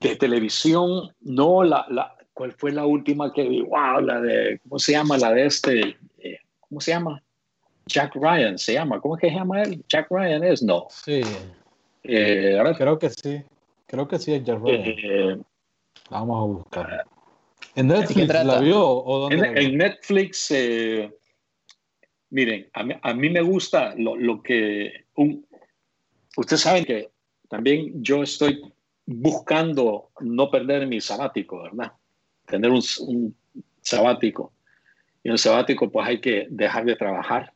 De 0.00 0.16
televisión, 0.16 1.12
no, 1.20 1.64
la, 1.64 1.84
la, 1.90 2.16
¿cuál 2.32 2.52
fue 2.52 2.72
la 2.72 2.86
última 2.86 3.32
que 3.32 3.42
vi? 3.42 3.62
Wow, 3.62 4.00
la 4.00 4.20
de, 4.20 4.60
¿cómo 4.62 4.78
se 4.78 4.92
llama? 4.92 5.18
La 5.18 5.32
de 5.32 5.46
este, 5.46 5.96
eh, 6.18 6.38
¿cómo 6.60 6.80
se 6.80 6.92
llama? 6.92 7.22
Jack 7.86 8.14
Ryan 8.14 8.58
se 8.58 8.74
llama. 8.74 9.00
¿Cómo 9.00 9.16
es 9.16 9.22
que 9.22 9.28
se 9.28 9.34
llama 9.34 9.62
él? 9.62 9.82
Jack 9.88 10.06
Ryan 10.10 10.44
es, 10.44 10.62
no. 10.62 10.86
Sí. 10.90 11.22
Eh, 12.04 12.58
Creo 12.76 12.98
que 12.98 13.10
sí. 13.10 13.42
Creo 13.86 14.06
que 14.06 14.18
sí 14.18 14.34
es 14.34 14.44
Jack 14.44 14.60
Ryan. 14.62 15.44
Vamos 16.10 16.36
a 16.36 16.46
buscar. 16.46 17.06
¿En 17.74 17.88
Netflix 17.88 18.28
la 18.28 18.60
vio 18.60 18.82
o 18.82 19.18
dónde 19.18 19.36
en, 19.36 19.58
en 19.58 19.78
Netflix, 19.78 20.50
eh, 20.50 21.12
miren, 22.30 22.68
a 22.72 22.82
mí, 22.82 22.94
a 23.00 23.14
mí, 23.14 23.30
me 23.30 23.42
gusta 23.42 23.94
lo, 23.96 24.16
lo 24.16 24.42
que... 24.42 25.06
Un, 25.16 25.46
ustedes 26.36 26.62
saben 26.62 26.84
que 26.84 27.10
también 27.48 28.02
yo 28.02 28.22
estoy 28.22 28.60
buscando 29.06 30.10
no 30.20 30.50
perder 30.50 30.86
mi 30.86 31.00
sabático, 31.00 31.62
¿verdad? 31.62 31.92
Tener 32.46 32.70
un, 32.70 32.82
un 33.00 33.36
sabático. 33.80 34.52
Y 35.22 35.28
en 35.28 35.32
el 35.32 35.38
sabático 35.38 35.90
pues 35.90 36.06
hay 36.06 36.20
que 36.20 36.46
dejar 36.50 36.84
de 36.84 36.96
trabajar, 36.96 37.52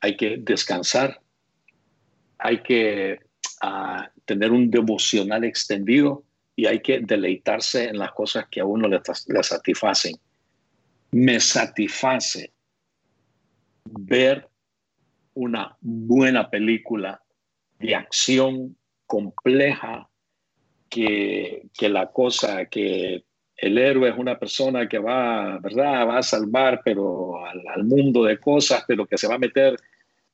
hay 0.00 0.16
que 0.16 0.36
descansar, 0.38 1.20
hay 2.38 2.62
que 2.62 3.18
uh, 3.62 4.02
tener 4.24 4.52
un 4.52 4.70
devocional 4.70 5.44
extendido 5.44 6.25
y 6.56 6.66
hay 6.66 6.80
que 6.80 7.00
deleitarse 7.00 7.84
en 7.84 7.98
las 7.98 8.12
cosas 8.12 8.46
que 8.50 8.60
a 8.60 8.64
uno 8.64 8.88
le, 8.88 8.98
satisfacen. 9.42 10.16
Me 11.10 11.38
satisface 11.38 12.50
ver 13.84 14.48
una 15.34 15.76
buena 15.82 16.48
película 16.48 17.22
de 17.78 17.94
acción 17.94 18.74
compleja, 19.04 20.08
que, 20.88 21.66
que, 21.76 21.90
la 21.90 22.10
cosa, 22.10 22.64
que 22.66 23.24
el 23.56 23.78
héroe 23.78 24.08
es 24.08 24.16
una 24.16 24.38
persona 24.38 24.88
que 24.88 24.98
va, 24.98 25.58
¿verdad? 25.58 26.08
Va 26.08 26.18
a 26.18 26.22
salvar 26.22 26.80
pero 26.82 27.44
al, 27.44 27.62
al 27.68 27.84
mundo 27.84 28.24
de 28.24 28.40
cosas, 28.40 28.82
pero 28.88 29.04
que 29.04 29.18
se 29.18 29.28
va 29.28 29.34
a 29.34 29.38
meter, 29.38 29.76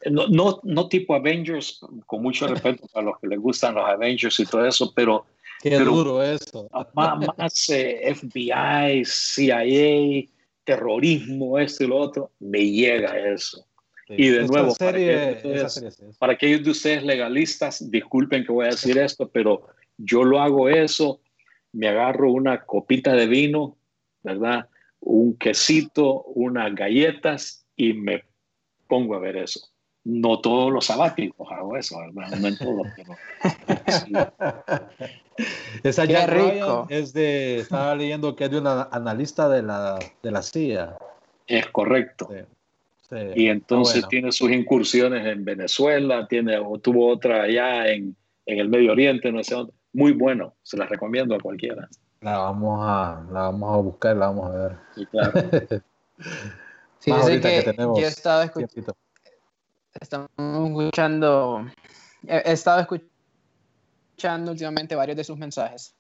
no, 0.09 0.29
no, 0.29 0.61
no 0.63 0.89
tipo 0.89 1.17
Avengers, 1.17 1.81
con 2.07 2.23
mucho 2.23 2.47
respeto 2.47 2.87
para 2.93 3.07
los 3.07 3.19
que 3.19 3.27
les 3.27 3.41
gustan 3.41 3.75
los 3.75 3.89
Avengers 3.89 4.39
y 4.39 4.47
todo 4.47 4.65
eso, 4.65 4.93
pero 4.95 5.27
Qué 5.63 5.79
duro 5.79 6.21
eso. 6.21 6.69
Más, 6.93 7.69
eh, 7.69 8.13
FBI, 8.17 9.05
CIA, 9.05 10.29
terrorismo, 10.65 11.57
esto 11.57 11.85
y 11.85 11.87
lo 11.87 11.99
otro, 11.99 12.33
me 12.41 12.69
llega 12.69 13.17
eso. 13.33 13.65
Y 14.09 14.29
de 14.29 14.45
nuevo, 14.45 14.75
para, 14.75 14.99
para, 16.19 16.33
aquellos 16.33 16.65
de 16.65 16.71
ustedes 16.71 17.05
legalistas, 17.05 17.89
disculpen 17.89 18.45
que 18.45 18.51
voy 18.51 18.67
a 18.67 18.71
decir 18.71 18.99
esto, 18.99 19.29
pero 19.29 19.69
yo 19.97 20.25
lo 20.25 20.41
hago 20.41 20.69
eso, 20.69 21.21
me 21.71 21.87
agarro 21.87 22.33
una 22.33 22.65
copita 22.65 23.13
de 23.13 23.29
vino, 23.29 23.79
¿verdad? 24.25 24.69
Un 24.99 25.39
quesito, 25.39 26.25
unas 26.25 26.75
galletas 26.75 27.65
y 27.77 27.93
me 27.93 28.25
pongo 28.89 29.15
a 29.15 29.21
ver 29.21 29.37
eso 29.37 29.72
no 30.05 30.41
todos 30.41 30.73
los 30.73 30.87
sabáticos 30.87 31.51
hago 31.53 31.77
eso, 31.77 31.97
no 32.13 32.49
en 32.49 32.59
todos, 32.59 32.87
pero 32.97 33.17
Esa 35.83 36.07
Qué 36.07 36.27
rico. 36.27 36.87
es 36.91 37.13
de, 37.13 37.61
estaba 37.61 37.95
leyendo 37.95 38.35
que 38.37 38.45
es 38.45 38.51
de 38.51 38.59
una 38.59 38.89
analista 38.91 39.49
de 39.49 39.63
la, 39.63 39.99
de 40.23 40.31
la 40.31 40.43
CIA. 40.43 40.97
Es 41.47 41.67
correcto. 41.69 42.29
Y 43.35 43.49
entonces 43.49 44.07
tiene 44.09 44.33
sus 44.33 44.51
incursiones 44.51 45.27
en 45.27 45.45
Venezuela, 45.45 46.27
tiene, 46.29 46.59
tuvo 46.83 47.09
otra 47.11 47.43
allá 47.43 47.89
en, 47.89 48.17
en 48.47 48.59
el 48.59 48.69
Medio 48.69 48.93
Oriente, 48.93 49.31
no 49.31 49.43
sé 49.45 49.55
dónde. 49.55 49.73
Muy 49.93 50.13
bueno, 50.13 50.55
se 50.63 50.79
la 50.79 50.87
recomiendo 50.87 51.35
a 51.35 51.41
cualquiera. 51.41 51.89
La 52.23 52.39
vamos 52.39 52.81
a, 52.83 53.23
la 53.31 53.41
vamos 53.43 53.75
a 53.75 53.77
buscar, 53.79 54.17
la 54.17 54.27
vamos 54.27 54.47
a 54.47 54.57
ver. 54.57 54.77
Sí, 54.95 55.07
claro. 55.07 55.33
sí, 56.99 57.13
que, 57.13 57.41
que 57.41 57.75
yo 57.77 57.97
he 57.97 58.03
estado 58.03 58.43
escuchando 58.45 58.95
estamos 60.01 60.29
escuchando, 60.39 61.67
he, 62.27 62.53
estado 62.53 62.81
escuchando 62.81 64.53
últimamente 64.53 64.95
varios 64.95 65.17
de 65.17 65.25
sus 65.25 65.39
mensajes. 65.39 65.95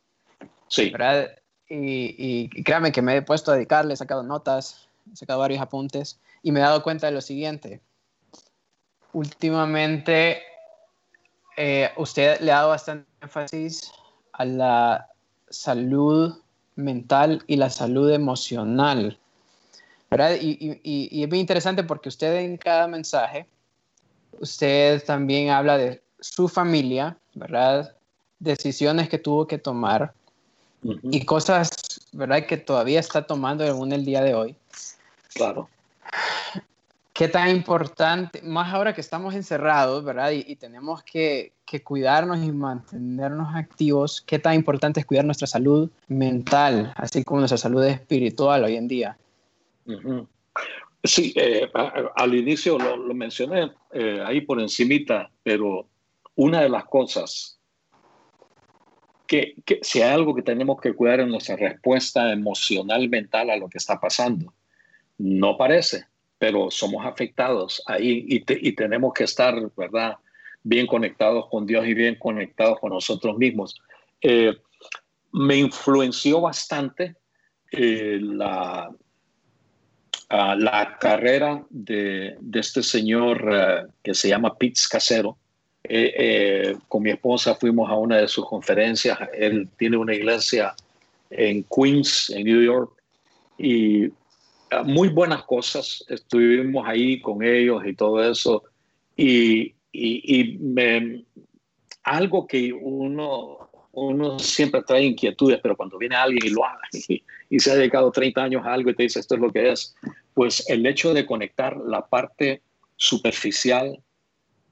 Sí. 0.69 0.91
¿verdad? 0.91 1.31
Y, 1.69 2.15
y, 2.55 2.63
créame 2.65 2.93
que 2.93 3.03
me 3.03 3.17
he 3.17 3.23
puesto 3.23 3.51
a 3.51 3.55
dedicarle, 3.55 3.95
he 3.95 3.97
sacado 3.97 4.23
notas, 4.23 4.89
he 5.13 5.17
sacado 5.17 5.41
varios 5.41 5.61
apuntes 5.61 6.21
y 6.43 6.53
me 6.53 6.61
he 6.61 6.63
dado 6.63 6.83
cuenta 6.83 7.07
de 7.07 7.13
lo 7.13 7.21
siguiente. 7.21 7.81
Últimamente, 9.13 10.43
eh, 11.57 11.91
usted 11.97 12.41
le 12.41 12.53
ha 12.53 12.57
dado 12.57 12.71
bastante 12.71 13.07
énfasis 13.21 13.93
a 14.33 14.45
la 14.45 15.09
salud 15.51 16.41
mental 16.77 17.43
y 17.47 17.57
la 17.57 17.71
salud 17.71 18.11
emocional. 18.11 19.19
¿verdad? 20.11 20.37
Y, 20.41 20.59
y, 20.61 21.09
y, 21.11 21.23
es 21.23 21.29
muy 21.29 21.39
interesante 21.39 21.85
porque 21.85 22.11
usted 22.11 22.37
en 22.37 22.59
cada 22.59 22.87
mensaje 22.87 23.47
usted 24.41 25.05
también 25.05 25.51
habla 25.51 25.79
de 25.79 26.03
su 26.21 26.49
familia, 26.49 27.17
¿verdad? 27.35 27.97
Decisiones 28.39 29.09
que 29.09 29.19
tuvo 29.19 29.47
que 29.47 29.59
tomar 29.59 30.13
y 30.83 31.25
cosas, 31.25 31.71
¿verdad? 32.13 32.47
Que 32.47 32.57
todavía 32.57 33.01
está 33.01 33.27
tomando 33.27 33.65
aún 33.67 33.93
el 33.93 34.05
día 34.05 34.23
de 34.23 34.35
hoy. 34.35 34.57
Claro. 35.35 35.69
Qué 37.13 37.29
tan 37.29 37.51
importante, 37.51 38.41
más 38.43 38.73
ahora 38.73 38.95
que 38.95 39.01
estamos 39.01 39.35
encerrados, 39.35 40.03
¿verdad? 40.03 40.31
Y, 40.31 40.57
tenemos 40.57 41.03
que, 41.03 41.53
cuidarnos 41.85 42.39
y 42.39 42.53
mantenernos 42.53 43.55
activos, 43.55 44.21
qué 44.21 44.39
tan 44.39 44.55
importante 44.55 45.01
es 45.01 45.07
cuidar 45.07 45.25
nuestra 45.25 45.47
salud 45.47 45.91
mental, 46.09 46.93
así 46.97 47.23
como 47.25 47.41
nuestra 47.41 47.59
salud 47.59 47.85
espiritual 47.85 48.65
hoy 48.65 48.77
en 48.77 48.89
día. 48.89 49.17
Sí, 51.05 51.33
eh, 51.35 51.69
al 52.15 52.35
inicio 52.35 52.79
lo, 52.79 53.13
mencioné 53.13 53.73
eh, 53.93 54.23
ahí 54.25 54.41
por 54.41 54.61
encimita, 54.61 55.31
pero 55.43 55.89
una 56.37 56.61
de 56.61 56.69
las 56.69 56.85
cosas 56.85 57.59
que, 59.27 59.55
que, 59.65 59.81
si 59.83 60.01
hay 60.01 60.13
algo 60.13 60.35
que 60.35 60.43
tenemos 60.43 60.81
que 60.81 60.93
cuidar 60.93 61.19
en 61.19 61.31
nuestra 61.31 61.57
respuesta 61.57 62.33
emocional, 62.33 63.09
mental 63.09 63.51
a 63.51 63.57
lo 63.57 63.69
que 63.69 63.79
está 63.79 63.99
pasando, 63.99 64.55
no 65.19 65.57
parece, 65.57 66.07
pero 66.39 66.71
somos 66.71 67.05
afectados 67.05 67.83
ahí 67.87 68.25
y, 68.29 68.73
tenemos 68.73 69.13
que 69.13 69.25
estar, 69.25 69.55
¿verdad? 69.77 70.19
Bien 70.63 70.87
conectados 70.87 71.49
con 71.51 71.67
Dios 71.67 71.85
y 71.85 71.95
bien 71.95 72.15
conectados 72.15 72.79
con 72.79 72.91
nosotros 72.91 73.37
mismos. 73.39 73.75
Eh, 74.21 74.57
me 75.33 75.57
influenció 75.57 76.41
bastante 76.41 77.17
la, 77.73 78.91
la 80.33 80.97
carrera 80.99 81.63
de, 81.69 82.37
de, 82.41 82.61
este 82.61 82.83
señor 82.83 83.49
eh, 83.53 83.87
que 84.03 84.15
se 84.15 84.29
llama 84.29 84.57
Pitts 84.57 84.89
Casero. 84.89 85.37
Eh, 85.85 86.15
eh, 86.17 86.77
con 86.89 87.03
mi 87.03 87.11
esposa 87.11 87.57
fuimos 87.57 87.91
a 87.91 87.95
una 87.95 88.17
de 88.17 88.29
sus 88.29 88.47
conferencias. 88.47 89.19
Él 89.35 89.69
tiene 89.77 89.99
una 89.99 90.15
iglesia 90.15 90.75
en 91.29 91.65
Queens, 91.65 92.31
en 92.31 92.45
New 92.45 92.63
York, 92.63 92.93
y 93.59 94.09
muy 94.85 95.09
buenas 95.09 95.43
cosas. 95.43 96.03
Estuvimos 96.09 96.87
ahí 96.89 97.21
con 97.21 97.43
ellos 97.43 97.83
y 97.85 97.95
todo 97.95 98.23
eso. 98.23 98.63
Y, 99.17 99.75
y, 99.93 100.41
y 100.41 100.59
me, 100.59 101.25
algo 102.05 102.47
que 102.47 102.73
uno, 102.73 103.69
uno 103.93 104.39
siempre 104.39 104.83
trae 104.83 105.05
inquietudes, 105.05 105.61
pero 105.63 105.77
cuando 105.77 105.99
viene 105.99 106.17
alguien 106.17 106.47
y 106.47 106.55
lo 106.55 106.65
hace 106.65 107.05
y, 107.09 107.23
y, 107.51 107.61
se 107.61 107.71
ha 107.71 107.75
dedicado 107.75 108.11
30 108.11 108.43
años 108.43 108.65
a 108.65 108.73
algo 108.73 108.91
y 108.91 108.95
te 108.95 109.03
dice 109.03 109.21
esto 109.21 109.35
es 109.35 109.41
lo 109.41 109.53
que 109.53 109.73
es, 109.73 109.95
pues 110.35 110.69
el 110.69 110.87
hecho 110.87 111.15
de 111.15 111.27
conectar 111.27 111.77
la 111.77 112.07
parte 112.07 112.63
superficial 112.97 114.01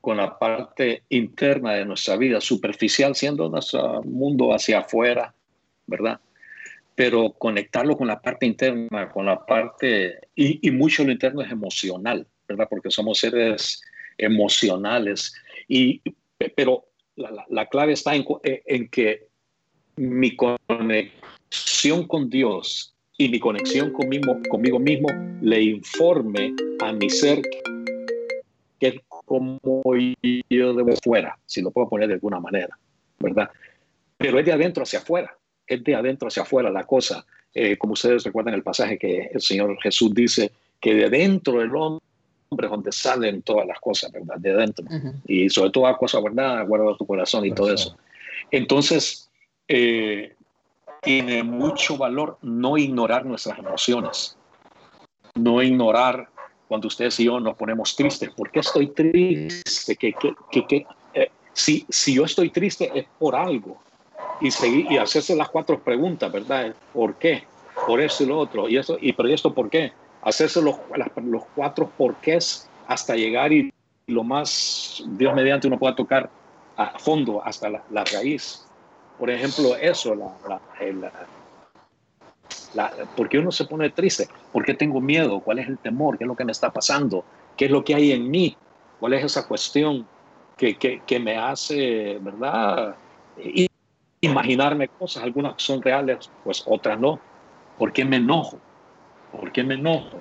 con 0.01 0.17
la 0.17 0.39
parte 0.39 1.03
interna 1.11 1.75
de 1.75 1.85
nuestra 1.85 2.17
vida, 2.17 2.41
superficial 2.41 3.15
siendo 3.15 3.49
nuestro 3.49 4.03
mundo 4.03 4.55
hacia 4.55 4.81
afuera, 4.81 5.35
¿verdad? 5.87 6.21
Pero 6.95 7.33
conectarlo 7.33 7.97
con 7.97 8.09
la 8.09 8.21
parte 8.21 8.47
interna, 8.47 9.11
con 9.11 9.27
la 9.27 9.45
parte, 9.45 10.21
y, 10.35 10.71
mucho 10.71 11.05
lo 11.05 11.13
interno 11.13 11.43
es 11.43 11.51
emocional, 11.51 12.27
¿verdad? 12.49 12.67
Porque 12.69 12.91
somos 12.91 13.19
seres 13.19 13.83
emocionales, 14.17 15.35
y, 15.69 16.01
pero 16.57 16.87
la, 17.17 17.45
la 17.49 17.67
clave 17.67 17.93
está 17.93 18.13
en 18.15 18.89
que 18.89 19.29
mi 19.97 20.35
conexión 20.35 22.07
con 22.07 22.31
Dios 22.31 22.95
y 23.21 23.29
mi 23.29 23.39
conexión 23.39 23.93
conmigo, 23.93 24.39
conmigo 24.49 24.79
mismo 24.79 25.09
le 25.43 25.61
informe 25.63 26.55
a 26.81 26.91
mi 26.95 27.11
ser 27.11 27.43
que 28.79 28.87
es 28.87 28.95
como 29.27 29.61
yo 30.49 30.73
debo 30.73 30.97
fuera, 31.05 31.39
si 31.45 31.61
lo 31.61 31.71
puedo 31.71 31.87
poner 31.91 32.09
de 32.09 32.15
alguna 32.15 32.41
manera, 32.41 32.79
¿verdad? 33.19 33.51
Pero 34.17 34.39
es 34.39 34.47
de 34.47 34.53
adentro 34.53 34.85
hacia 34.85 35.01
afuera, 35.01 35.37
es 35.67 35.85
de 35.85 35.95
adentro 35.95 36.29
hacia 36.29 36.45
afuera 36.45 36.71
la 36.71 36.85
cosa. 36.85 37.27
Eh, 37.53 37.77
como 37.77 37.93
ustedes 37.93 38.25
recuerdan 38.25 38.55
el 38.55 38.63
pasaje 38.63 38.99
que 38.99 39.29
el 39.35 39.43
Señor 39.43 39.77
Jesús 39.83 40.15
dice 40.15 40.51
que 40.81 40.95
de 40.95 41.11
dentro 41.11 41.61
del 41.61 41.77
hombre 41.77 42.01
es 42.59 42.71
donde 42.71 42.91
salen 42.91 43.43
todas 43.43 43.67
las 43.67 43.79
cosas, 43.81 44.11
¿verdad? 44.13 44.39
De 44.39 44.53
adentro. 44.53 44.87
Y 45.27 45.51
sobre 45.51 45.73
todo 45.73 45.87
a 45.89 45.99
cosas 45.99 46.23
guardadas, 46.23 46.67
guarda 46.67 46.97
tu 46.97 47.07
corazón 47.07 47.45
y 47.45 47.53
todo 47.53 47.71
eso. 47.71 47.99
Entonces, 48.51 49.29
eh, 49.69 50.33
tiene 51.03 51.43
mucho 51.43 51.97
valor 51.97 52.39
no 52.43 52.77
ignorar 52.77 53.25
nuestras 53.25 53.59
emociones, 53.59 54.37
no 55.35 55.63
ignorar 55.63 56.29
cuando 56.69 56.89
ustedes 56.89 57.19
y 57.21 57.25
yo 57.25 57.41
nos 57.41 57.57
ponemos 57.57 57.97
tristes. 57.97 58.31
¿Por 58.31 58.51
qué 58.51 58.61
estoy 58.61 58.89
triste? 58.89 59.97
¿Qué, 59.97 60.15
qué, 60.69 60.87
eh, 61.15 61.31
si, 61.53 61.85
si 61.89 62.15
yo 62.15 62.25
estoy 62.25 62.51
triste 62.51 62.91
es 62.95 63.07
por 63.19 63.35
algo. 63.35 63.81
Y, 64.41 64.51
seguir, 64.51 64.87
y 64.91 64.97
hacerse 64.97 65.37
las 65.37 65.51
cuatro 65.51 65.81
preguntas, 65.81 66.31
¿verdad? 66.33 66.75
¿Por 66.95 67.17
qué? 67.17 67.45
Por 67.87 68.01
eso 68.01 68.23
y 68.23 68.27
lo 68.27 68.39
otro. 68.39 68.69
¿Y, 68.69 68.79
eso, 68.79 68.97
y 69.01 69.13
pero 69.13 69.29
esto 69.29 69.53
por 69.53 69.69
qué? 69.69 69.93
Hacerse 70.23 70.63
los, 70.63 70.77
los 71.17 71.43
cuatro 71.55 71.91
porqués 71.97 72.71
hasta 72.87 73.17
llegar 73.17 73.53
y 73.53 73.73
lo 74.07 74.25
más, 74.25 75.03
Dios 75.07 75.35
mediante, 75.35 75.67
uno 75.67 75.79
pueda 75.79 75.95
tocar 75.95 76.31
a 76.77 76.99
fondo 76.99 77.43
hasta 77.45 77.69
la, 77.69 77.83
la 77.91 78.05
raíz. 78.05 78.67
Por 79.21 79.29
ejemplo, 79.29 79.77
eso, 79.77 80.15
la, 80.15 80.35
la, 80.49 81.13
la, 82.73 82.91
¿por 83.15 83.29
qué 83.29 83.39
uno 83.39 83.53
se 83.53 83.67
pone 83.67 83.91
triste? 83.91 84.27
¿Por 84.51 84.65
qué 84.65 84.73
tengo 84.73 84.99
miedo? 84.99 85.41
¿Cuál 85.41 85.59
es 85.59 85.69
el 85.69 85.77
temor? 85.77 86.17
¿Qué 86.17 86.25
es 86.25 86.29
lo 86.29 86.35
que 86.35 86.47
me 86.47 86.53
está 86.53 86.73
pasando? 86.73 87.23
¿Qué 87.55 87.67
es 87.67 87.71
lo 87.71 87.85
que 87.85 87.95
hay 87.95 88.13
en 88.13 88.31
mí? 88.31 88.57
¿Cuál 88.99 89.13
es 89.13 89.25
esa 89.25 89.47
cuestión 89.47 90.07
que, 90.57 90.79
que, 90.79 91.03
que 91.07 91.21
me 91.21 91.37
hace, 91.37 92.19
verdad? 92.19 92.97
imaginarme 94.23 94.89
cosas, 94.89 95.23
algunas 95.23 95.55
son 95.63 95.83
reales, 95.83 96.31
pues 96.43 96.63
otras 96.67 96.99
no. 96.99 97.21
¿Por 97.79 97.93
qué 97.93 98.07
me 98.07 98.17
enojo? 98.17 98.59
¿Por 99.33 99.53
qué 99.53 99.63
me 99.63 99.75
enojo? 99.75 100.19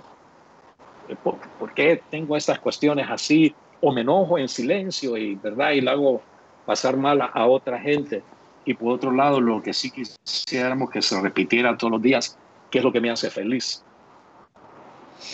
¿Por, 1.23 1.37
por 1.57 1.73
qué 1.73 2.01
tengo 2.09 2.35
estas 2.35 2.59
cuestiones 2.59 3.07
así? 3.09 3.55
O 3.79 3.93
me 3.93 4.01
enojo 4.01 4.37
en 4.37 4.49
silencio 4.49 5.15
y, 5.15 5.35
¿verdad? 5.35 5.71
Y 5.71 5.81
le 5.81 5.89
hago 5.89 6.21
pasar 6.65 6.97
mal 6.97 7.21
a 7.21 7.47
otra 7.47 7.79
gente. 7.79 8.23
Y 8.69 8.75
por 8.75 8.93
otro 8.93 9.11
lado, 9.11 9.41
lo 9.41 9.63
que 9.63 9.73
sí 9.73 9.89
quisiéramos 9.89 10.91
que 10.91 11.01
se 11.01 11.19
repitiera 11.19 11.75
todos 11.75 11.93
los 11.93 12.01
días, 12.03 12.37
que 12.69 12.77
es 12.77 12.83
lo 12.83 12.91
que 12.91 13.01
me 13.01 13.09
hace 13.09 13.31
feliz. 13.31 13.83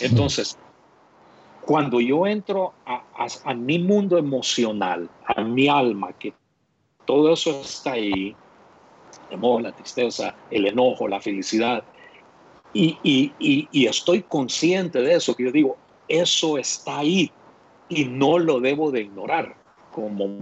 Entonces, 0.00 0.56
cuando 1.60 2.00
yo 2.00 2.26
entro 2.26 2.72
a, 2.86 3.04
a, 3.44 3.52
mi 3.52 3.78
mundo 3.78 4.16
emocional, 4.16 5.10
a 5.26 5.42
mi 5.42 5.68
alma, 5.68 6.14
que 6.14 6.32
todo 7.04 7.30
eso 7.30 7.60
está 7.60 7.92
ahí, 7.92 8.34
el 9.28 9.36
amor, 9.36 9.60
la 9.60 9.72
tristeza, 9.72 10.34
el 10.50 10.66
enojo, 10.66 11.06
la 11.06 11.20
felicidad, 11.20 11.84
y, 12.72 12.96
y, 13.02 13.34
y, 13.38 13.68
y, 13.70 13.84
estoy 13.84 14.22
consciente 14.22 15.02
de 15.02 15.12
eso, 15.12 15.36
que 15.36 15.44
yo 15.44 15.52
digo, 15.52 15.76
eso 16.08 16.56
está 16.56 17.00
ahí 17.00 17.30
y 17.90 18.06
no 18.06 18.38
lo 18.38 18.60
debo 18.60 18.90
de 18.90 19.02
ignorar 19.02 19.54
como 19.92 20.38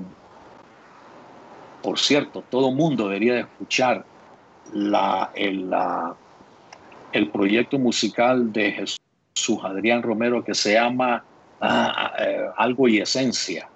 por 1.84 1.98
cierto, 1.98 2.42
todo 2.48 2.70
mundo 2.70 3.08
debería 3.08 3.40
escuchar 3.40 4.06
el, 5.34 5.70
proyecto 7.30 7.78
musical 7.78 8.50
de 8.54 8.72
Jesús 8.72 9.58
Adrián 9.62 10.02
Romero 10.02 10.42
que 10.42 10.54
se 10.54 10.72
llama 10.72 11.22
ah, 11.60 12.14
eh, 12.18 12.46
Algo 12.56 12.88
y 12.88 13.00
Esencia. 13.00 13.68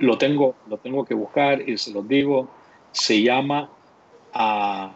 lo, 0.00 0.18
tengo, 0.18 0.56
lo 0.66 0.78
tengo 0.78 1.04
que 1.04 1.14
buscar 1.14 1.62
y 1.68 1.78
se 1.78 1.92
los 1.92 2.08
digo. 2.08 2.48
Se 2.90 3.22
llama 3.22 3.70
ah, 4.34 4.90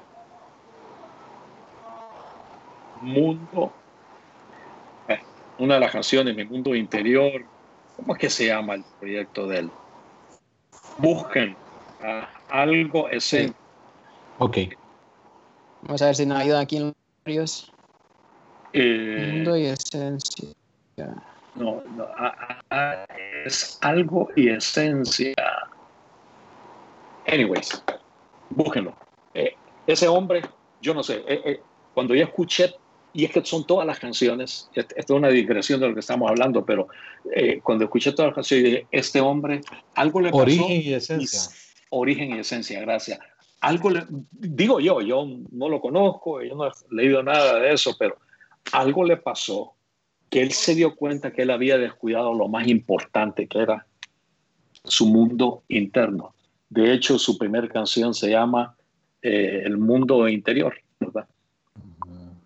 Mundo, 3.00 3.72
eh, 5.06 5.20
una 5.58 5.74
de 5.74 5.80
las 5.80 5.92
canciones, 5.92 6.34
Mi 6.34 6.44
Mundo 6.44 6.74
Interior, 6.74 7.44
¿Cómo 8.00 8.14
es 8.14 8.18
que 8.18 8.30
se 8.30 8.46
llama 8.46 8.76
el 8.76 8.84
proyecto 8.98 9.46
de 9.46 9.58
él? 9.58 9.70
Busquen 10.96 11.54
algo 12.48 13.10
ese. 13.10 13.52
Ok. 14.38 14.56
Vamos 15.82 16.00
a 16.00 16.06
ver 16.06 16.16
si 16.16 16.24
nos 16.24 16.38
ayuda 16.38 16.60
aquí 16.60 16.78
en 16.78 16.94
los 17.26 17.72
eh, 18.72 19.32
Mundo 19.34 19.54
y 19.56 19.66
esencia. 19.66 20.48
No, 21.54 21.82
no 21.94 22.06
es 23.44 23.78
algo 23.82 24.28
y 24.34 24.48
esencia. 24.48 25.34
Anyways, 27.26 27.82
búsquenlo. 28.48 28.94
Eh, 29.34 29.54
ese 29.86 30.08
hombre, 30.08 30.40
yo 30.80 30.94
no 30.94 31.02
sé, 31.02 31.22
eh, 31.28 31.60
cuando 31.92 32.14
yo 32.14 32.24
escuché 32.24 32.74
y 33.12 33.24
es 33.24 33.32
que 33.32 33.44
son 33.44 33.66
todas 33.66 33.86
las 33.86 33.98
canciones, 33.98 34.70
esto 34.74 34.94
es 34.96 35.10
una 35.10 35.28
digresión 35.28 35.80
de 35.80 35.88
lo 35.88 35.94
que 35.94 36.00
estamos 36.00 36.30
hablando, 36.30 36.64
pero 36.64 36.88
eh, 37.34 37.60
cuando 37.62 37.84
escuché 37.84 38.12
todas 38.12 38.28
las 38.28 38.34
canciones, 38.34 38.64
dije, 38.64 38.86
este 38.90 39.20
hombre, 39.20 39.60
algo 39.94 40.20
le 40.20 40.30
pasó. 40.30 40.42
Origen 40.42 40.82
y 40.82 40.92
esencia. 40.92 41.50
origen 41.90 42.36
y 42.36 42.38
esencia, 42.38 42.80
gracias. 42.80 43.18
Algo 43.60 43.90
le, 43.90 44.04
digo 44.30 44.80
yo, 44.80 45.00
yo 45.02 45.26
no 45.50 45.68
lo 45.68 45.80
conozco, 45.80 46.42
yo 46.42 46.54
no 46.54 46.66
he 46.66 46.70
leído 46.90 47.22
nada 47.22 47.58
de 47.58 47.72
eso, 47.72 47.96
pero 47.98 48.16
algo 48.72 49.04
le 49.04 49.16
pasó 49.16 49.74
que 50.30 50.40
él 50.40 50.52
se 50.52 50.74
dio 50.74 50.94
cuenta 50.94 51.32
que 51.32 51.42
él 51.42 51.50
había 51.50 51.76
descuidado 51.76 52.32
lo 52.32 52.48
más 52.48 52.68
importante, 52.68 53.48
que 53.48 53.58
era 53.58 53.86
su 54.84 55.06
mundo 55.06 55.64
interno. 55.68 56.34
De 56.68 56.92
hecho, 56.92 57.18
su 57.18 57.36
primera 57.36 57.68
canción 57.68 58.14
se 58.14 58.30
llama 58.30 58.76
eh, 59.22 59.62
El 59.64 59.76
mundo 59.76 60.28
interior, 60.28 60.74
¿verdad? 61.00 61.26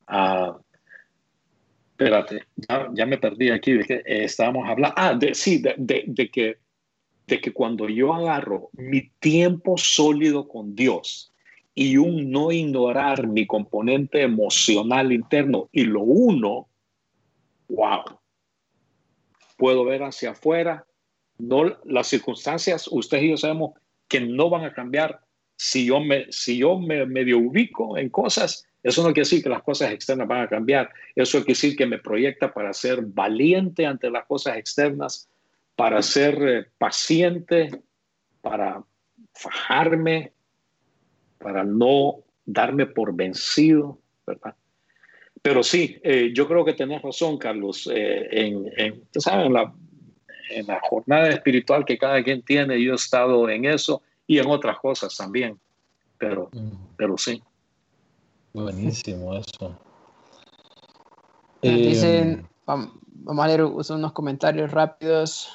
Ah, 0.07 0.59
espérate, 1.91 2.45
ya, 2.95 3.07
me 3.07 3.19
perdí 3.19 3.51
aquí 3.51 3.73
de 3.73 3.85
que 3.85 3.95
eh, 3.95 4.25
estábamos 4.25 4.69
hablando. 4.69 4.95
Ah, 4.97 5.15
de, 5.15 5.35
sí, 5.35 5.59
de, 5.59 6.05
de, 6.07 6.29
que, 6.31 6.59
de 7.27 7.41
que 7.41 7.53
cuando 7.53 7.89
yo 7.89 8.13
agarro 8.13 8.71
mi 8.73 9.11
tiempo 9.21 9.79
sólido 9.79 10.49
con 10.49 10.75
Dios 10.75 11.33
y 11.75 11.97
un 11.97 12.31
no 12.31 12.53
ignorar 12.53 13.27
mi 13.27 13.47
componente 13.47 14.23
emocional 14.23 15.13
interno 15.13 15.69
y 15.73 15.85
lo 15.85 16.03
uno, 16.03 16.69
wow, 17.69 18.03
puedo 19.57 19.85
ver 19.85 20.03
hacia 20.03 20.31
afuera. 20.31 20.87
No, 21.39 21.77
las 21.85 22.07
circunstancias, 22.07 22.89
ustedes 22.91 23.25
y 23.25 23.31
yo 23.31 23.37
sabemos 23.37 23.73
que 24.09 24.21
no 24.21 24.51
van 24.51 24.65
a 24.65 24.73
cambiar 24.73 25.21
si 25.57 25.87
yo 25.87 26.01
me, 26.01 26.31
si 26.31 26.59
yo 26.59 26.79
me 26.79 27.07
medio 27.07 27.39
ubico 27.39 27.97
en 27.97 28.09
cosas 28.09 28.67
eso 28.85 29.03
no 29.03 29.09
quiere 29.09 29.23
decir 29.23 29.43
que 29.43 29.49
las 29.49 29.63
cosas 29.63 29.93
externas 29.93 30.29
van 30.29 30.43
a 30.43 30.49
cambiar. 30.49 30.91
Eso 31.17 31.39
quiere 31.39 31.55
decir 31.55 31.75
que 31.75 31.87
me 31.87 31.99
proyecta 31.99 32.53
para 32.53 32.75
ser 32.75 33.01
valiente 33.01 33.87
ante 33.87 34.11
las 34.11 34.27
cosas 34.27 34.59
externas, 34.59 35.27
para 35.75 36.03
ser 36.03 36.35
eh, 36.47 36.67
paciente, 36.77 37.71
para 38.43 38.85
fajarme, 39.33 40.33
para 41.39 41.65
no 41.65 42.19
darme 42.45 42.85
por 42.85 43.17
vencido, 43.17 43.99
¿verdad? 44.27 44.55
Pero 45.41 45.63
sí, 45.63 45.99
eh, 46.03 46.33
yo 46.35 46.47
creo 46.47 46.63
que 46.63 46.75
tenés 46.75 47.01
razón, 47.01 47.39
Carlos, 47.39 47.91
eh, 47.91 48.29
en, 48.31 48.71
en, 48.77 49.03
en, 49.15 49.53
la, 49.53 49.73
en 50.51 50.67
la 50.67 50.81
jornada 50.83 51.31
espiritual 51.31 51.87
que 51.87 51.97
cada 51.97 52.23
quien 52.23 52.43
tiene, 52.43 52.83
yo 52.83 52.93
he 52.93 52.97
estado 52.97 53.49
en 53.49 53.65
eso 53.65 54.03
y 54.27 54.39
en 54.39 54.47
otras 54.47 54.79
cosas 54.79 55.17
también, 55.17 55.59
pero, 56.19 56.51
mm. 56.53 56.97
pero 56.99 57.17
sí. 57.17 57.43
Buenísimo 58.55 59.35
eso. 59.35 59.77
Dicen, 61.61 62.47
em, 62.69 62.89
vamos 63.25 63.45
a 63.45 63.49
leer 63.49 63.65
unos 63.65 64.13
comentarios 64.13 64.71
rápidos. 64.71 65.49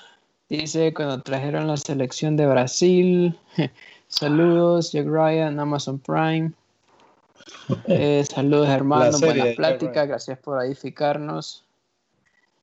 Dice, 0.49 0.93
cuando 0.93 1.21
trajeron 1.21 1.67
la 1.67 1.77
selección 1.77 2.35
de 2.35 2.45
Brasil, 2.45 3.39
saludos, 4.09 4.91
Jack 4.91 5.07
Ryan, 5.07 5.59
Amazon 5.59 5.97
Prime. 5.99 6.51
Eh, 7.87 8.23
saludos 8.29 8.67
hermanos, 8.67 9.21
buena 9.21 9.45
plática, 9.55 10.05
gracias 10.05 10.37
por 10.39 10.63
edificarnos. 10.63 11.63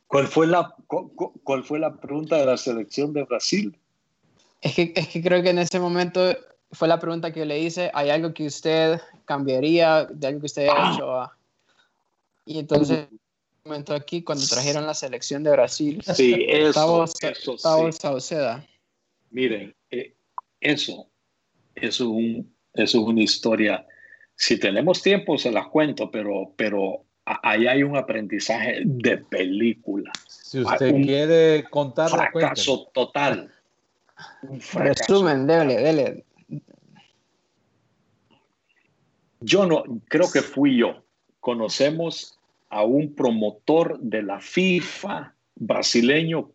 ¿Cuál 0.07 0.27
fue, 0.27 0.47
la, 0.47 0.75
cuál, 0.87 1.65
fue 1.65 1.79
la 1.79 1.95
pregunta 1.95 2.37
de 2.37 2.47
la 2.47 2.57
selección 2.57 3.13
de 3.13 3.23
Brasil? 3.25 3.77
Es 4.61 4.75
que, 4.75 4.93
es 4.95 5.09
que 5.09 5.23
creo 5.23 5.43
que 5.43 5.51
en 5.51 5.59
ese 5.59 5.79
momento 5.81 6.37
fue 6.73 6.89
la 6.89 6.99
pregunta 6.99 7.33
que 7.33 7.45
le 7.45 7.59
hice. 7.59 7.91
¿Hay 7.95 8.11
algo 8.11 8.35
que 8.35 8.47
usted 8.47 9.01
cambiaría 9.25 10.05
de 10.07 10.27
algo 10.27 10.41
que 10.41 10.47
usted 10.47 10.69
haya 10.69 10.95
hecho? 10.95 11.31
Y 12.45 12.59
entonces 12.59 13.09
comentó 13.63 13.95
aquí 13.95 14.23
cuando 14.23 14.47
trajeron 14.47 14.87
la 14.87 14.95
selección 14.95 15.43
de 15.43 15.51
Brasil. 15.51 16.03
Sí, 16.15 16.47
eso, 16.49 17.07
Gustavo, 17.47 17.91
Sauceda. 17.93 18.65
Miren, 19.31 19.75
eh, 19.91 20.15
eso, 20.61 21.09
eso, 21.75 21.85
es 21.85 22.01
un, 22.01 22.55
eso 22.75 23.01
es 23.01 23.05
una 23.05 23.23
historia. 23.23 23.87
Si 24.37 24.59
tenemos 24.59 25.03
tiempo, 25.03 25.37
se 25.39 25.51
las 25.51 25.67
cuento, 25.69 26.11
pero, 26.11 26.53
pero 26.57 27.05
ahí 27.25 27.67
hay 27.67 27.83
un 27.83 27.97
aprendizaje 27.97 28.83
de 28.85 29.19
película. 29.19 30.13
Si 30.29 30.61
usted 30.61 30.95
quiere 31.03 31.65
contar, 31.71 32.11
fracaso 32.11 32.89
total. 32.95 33.53
Un 34.43 34.61
Resumen, 34.73 35.47
dele, 35.47 35.77
dele. 35.77 36.25
Yo 39.41 39.67
no, 39.67 39.85
creo 40.09 40.31
que 40.33 40.43
fui 40.43 40.79
yo. 40.79 41.05
Conocemos 41.41 42.39
a 42.69 42.85
un 42.85 43.15
promotor 43.15 43.99
de 44.01 44.23
la 44.23 44.41
FIFA 44.41 45.35
brasileño, 45.55 46.53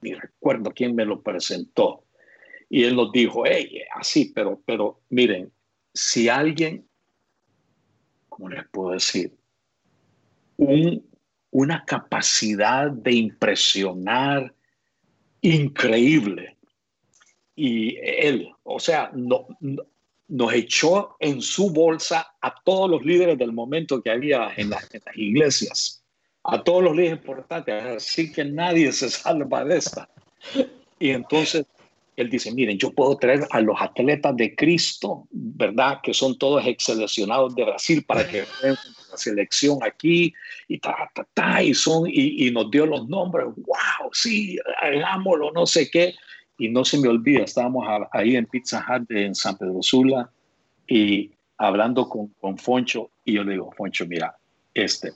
ni 0.00 0.14
recuerdo 0.14 0.72
quién 0.74 0.94
me 0.94 1.04
lo 1.04 1.22
presentó, 1.22 2.04
y 2.68 2.84
él 2.84 2.96
nos 2.96 3.12
dijo, 3.12 3.44
hey, 3.46 3.82
así, 3.94 4.32
pero, 4.34 4.60
pero 4.64 5.00
miren, 5.08 5.52
si 5.92 6.28
alguien, 6.28 6.86
¿cómo 8.28 8.48
les 8.48 8.66
puedo 8.68 8.90
decir? 8.90 9.32
Un, 10.56 11.06
una 11.50 11.84
capacidad 11.84 12.90
de 12.90 13.12
impresionar 13.12 14.54
increíble. 15.40 16.56
Y 17.54 17.96
él, 18.02 18.50
o 18.64 18.80
sea, 18.80 19.10
no, 19.14 19.46
nos 20.28 20.52
echó 20.52 21.16
en 21.20 21.42
su 21.42 21.70
bolsa 21.70 22.34
a 22.40 22.54
todos 22.64 22.90
los 22.90 23.04
líderes 23.04 23.38
del 23.38 23.52
momento 23.52 24.02
que 24.02 24.10
había 24.10 24.52
en, 24.56 24.70
las 24.70 24.88
iglesias, 25.14 26.02
a 26.42 26.62
todos 26.62 26.82
los 26.82 26.96
líderes 26.96 27.18
importantes, 27.18 27.84
así 27.84 28.32
que 28.32 28.44
nadie 28.44 28.92
se 28.92 29.10
salva 29.10 29.64
de 29.64 29.78
esta. 29.78 30.08
Y 30.98 31.10
entonces 31.10 31.66
él 32.16 32.30
dice, 32.30 32.52
miren, 32.52 32.78
yo 32.78 32.92
puedo 32.92 33.16
traer 33.16 33.46
a 33.50 33.60
los 33.60 33.76
atletas 33.80 34.36
de 34.36 34.54
Cristo, 34.54 35.26
¿verdad? 35.30 36.00
Que 36.02 36.14
son 36.14 36.38
todos 36.38 36.64
exseleccionados 36.66 37.54
de 37.54 37.64
Brasil 37.64 38.04
para 38.04 38.26
que 38.26 38.44
vean 38.62 38.78
la 39.10 39.16
selección 39.16 39.78
aquí 39.82 40.32
y 40.68 40.78
ta, 40.78 41.10
ta, 41.14 41.26
ta, 41.34 41.62
y 41.62 41.74
son, 41.74 42.04
y 42.06 42.50
nos 42.52 42.70
dio 42.70 42.86
los 42.86 43.08
nombres, 43.08 43.46
wow, 43.56 44.10
sí, 44.12 44.58
hagámoslo, 44.80 45.50
no 45.52 45.66
sé 45.66 45.90
qué. 45.90 46.14
Y 46.56 46.68
no 46.68 46.84
se 46.84 46.98
me 46.98 47.08
olvida, 47.08 47.42
estábamos 47.42 47.86
ahí 48.12 48.36
en 48.36 48.46
Pizza 48.46 48.84
Hut 48.88 49.10
en 49.10 49.34
San 49.34 49.56
Pedro 49.56 49.82
Sula 49.82 50.30
y 50.86 51.32
hablando 51.58 52.08
con, 52.08 52.28
con 52.40 52.56
Foncho 52.58 53.10
y 53.24 53.34
yo 53.34 53.44
le 53.44 53.52
digo, 53.52 53.72
Foncho, 53.72 54.06
mira, 54.06 54.36
este 54.72 55.12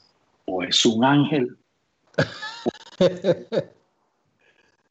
o 0.46 0.62
es 0.62 0.84
un 0.84 1.04
ángel 1.04 1.56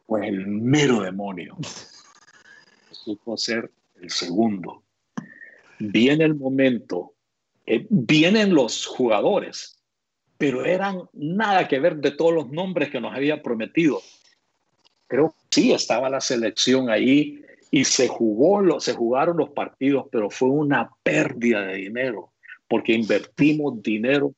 o 0.07 0.17
es 0.17 0.27
el 0.27 0.47
mero 0.47 1.01
demonio. 1.01 1.57
Supo 2.91 3.35
ser 3.37 3.69
el 4.01 4.09
segundo. 4.09 4.83
Viene 5.79 6.23
el 6.23 6.35
momento, 6.35 7.13
eh, 7.65 7.85
vienen 7.89 8.53
los 8.53 8.85
jugadores, 8.85 9.79
pero 10.37 10.65
eran 10.65 11.01
nada 11.13 11.67
que 11.67 11.79
ver 11.79 11.97
de 11.97 12.11
todos 12.11 12.33
los 12.33 12.49
nombres 12.49 12.89
que 12.89 13.01
nos 13.01 13.13
había 13.13 13.41
prometido 13.43 14.01
creo 15.07 15.33
sí 15.51 15.71
estaba 15.71 16.09
la 16.09 16.21
selección 16.21 16.89
ahí 16.89 17.41
y 17.71 17.83
se 17.83 18.07
jugó, 18.07 18.79
se 18.79 18.93
jugaron 18.93 19.37
los 19.37 19.49
partidos, 19.49 20.05
pero 20.11 20.29
fue 20.29 20.49
una 20.49 20.89
pérdida 21.03 21.61
de 21.61 21.75
dinero 21.75 22.31
porque 22.67 22.93
invertimos 22.93 23.81
dinero 23.81 24.33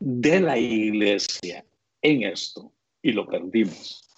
de 0.00 0.40
la 0.40 0.58
iglesia 0.58 1.64
en 2.02 2.22
esto 2.22 2.72
y 3.02 3.12
lo 3.12 3.26
perdimos, 3.26 4.08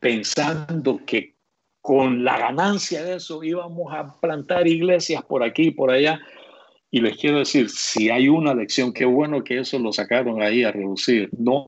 pensando 0.00 1.00
que 1.04 1.34
con 1.80 2.24
la 2.24 2.38
ganancia 2.38 3.04
de 3.04 3.16
eso 3.16 3.44
íbamos 3.44 3.92
a 3.92 4.18
plantar 4.20 4.66
iglesias 4.66 5.22
por 5.24 5.42
aquí 5.42 5.64
y 5.64 5.70
por 5.70 5.90
allá. 5.90 6.18
Y 6.90 7.00
les 7.00 7.16
quiero 7.18 7.40
decir, 7.40 7.68
si 7.68 8.08
hay 8.08 8.28
una 8.28 8.54
lección, 8.54 8.92
qué 8.92 9.04
bueno 9.04 9.42
que 9.42 9.58
eso 9.58 9.78
lo 9.78 9.92
sacaron 9.92 10.40
ahí 10.40 10.62
a 10.62 10.72
reducir. 10.72 11.28
No, 11.36 11.66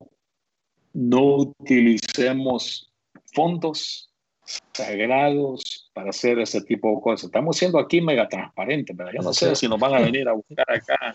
no 0.96 1.36
utilicemos 1.36 2.90
fondos 3.34 4.10
sagrados 4.72 5.90
para 5.92 6.08
hacer 6.08 6.38
ese 6.38 6.62
tipo 6.62 6.88
de 6.94 7.02
cosas. 7.02 7.26
Estamos 7.26 7.58
siendo 7.58 7.78
aquí 7.78 8.00
mega 8.00 8.26
transparentes, 8.28 8.96
pero 8.96 9.10
yo 9.12 9.20
no 9.20 9.34
sé 9.34 9.54
si 9.54 9.68
nos 9.68 9.78
van 9.78 9.94
a 9.94 10.00
venir 10.00 10.26
a 10.26 10.32
buscar 10.32 10.64
acá 10.70 11.14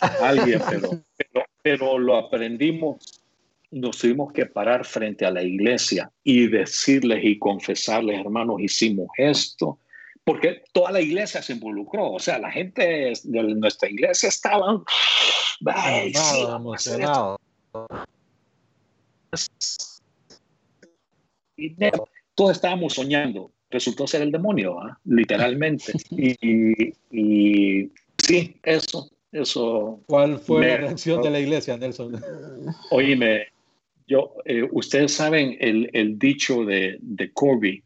alguien, 0.22 0.60
pero, 0.68 1.46
pero, 1.62 1.98
lo 1.98 2.16
aprendimos. 2.16 3.22
Nos 3.70 3.96
tuvimos 3.96 4.34
que 4.34 4.44
parar 4.44 4.84
frente 4.84 5.24
a 5.24 5.30
la 5.30 5.42
iglesia 5.42 6.10
y 6.22 6.46
decirles 6.48 7.24
y 7.24 7.38
confesarles, 7.38 8.20
hermanos, 8.20 8.60
hicimos 8.60 9.08
esto, 9.16 9.78
porque 10.24 10.62
toda 10.72 10.92
la 10.92 11.00
iglesia 11.00 11.40
se 11.40 11.54
involucró, 11.54 12.12
o 12.12 12.18
sea, 12.18 12.38
la 12.38 12.50
gente 12.50 13.14
de 13.24 13.42
nuestra 13.54 13.88
iglesia 13.88 14.28
estaban 14.28 14.82
emocionados 16.54 17.40
todos 22.34 22.52
estábamos 22.52 22.94
soñando. 22.94 23.52
Resultó 23.70 24.06
ser 24.06 24.22
el 24.22 24.32
demonio, 24.32 24.78
¿ah? 24.80 24.98
literalmente. 25.04 25.92
y, 26.10 27.90
sí, 28.18 28.56
eso, 28.62 29.10
eso. 29.30 30.00
¿Cuál 30.06 30.38
fue 30.38 30.66
la 30.66 30.76
reacción 30.76 31.22
de 31.22 31.30
la 31.30 31.40
iglesia, 31.40 31.76
Nelson? 31.78 32.20
Oíme, 32.90 33.46
yo, 34.06 34.34
eh, 34.44 34.68
ustedes 34.72 35.14
saben 35.14 35.56
el, 35.58 35.88
el 35.94 36.18
dicho 36.18 36.64
de, 36.64 36.98
de, 37.00 37.32
Corby, 37.32 37.82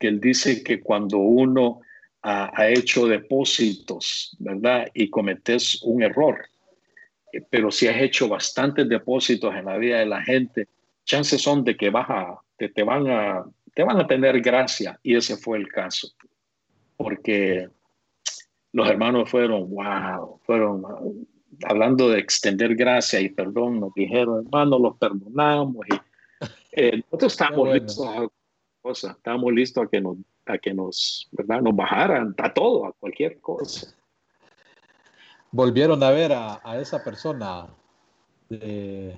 que 0.00 0.08
él 0.08 0.20
dice 0.20 0.64
que 0.64 0.80
cuando 0.80 1.18
uno 1.18 1.82
ha, 2.22 2.50
ha, 2.60 2.68
hecho 2.70 3.06
depósitos, 3.06 4.36
¿verdad? 4.40 4.88
Y 4.92 5.08
cometes 5.08 5.80
un 5.82 6.02
error, 6.02 6.46
eh, 7.32 7.42
pero 7.48 7.70
si 7.70 7.86
has 7.86 8.00
hecho 8.00 8.28
bastantes 8.28 8.88
depósitos 8.88 9.54
en 9.54 9.66
la 9.66 9.76
vida 9.76 10.00
de 10.00 10.06
la 10.06 10.20
gente, 10.22 10.66
chances 11.08 11.40
son 11.42 11.64
de 11.64 11.76
que 11.76 11.90
vas 11.90 12.08
a, 12.08 12.38
te, 12.56 12.68
te, 12.68 12.84
van 12.84 13.08
a, 13.08 13.44
te 13.74 13.82
van 13.82 13.98
a 13.98 14.06
tener 14.06 14.40
gracia. 14.40 15.00
Y 15.02 15.16
ese 15.16 15.36
fue 15.36 15.58
el 15.58 15.68
caso. 15.68 16.08
Porque 16.96 17.68
los 18.72 18.88
hermanos 18.88 19.30
fueron, 19.30 19.70
wow, 19.70 20.38
fueron 20.44 20.84
hablando 21.64 22.10
de 22.10 22.20
extender 22.20 22.76
gracia 22.76 23.20
y 23.20 23.30
perdón, 23.30 23.80
nos 23.80 23.92
dijeron, 23.94 24.44
hermanos, 24.44 24.80
los 24.80 24.96
perdonamos. 24.98 25.86
Y, 25.90 25.94
eh, 26.72 27.02
nosotros 27.10 27.32
estamos 27.32 27.72
listos 27.72 28.06
a 28.06 28.28
cosas, 28.82 29.16
estamos 29.16 29.52
listos 29.52 29.84
a 29.84 29.88
que 29.88 30.00
nos, 30.00 30.18
a 30.44 30.58
que 30.58 30.74
nos, 30.74 31.28
¿verdad? 31.32 31.62
nos 31.62 31.74
bajaran 31.74 32.34
a 32.36 32.52
todo, 32.52 32.86
a 32.86 32.92
cualquier 32.92 33.40
cosa. 33.40 33.94
Volvieron 35.50 36.02
a 36.02 36.10
ver 36.10 36.32
a, 36.34 36.60
a 36.62 36.78
esa 36.78 37.02
persona 37.02 37.66
de, 38.50 39.16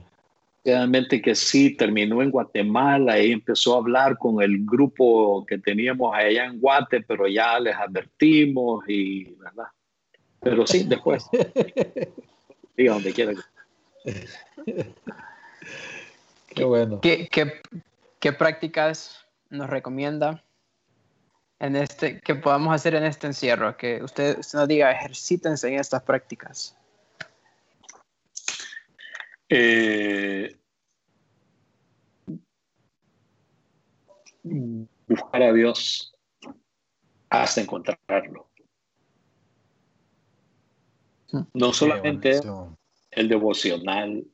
Realmente 0.62 1.22
que 1.22 1.34
sí, 1.34 1.74
terminó 1.74 2.20
en 2.22 2.30
Guatemala 2.30 3.18
y 3.18 3.32
empezó 3.32 3.74
a 3.74 3.78
hablar 3.78 4.18
con 4.18 4.42
el 4.42 4.64
grupo 4.66 5.44
que 5.46 5.56
teníamos 5.56 6.14
allá 6.14 6.44
en 6.44 6.60
Guate, 6.60 7.00
pero 7.00 7.26
ya 7.26 7.58
les 7.58 7.74
advertimos 7.74 8.84
y, 8.86 9.24
¿verdad? 9.36 9.68
Pero 10.40 10.66
sí, 10.66 10.84
después. 10.84 11.26
Diga 12.76 12.92
donde 12.92 13.12
quiera. 13.12 13.32
Qué 16.48 16.64
bueno. 16.64 17.00
¿Qué, 17.00 17.28
qué, 17.30 17.60
qué 18.18 18.32
prácticas 18.32 19.26
nos 19.48 19.70
recomienda 19.70 20.42
en 21.58 21.76
este, 21.76 22.20
que 22.20 22.34
podamos 22.34 22.74
hacer 22.74 22.94
en 22.94 23.04
este 23.04 23.26
encierro? 23.26 23.76
Que 23.76 24.02
usted, 24.02 24.38
usted 24.38 24.58
nos 24.58 24.68
diga, 24.68 24.90
ejercítense 24.92 25.68
en 25.68 25.80
estas 25.80 26.02
prácticas. 26.02 26.76
Eh, 29.52 30.56
buscar 34.44 35.42
a 35.42 35.52
Dios 35.52 36.14
hasta 37.28 37.60
encontrarlo. 37.60 38.48
No 41.52 41.72
solamente 41.72 42.40
el 43.10 43.28
devocional, 43.28 44.24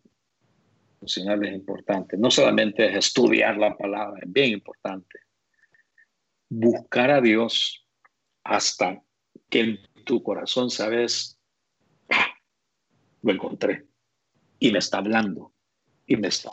devocional 1.00 1.46
es 1.46 1.54
importante, 1.54 2.18
no 2.18 2.30
solamente 2.30 2.86
es 2.86 2.96
estudiar 2.96 3.56
la 3.56 3.74
palabra, 3.74 4.20
es 4.22 4.30
bien 4.30 4.52
importante. 4.52 5.20
Buscar 6.50 7.10
a 7.10 7.22
Dios 7.22 7.86
hasta 8.44 9.02
que 9.48 9.60
en 9.60 9.78
tu 10.04 10.22
corazón 10.22 10.68
sabes, 10.70 11.38
ah, 12.10 12.34
lo 13.22 13.32
encontré 13.32 13.86
y 14.58 14.72
me 14.72 14.78
está 14.78 14.98
hablando 14.98 15.52
y 16.06 16.16
me 16.16 16.28
está, 16.28 16.50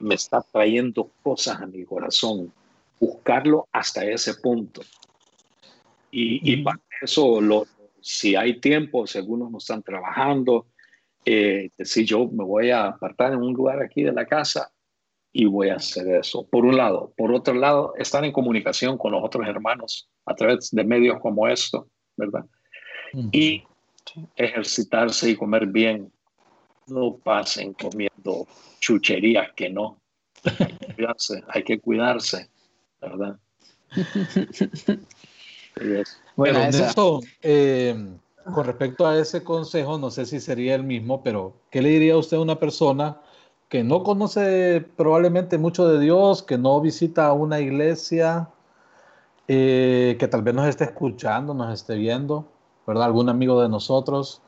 me 0.00 0.14
está 0.14 0.42
trayendo 0.42 1.10
cosas 1.22 1.60
a 1.60 1.66
mi 1.66 1.84
corazón. 1.84 2.52
Buscarlo 2.98 3.68
hasta 3.72 4.04
ese 4.04 4.34
punto. 4.34 4.82
Y, 6.10 6.52
y 6.52 6.62
para 6.62 6.80
eso, 7.02 7.40
lo, 7.40 7.66
si 8.00 8.36
hay 8.36 8.60
tiempo, 8.60 9.06
si 9.06 9.18
algunos 9.18 9.50
no 9.50 9.58
están 9.58 9.82
trabajando, 9.82 10.66
eh, 11.24 11.70
si 11.80 12.04
yo 12.04 12.26
me 12.28 12.44
voy 12.44 12.70
a 12.70 12.86
apartar 12.86 13.32
en 13.32 13.42
un 13.42 13.52
lugar 13.52 13.82
aquí 13.82 14.04
de 14.04 14.12
la 14.12 14.26
casa 14.26 14.70
y 15.32 15.44
voy 15.44 15.70
a 15.70 15.74
hacer 15.74 16.08
eso. 16.08 16.46
Por 16.46 16.64
un 16.64 16.76
lado. 16.76 17.12
Por 17.16 17.32
otro 17.32 17.52
lado, 17.52 17.94
estar 17.98 18.24
en 18.24 18.32
comunicación 18.32 18.96
con 18.96 19.12
los 19.12 19.24
otros 19.24 19.46
hermanos 19.48 20.08
a 20.24 20.34
través 20.34 20.70
de 20.70 20.84
medios 20.84 21.18
como 21.20 21.48
esto, 21.48 21.88
¿verdad? 22.16 22.46
Y 23.32 23.64
ejercitarse 24.36 25.30
y 25.30 25.36
comer 25.36 25.66
bien. 25.66 26.12
No 26.88 27.16
pasen 27.16 27.74
comiendo 27.74 28.46
chucherías 28.80 29.52
que 29.54 29.70
no. 29.70 29.98
Hay 30.44 30.72
que 30.74 30.94
cuidarse, 30.94 31.44
hay 31.48 31.64
que 31.64 31.80
cuidarse 31.80 32.50
¿verdad? 33.00 33.38
bueno, 36.36 36.58
eh, 37.42 38.16
con 38.52 38.64
respecto 38.64 39.06
a 39.06 39.18
ese 39.18 39.42
consejo, 39.44 39.98
no 39.98 40.10
sé 40.10 40.26
si 40.26 40.40
sería 40.40 40.74
el 40.74 40.82
mismo, 40.84 41.22
pero 41.22 41.54
¿qué 41.70 41.82
le 41.82 41.90
diría 41.90 42.16
usted 42.16 42.36
a 42.36 42.40
una 42.40 42.58
persona 42.58 43.20
que 43.68 43.82
no 43.82 44.02
conoce 44.02 44.84
probablemente 44.96 45.58
mucho 45.58 45.88
de 45.88 45.98
Dios, 46.00 46.42
que 46.42 46.56
no 46.58 46.80
visita 46.80 47.32
una 47.32 47.60
iglesia, 47.60 48.48
eh, 49.48 50.16
que 50.18 50.28
tal 50.28 50.42
vez 50.42 50.54
nos 50.54 50.68
esté 50.68 50.84
escuchando, 50.84 51.54
nos 51.54 51.72
esté 51.72 51.96
viendo, 51.96 52.46
¿verdad? 52.86 53.04
Algún 53.04 53.28
amigo 53.28 53.60
de 53.60 53.68
nosotros, 53.68 54.40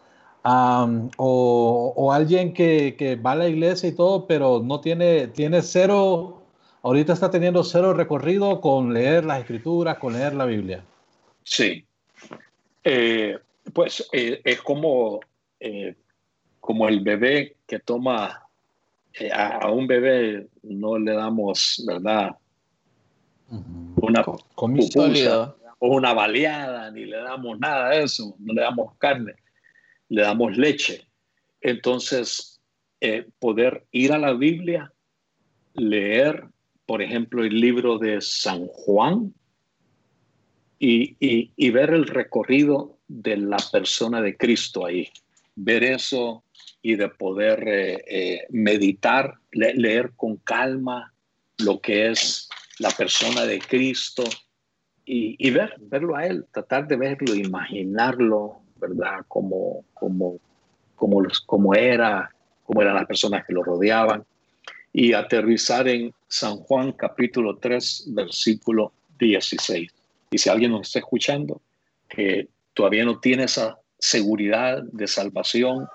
o, 1.16 2.10
alguien 2.12 2.52
que, 2.52 3.20
va 3.24 3.32
a 3.32 3.36
la 3.36 3.48
iglesia 3.48 3.88
y 3.88 3.94
todo, 3.94 4.26
pero 4.26 4.60
no 4.64 4.80
tiene, 4.80 5.28
tiene 5.28 5.62
cero, 5.62 6.42
ahorita 6.82 7.12
está 7.12 7.30
teniendo 7.30 7.64
cero 7.64 7.94
recorrido 7.94 8.60
con 8.60 8.92
leer 8.92 9.24
las 9.24 9.40
escrituras, 9.40 9.98
con 9.98 10.12
leer 10.12 10.34
la 10.34 10.46
Biblia. 10.46 10.84
Sí. 11.44 11.84
Eh, 12.84 13.38
pues 13.72 14.08
eh, 14.12 14.40
es 14.44 14.62
como, 14.62 15.20
como 16.60 16.88
el 16.88 17.00
bebé 17.00 17.56
que 17.66 17.78
toma 17.80 18.48
a, 19.32 19.70
un 19.70 19.86
bebé 19.86 20.46
no 20.62 20.98
le 20.98 21.12
damos, 21.12 21.82
¿verdad? 21.86 22.36
Una 23.96 24.22
pupusa, 24.22 25.54
o 25.78 25.88
una 25.88 26.12
baleada, 26.12 26.90
ni 26.90 27.04
le 27.04 27.16
damos 27.18 27.58
nada 27.58 27.90
de 27.90 28.02
eso, 28.02 28.34
no 28.38 28.52
le 28.52 28.62
damos 28.62 28.94
carne, 28.98 29.34
le 30.08 30.22
damos 30.22 30.56
leche. 30.56 31.06
Entonces, 31.60 32.60
eh, 33.00 33.26
poder 33.38 33.86
ir 33.92 34.12
a 34.12 34.18
la 34.18 34.32
Biblia, 34.32 34.92
leer, 35.74 36.44
por 36.86 37.02
ejemplo, 37.02 37.44
el 37.44 37.60
libro 37.60 37.98
de 37.98 38.20
San 38.20 38.66
Juan 38.66 39.34
y, 40.78 41.16
y 41.20 41.70
ver 41.70 41.90
el 41.90 42.06
recorrido 42.06 42.98
de 43.08 43.36
la 43.36 43.58
persona 43.72 44.20
de 44.20 44.36
Cristo 44.36 44.86
ahí, 44.86 45.08
ver 45.56 45.82
eso 45.82 46.44
y 46.82 46.96
de 46.96 47.08
poder 47.08 47.66
eh, 47.66 48.04
eh, 48.06 48.46
meditar, 48.50 49.38
leer 49.50 50.12
con 50.16 50.36
calma 50.36 51.12
lo 51.58 51.80
que 51.80 52.10
es 52.10 52.48
la 52.78 52.90
persona 52.90 53.44
de 53.44 53.58
Cristo 53.58 54.24
y, 55.04 55.50
ver, 55.50 55.74
verlo 55.80 56.16
a 56.16 56.26
Él, 56.26 56.44
tratar 56.52 56.86
de 56.86 56.96
verlo, 56.96 57.34
imaginarlo, 57.34 58.60
¿verdad? 58.80 59.24
Como, 59.28 59.84
como, 59.94 60.38
como, 60.96 61.22
como 61.46 61.74
era, 61.74 62.30
como 62.64 62.82
eran 62.82 62.94
las 62.94 63.06
personas 63.06 63.44
que 63.46 63.52
lo 63.52 63.62
rodeaban 63.62 64.24
y 64.92 65.12
aterrizar 65.12 65.88
en 65.88 66.12
San 66.28 66.56
Juan 66.56 66.92
capítulo 66.92 67.56
3, 67.56 68.08
versículo 68.08 68.92
16. 69.18 69.90
Y 70.30 70.38
si 70.38 70.50
alguien 70.50 70.72
nos 70.72 70.88
está 70.88 70.98
escuchando 71.00 71.60
que 72.08 72.48
todavía 72.74 73.04
no 73.04 73.18
tiene 73.20 73.44
esa 73.44 73.78
seguridad 73.98 74.82
de 74.82 75.06
salvación, 75.06 75.88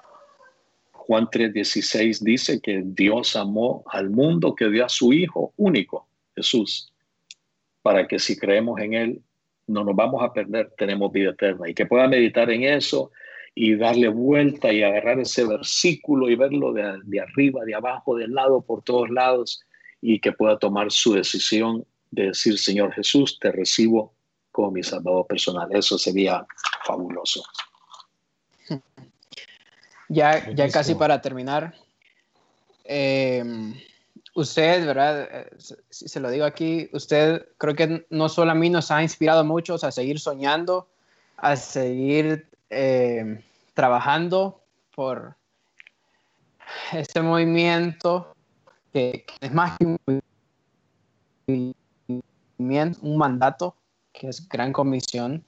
Juan 0.92 1.28
3:16 1.28 2.20
dice 2.24 2.62
que 2.62 2.82
Dios 2.86 3.36
amó 3.36 3.84
al 3.88 4.10
mundo 4.10 4.56
que 4.56 4.70
dio 4.70 4.86
a 4.86 4.90
su 4.90 5.12
Hijo 5.12 5.54
único, 5.58 6.08
Jesús, 6.36 6.92
para 7.82 8.08
que 8.08 8.20
si 8.20 8.38
creemos 8.38 8.80
en 8.80 8.94
Él, 8.94 9.22
no 9.68 9.84
nos 9.84 9.95
vamos 9.95 10.24
a 10.24 10.34
perder, 10.34 10.72
tenemos 10.78 11.11
vida 11.11 11.32
eterna. 11.32 11.70
Y 11.70 11.74
que 11.74 11.86
pueda 11.86 12.07
meditar 12.07 12.49
en 12.49 12.64
eso 12.64 13.11
y 13.55 13.76
darle 13.76 14.07
vuelta 14.07 14.74
y 14.74 14.84
agarrar 14.84 15.20
ese 15.20 15.45
versículo 15.45 16.30
y 16.30 16.36
verlo 16.36 16.74
de, 16.74 16.99
de 17.03 17.20
arriba, 17.20 17.64
de 17.66 17.76
abajo, 17.76 18.16
de 18.16 18.28
lado, 18.28 18.61
por 18.61 18.84
todos 18.84 19.09
lados, 19.09 19.61
y 20.01 20.20
que 20.20 20.32
pueda 20.32 20.57
tomar 20.57 20.91
su 20.91 21.14
decisión 21.14 21.86
de 22.11 22.28
decir, 22.28 22.57
Señor 22.57 22.93
Jesús, 22.93 23.39
te 23.39 23.51
recibo 23.51 24.14
como 24.51 24.72
mi 24.72 24.84
salvador 24.84 25.26
personal. 25.28 25.68
Eso 25.72 25.97
sería 25.97 26.45
fabuloso. 26.86 27.43
Ya, 30.09 30.51
ya 30.53 30.70
casi 30.70 30.93
para 30.95 31.22
terminar, 31.22 31.74
em, 32.84 33.74
usted, 34.34 34.86
¿verdad? 34.86 35.28
Eh, 35.32 35.50
si 35.90 36.08
se 36.08 36.20
lo 36.20 36.30
digo 36.30 36.46
aquí, 36.46 36.90
usted 36.94 37.48
creo 37.58 37.76
que 37.76 38.06
no 38.10 38.30
solo 38.30 38.52
a 38.52 38.56
mí 38.56 38.70
nos 38.70 38.92
ha 38.92 39.02
inspirado 39.02 39.44
muchos 39.44 39.84
a 39.84 39.92
seguir 39.92 40.20
soñando, 40.20 40.88
a 41.38 41.56
seguir 41.56 42.48
em, 42.70 43.42
trabajando 43.74 44.62
por 44.96 45.36
este 46.92 47.22
movimiento 47.22 48.36
que, 48.92 49.26
es 49.42 49.54
más 49.54 49.78
que 49.78 49.86
un 49.86 50.24
un 53.02 53.18
mandato, 53.18 53.76
que 54.14 54.30
es 54.30 54.48
gran 54.48 54.72
comisión. 54.72 55.44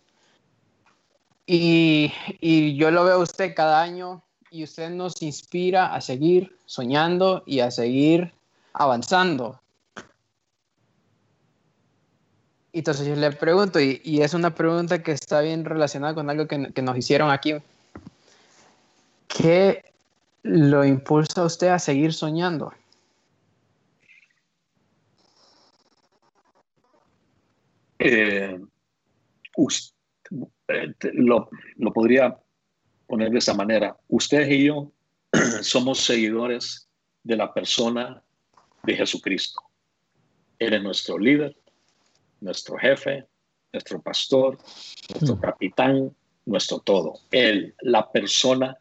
Y, 1.46 2.12
y 2.42 2.76
yo 2.76 2.92
lo 2.92 3.06
veo 3.06 3.16
a 3.16 3.20
usted 3.20 3.56
cada 3.56 3.82
año 3.82 4.24
y 4.50 4.64
usted 4.64 4.90
nos 4.90 5.22
inspira 5.22 5.94
a 5.94 6.02
seguir 6.02 6.58
soñando 6.66 7.44
y 7.46 7.60
a 7.60 7.72
seguir 7.72 8.34
avanzando. 8.76 9.60
Entonces 12.74 13.08
yo 13.08 13.16
le 13.16 13.32
pregunto, 13.32 13.80
y, 13.80 14.22
es 14.22 14.34
una 14.34 14.54
pregunta 14.54 15.02
que 15.02 15.14
está 15.14 15.40
bien 15.40 15.64
relacionada 15.64 16.14
con 16.14 16.30
algo 16.30 16.46
que, 16.48 16.58
nos 16.58 16.98
hicieron 16.98 17.32
aquí. 17.32 17.56
¿Qué 19.30 19.94
lo 20.44 20.84
impulsa 20.84 21.42
a 21.42 21.46
usted 21.46 21.68
a 21.70 21.80
seguir 21.80 22.14
soñando? 22.14 22.74
Eh, 27.98 28.60
eh, 30.68 30.94
lo, 31.14 31.50
lo, 31.78 31.94
podría 31.94 32.38
poner 33.08 33.32
de 33.32 33.38
esa 33.38 33.54
manera. 33.54 33.96
Ustedes 34.10 34.50
y 34.50 34.66
yo 34.66 34.92
somos 35.62 36.00
seguidores 36.02 36.90
de 37.24 37.38
la 37.38 37.54
persona 37.54 38.22
de 38.86 38.96
Jesucristo. 38.96 39.62
Él 40.60 40.74
es 40.74 40.84
nuestro 40.84 41.18
líder, 41.18 41.56
nuestro 42.40 42.78
jefe, 42.78 43.26
nuestro 43.74 44.02
pastor, 44.02 44.58
nuestro 45.10 45.36
mm. 45.36 45.40
capitán, 45.42 46.16
nuestro 46.46 46.80
todo. 46.80 47.20
Él, 47.32 47.76
la 47.82 48.12
persona 48.12 48.78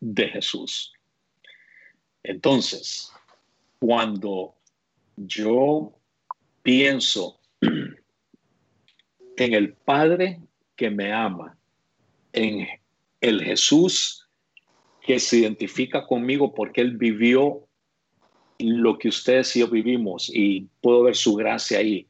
de 0.00 0.28
Jesús. 0.28 0.92
Entonces, 2.22 3.12
cuando 3.78 4.54
yo 5.16 5.92
pienso 6.62 7.40
en 7.60 9.54
el 9.54 9.74
Padre 9.74 10.40
que 10.76 10.90
me 10.90 11.12
ama, 11.12 11.58
en 12.32 12.66
el 13.20 13.42
Jesús 13.42 14.28
que 15.02 15.18
se 15.18 15.38
identifica 15.38 16.06
conmigo 16.06 16.54
porque 16.54 16.80
Él 16.80 16.96
vivió 16.96 17.67
lo 18.58 18.98
que 18.98 19.08
ustedes 19.08 19.54
y 19.56 19.60
yo 19.60 19.68
vivimos 19.68 20.30
y 20.32 20.66
puedo 20.80 21.04
ver 21.04 21.16
su 21.16 21.34
gracia 21.34 21.78
ahí. 21.78 22.06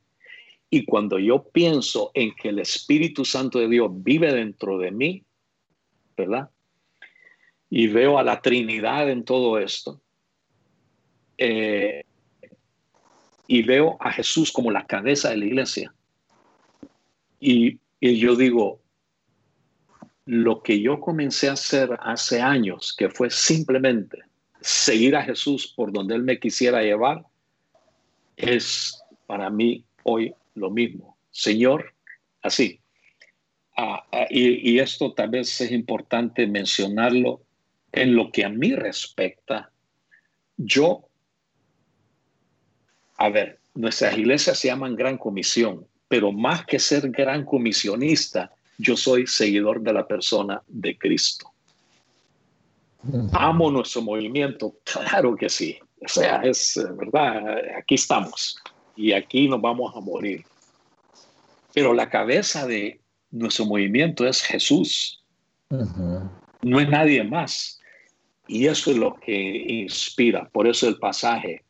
Y 0.70 0.84
cuando 0.84 1.18
yo 1.18 1.44
pienso 1.44 2.10
en 2.14 2.34
que 2.34 2.50
el 2.50 2.58
Espíritu 2.58 3.24
Santo 3.24 3.58
de 3.58 3.68
Dios 3.68 3.90
vive 3.92 4.32
dentro 4.32 4.78
de 4.78 4.90
mí, 4.90 5.24
¿verdad? 6.16 6.50
Y 7.70 7.86
veo 7.86 8.18
a 8.18 8.22
la 8.22 8.40
Trinidad 8.40 9.10
en 9.10 9.24
todo 9.24 9.58
esto. 9.58 10.00
Eh, 11.36 12.04
y 13.46 13.62
veo 13.62 13.96
a 14.00 14.12
Jesús 14.12 14.52
como 14.52 14.70
la 14.70 14.86
cabeza 14.86 15.30
de 15.30 15.38
la 15.38 15.46
iglesia. 15.46 15.94
Y, 17.40 17.78
y 18.00 18.18
yo 18.18 18.36
digo, 18.36 18.80
lo 20.26 20.62
que 20.62 20.80
yo 20.80 21.00
comencé 21.00 21.48
a 21.48 21.52
hacer 21.52 21.96
hace 22.00 22.42
años, 22.42 22.94
que 22.96 23.08
fue 23.08 23.30
simplemente 23.30 24.27
seguir 24.60 25.16
a 25.16 25.22
Jesús 25.22 25.72
por 25.74 25.92
donde 25.92 26.14
Él 26.14 26.22
me 26.22 26.38
quisiera 26.38 26.82
llevar, 26.82 27.24
es 28.36 29.02
para 29.26 29.50
mí 29.50 29.84
hoy 30.04 30.34
lo 30.54 30.70
mismo. 30.70 31.16
Señor, 31.30 31.94
así. 32.42 32.80
Ah, 33.76 34.04
ah, 34.12 34.26
y, 34.30 34.72
y 34.72 34.78
esto 34.80 35.12
tal 35.12 35.30
vez 35.30 35.60
es 35.60 35.70
importante 35.70 36.46
mencionarlo 36.46 37.42
en 37.92 38.14
lo 38.14 38.30
que 38.30 38.44
a 38.44 38.48
mí 38.48 38.74
respecta. 38.74 39.70
Yo, 40.56 41.08
a 43.16 43.28
ver, 43.28 43.60
nuestras 43.74 44.18
iglesias 44.18 44.58
se 44.58 44.68
llaman 44.68 44.96
Gran 44.96 45.18
Comisión, 45.18 45.86
pero 46.08 46.32
más 46.32 46.64
que 46.66 46.78
ser 46.78 47.10
gran 47.10 47.44
comisionista, 47.44 48.52
yo 48.78 48.96
soy 48.96 49.26
seguidor 49.26 49.82
de 49.82 49.92
la 49.92 50.06
persona 50.06 50.62
de 50.66 50.96
Cristo. 50.98 51.52
Amo 53.32 53.70
nuestro 53.70 54.02
movimiento, 54.02 54.74
claro 54.84 55.36
que 55.36 55.48
sí, 55.48 55.78
O 56.04 56.08
sea, 56.08 56.40
es 56.42 56.74
verdad, 56.96 57.42
aquí 57.78 57.94
estamos 57.94 58.58
y 58.96 59.12
aquí 59.12 59.48
nos 59.48 59.60
vamos 59.60 59.94
a 59.94 60.00
morir. 60.00 60.44
Pero 61.72 61.94
la 61.94 62.10
cabeza 62.10 62.66
de 62.66 63.00
nuestro 63.30 63.66
movimiento 63.66 64.26
es 64.26 64.42
Jesús. 64.42 65.22
No 65.70 66.80
es 66.80 66.88
nadie 66.88 67.22
más. 67.22 67.78
Y 68.48 68.66
eso 68.66 68.90
es 68.90 68.96
lo 68.96 69.14
que 69.14 69.32
inspira. 69.32 70.48
Por 70.48 70.66
eso 70.66 70.88
el 70.88 70.98
pasaje, 70.98 71.62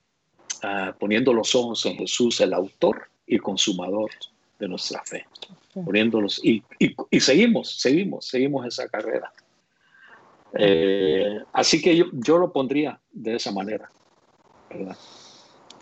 ah, 0.63 0.95
poniendo 0.99 1.33
los 1.33 1.55
ojos 1.55 1.85
en 1.87 1.97
Jesús, 1.97 2.41
el 2.41 2.55
autor 2.55 3.11
y 3.27 3.39
consumador 3.39 4.11
de 4.59 4.69
nuestra 4.69 5.03
fe. 5.05 5.27
Poniéndolos 5.75 6.41
y, 6.43 6.63
y, 6.79 7.21
seguimos, 7.21 7.79
seguimos, 7.81 8.27
seguimos 8.27 8.67
esa 8.67 8.89
carrera. 8.89 9.33
Eh, 10.55 11.43
así 11.53 11.83
que 11.83 11.97
yo, 11.97 12.07
yo, 12.13 12.39
lo 12.39 12.53
pondría 12.53 13.01
de 13.13 13.37
esa 13.37 13.53
manera. 13.53 13.91
¿verdad? 14.71 14.97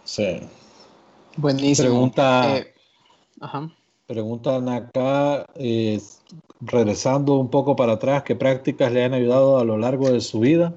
Sí. 0.05 0.41
Buenísimo. 1.37 1.89
Pregunta, 1.89 2.59
eh, 2.59 2.75
Preguntan 4.07 4.69
acá, 4.69 5.45
eh, 5.57 6.01
regresando 6.61 7.35
un 7.35 7.51
poco 7.51 7.75
para 7.77 7.95
atrás, 7.95 8.23
¿qué 8.23 8.37
prácticas 8.37 8.93
le 8.93 9.05
han 9.05 9.15
ayudado 9.15 9.59
a 9.59 9.65
lo 9.65 9.77
largo 9.77 10.11
de 10.11 10.21
su 10.21 10.41
vida? 10.41 10.73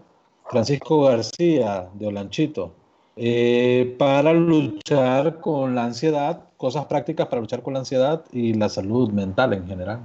Francisco 0.49 1.03
García, 1.03 1.89
de 1.93 2.07
Olanchito. 2.07 2.73
Eh, 3.15 3.95
para 3.99 4.33
luchar 4.33 5.39
con 5.41 5.75
la 5.75 5.83
ansiedad, 5.85 6.45
cosas 6.57 6.85
prácticas 6.85 7.27
para 7.27 7.41
luchar 7.41 7.61
con 7.61 7.73
la 7.73 7.79
ansiedad 7.79 8.25
y 8.31 8.53
la 8.53 8.67
salud 8.67 9.11
mental 9.11 9.53
en 9.53 9.67
general. 9.67 9.99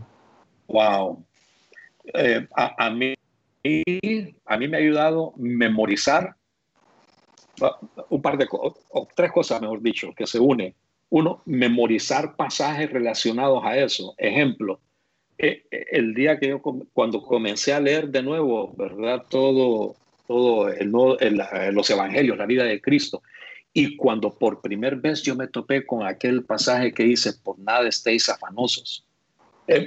Wow. 0.68 1.24
Eh, 2.12 2.46
a, 2.54 2.90
mí, 2.90 3.14
a 4.44 4.56
mí 4.58 4.68
me 4.68 4.76
ha 4.76 4.80
ayudado 4.80 5.32
memorizar 5.36 6.36
un 8.08 8.22
par 8.22 8.36
de 8.36 8.46
o 8.50 9.08
tres 9.14 9.32
cosas, 9.32 9.60
mejor 9.60 9.80
dicho, 9.80 10.12
que 10.14 10.26
se 10.26 10.38
unen. 10.38 10.74
Uno, 11.10 11.42
memorizar 11.44 12.34
pasajes 12.36 12.90
relacionados 12.90 13.62
a 13.64 13.76
eso. 13.78 14.14
Ejemplo, 14.18 14.80
eh, 15.38 15.64
el 15.70 16.14
día 16.14 16.38
que 16.38 16.48
yo, 16.48 16.62
cuando 16.92 17.22
comencé 17.22 17.72
a 17.72 17.80
leer 17.80 18.08
de 18.08 18.22
nuevo, 18.22 18.74
¿verdad? 18.76 19.24
Todo, 19.28 19.94
todo 20.26 20.68
el, 20.68 20.90
los 21.72 21.90
evangelios, 21.90 22.36
la 22.36 22.46
vida 22.46 22.64
de 22.64 22.80
Cristo. 22.80 23.22
Y 23.72 23.96
cuando 23.96 24.32
por 24.32 24.60
primera 24.60 24.96
vez 24.96 25.22
yo 25.22 25.34
me 25.34 25.48
topé 25.48 25.84
con 25.84 26.06
aquel 26.06 26.44
pasaje 26.44 26.92
que 26.92 27.04
dice, 27.04 27.32
por 27.42 27.58
nada 27.58 27.88
estéis 27.88 28.28
afanosos. 28.28 29.04
Eh, 29.66 29.80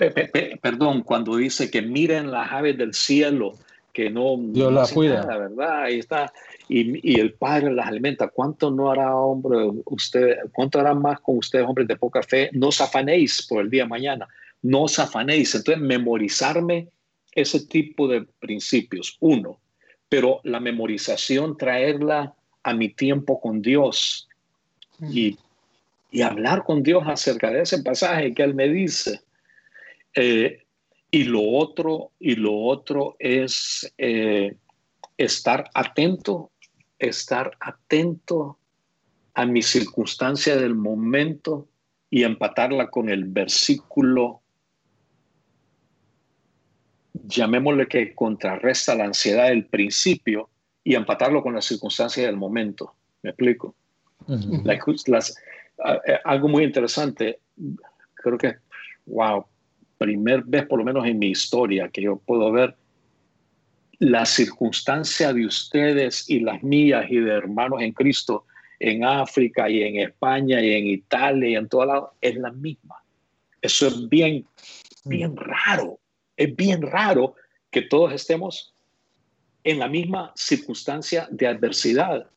perdón, 0.62 1.04
cuando 1.04 1.38
dice 1.38 1.70
que 1.70 1.82
miren 1.82 2.32
las 2.32 2.52
aves 2.52 2.78
del 2.78 2.94
cielo, 2.94 3.54
que 3.98 4.12
no... 4.12 4.38
Dios 4.38 4.72
la 4.72 4.88
cuida. 4.88 5.26
la 5.26 5.38
¿verdad? 5.40 5.82
Ahí 5.86 5.98
está. 5.98 6.32
Y, 6.70 7.16
y, 7.16 7.20
el 7.20 7.34
Padre 7.34 7.74
las 7.74 7.88
alimenta. 7.88 8.28
¿Cuánto 8.28 8.70
no 8.70 8.92
hará, 8.92 9.16
hombre, 9.16 9.58
usted, 9.86 10.38
cuánto 10.52 10.80
hará 10.80 10.94
más 10.94 11.20
con 11.22 11.40
ustedes, 11.40 11.66
hombres 11.66 11.88
de 11.88 11.96
poca 11.96 12.22
fe? 12.22 12.52
No 12.54 12.68
os 12.68 12.80
afanéis 12.80 13.42
por 13.48 13.64
el 13.64 13.72
día 13.72 13.84
de 13.84 13.90
mañana. 13.90 14.28
No 14.62 14.84
os 14.84 15.00
afanéis. 15.00 15.56
Entonces, 15.56 15.82
memorizarme 15.82 16.90
ese 17.34 17.66
tipo 17.66 18.08
de 18.08 18.22
principios, 18.40 19.18
uno 19.20 19.60
pero 20.10 20.40
la 20.44 20.60
memorización, 20.60 21.58
traerla 21.58 22.34
a 22.64 22.74
mi 22.74 22.90
tiempo 22.90 23.40
con 23.40 23.62
Dios 23.62 24.28
y, 25.02 25.38
hablar 26.24 26.64
con 26.64 26.82
Dios 26.82 27.04
acerca 27.06 27.52
de 27.52 27.62
ese 27.62 27.84
pasaje 27.84 28.34
que 28.34 28.44
Él 28.44 28.56
me 28.56 28.68
dice. 28.70 29.22
Eh, 30.16 30.64
y 31.12 31.24
lo 31.24 31.42
otro, 31.42 32.12
y 32.20 32.36
lo 32.36 32.56
otro 32.56 33.16
es 33.20 33.92
eh, 33.98 34.56
estar 35.18 35.70
atento, 35.74 36.52
estar 37.00 37.58
atento 37.60 38.58
a 39.34 39.46
mi 39.46 39.62
circunstancia 39.62 40.58
del 40.58 40.76
momento 40.76 41.68
y 42.10 42.24
empatarla 42.24 42.90
con 42.90 43.10
el 43.10 43.26
versículo 43.26 44.42
llamémosle 47.28 47.88
que 47.88 48.14
contrarresta 48.16 48.96
la 48.96 49.06
ansiedad 49.06 49.50
del 49.50 49.66
principio 49.66 50.50
y 50.84 50.96
empatarlo 50.96 51.42
con 51.42 51.54
las 51.54 51.66
circunstancias 51.66 52.26
del 52.26 52.38
momento. 52.38 52.94
¿Me 53.22 53.32
explico? 53.32 53.76
Eh, 56.08 56.20
algo 56.24 56.48
muy 56.48 56.64
interesante, 56.64 57.40
creo 58.16 58.38
que, 58.38 58.56
wow, 59.06 59.46
primer 59.98 60.44
vez 60.44 60.66
por 60.66 60.80
lo 60.80 60.86
menos 60.86 61.06
en 61.06 61.20
mi 61.20 61.30
historia 61.30 61.90
que 61.90 62.02
yo 62.02 62.18
puedo 62.18 62.52
ver 62.52 62.76
la 64.00 64.26
circunstancia 64.26 65.34
de 65.34 65.46
ustedes 65.46 66.30
y 66.30 66.40
las 66.40 66.62
mías 66.62 67.06
y 67.10 67.18
de 67.18 67.32
hermanos 67.32 67.82
en 67.82 67.94
Cristo 67.94 68.46
en 68.80 69.04
África 69.04 69.70
y 69.70 69.82
en 69.82 70.00
España 70.00 70.62
y 70.62 70.74
en 70.74 70.86
Italia 70.88 71.50
y 71.50 71.56
en 71.56 71.68
todo 71.68 71.86
lado 71.86 72.14
es 72.22 72.36
la 72.36 72.52
misma. 72.52 72.96
Eso 73.60 73.88
es 73.88 74.08
bien, 74.08 74.46
bien 75.04 75.36
raro 75.36 76.00
es 76.38 76.56
bien 76.56 76.84
raro 76.84 77.36
que 77.72 77.82
todos 77.82 78.14
estemos 78.14 78.74
en 79.64 79.80
la 79.80 79.90
misma 79.90 80.32
circunstancia 80.36 81.28
de 81.32 81.48
adversidad. 81.48 82.30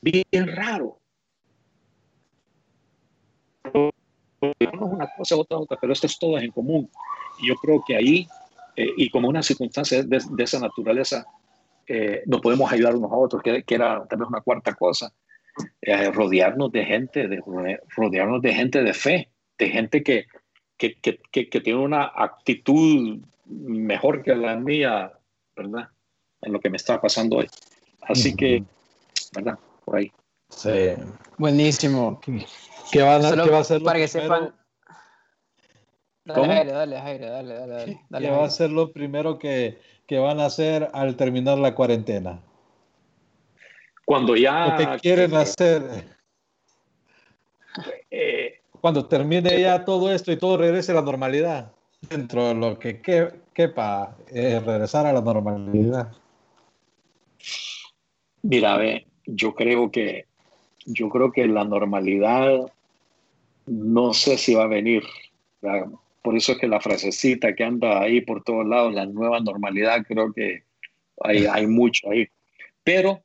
Bien 0.00 0.46
raro. 0.46 0.98
Una 4.72 5.08
cosa, 5.16 5.36
otra, 5.36 5.58
otra, 5.58 5.78
pero 5.80 5.92
esto 5.92 6.06
es 6.06 6.18
todo 6.18 6.38
en 6.38 6.50
común. 6.50 6.90
Y 7.38 7.48
yo 7.48 7.54
creo 7.56 7.82
que 7.86 7.96
ahí, 7.96 8.26
eh, 8.76 8.88
y 8.96 9.10
como 9.10 9.28
una 9.28 9.42
circunstancia 9.42 10.02
de, 10.02 10.20
esa 10.38 10.58
naturaleza, 10.58 11.24
eh, 11.86 12.22
nos 12.26 12.40
podemos 12.40 12.70
ayudar 12.72 12.96
unos 12.96 13.12
a 13.12 13.16
otros, 13.16 13.42
que, 13.42 13.64
era 13.68 14.04
tal 14.06 14.18
vez 14.18 14.28
una 14.28 14.40
cuarta 14.40 14.74
cosa, 14.74 15.12
eh, 15.80 16.10
rodearnos 16.10 16.72
de 16.72 16.84
gente, 16.84 17.28
de, 17.28 17.40
rodearnos 17.96 18.42
de 18.42 18.54
gente 18.54 18.82
de 18.82 18.94
fe, 18.94 19.28
de 19.58 19.68
gente 19.68 20.02
que, 20.02 20.26
que, 20.76 21.60
tiene 21.60 21.78
una 21.78 22.10
actitud 22.14 23.20
mejor 23.46 24.22
que 24.22 24.34
la 24.34 24.56
mía, 24.56 25.12
¿verdad? 25.54 25.88
En 26.40 26.52
lo 26.52 26.60
que 26.60 26.70
me 26.70 26.76
está 26.76 27.00
pasando 27.00 27.36
hoy. 27.36 27.48
Así 28.02 28.34
que, 28.34 28.64
¿verdad? 29.34 29.58
Por 29.84 29.96
ahí. 29.96 30.12
Sí. 30.56 30.94
Buenísimo. 31.38 32.20
¿Qué, 32.90 33.02
va 33.02 33.16
a 33.16 33.64
ser 33.64 33.82
Para 33.82 33.98
que 33.98 34.08
sepan. 34.08 34.54
Dale, 36.24 36.70
dale, 36.70 36.96
dale, 36.96 37.26
dale, 37.26 37.54
dale, 37.54 38.00
¿Qué 38.20 38.30
va 38.30 38.44
a 38.44 38.50
ser 38.50 38.70
lo 38.70 38.92
primero 38.92 39.38
que, 39.38 39.80
que, 40.06 40.18
van 40.18 40.38
a 40.38 40.46
hacer 40.46 40.88
al 40.92 41.16
terminar 41.16 41.58
la 41.58 41.74
cuarentena? 41.74 42.40
Cuando 44.04 44.36
ya... 44.36 44.76
¿Qué 44.76 44.86
quieren 45.00 45.34
hacer? 45.34 45.82
Eh, 48.10 48.60
cuando 48.80 49.06
termine 49.06 49.60
ya 49.60 49.84
todo 49.84 50.12
esto 50.12 50.30
y 50.30 50.36
todo 50.36 50.58
regrese 50.58 50.92
a 50.92 50.96
la 50.96 51.02
normalidad, 51.02 51.72
dentro 52.08 52.48
de 52.48 52.54
lo 52.54 52.78
que 52.78 53.00
quepa, 53.00 54.16
eh, 54.28 54.60
regresar 54.64 55.06
a 55.06 55.12
la 55.12 55.20
normalidad. 55.20 56.12
Mira, 58.42 58.76
ve, 58.76 59.06
yo 59.26 59.54
creo 59.54 59.90
que 59.90 60.26
yo 60.86 61.08
creo 61.08 61.32
que 61.32 61.46
la 61.46 61.64
normalidad 61.64 62.72
no 63.66 64.12
sé 64.12 64.38
si 64.38 64.54
va 64.54 64.64
a 64.64 64.68
venir. 64.68 65.02
Por 66.22 66.36
eso 66.36 66.52
es 66.52 66.58
que 66.58 66.68
la 66.68 66.80
frasecita 66.80 67.54
que 67.54 67.64
anda 67.64 68.00
ahí 68.00 68.20
por 68.20 68.42
todos 68.42 68.66
lados, 68.66 68.94
la 68.94 69.06
nueva 69.06 69.40
normalidad, 69.40 70.04
creo 70.06 70.32
que 70.32 70.64
hay, 71.20 71.46
hay 71.46 71.66
mucho 71.66 72.10
ahí. 72.10 72.26
Pero, 72.84 73.22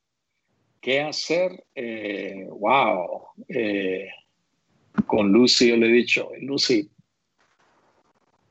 ¿qué 0.81 1.01
hacer? 1.01 1.63
Eh, 1.75 2.47
wow. 2.49 3.27
Eh, 3.49 4.09
con 5.05 5.31
Lucy 5.31 5.69
yo 5.69 5.77
le 5.77 5.87
he 5.87 5.91
dicho, 5.91 6.29
Lucy, 6.41 6.89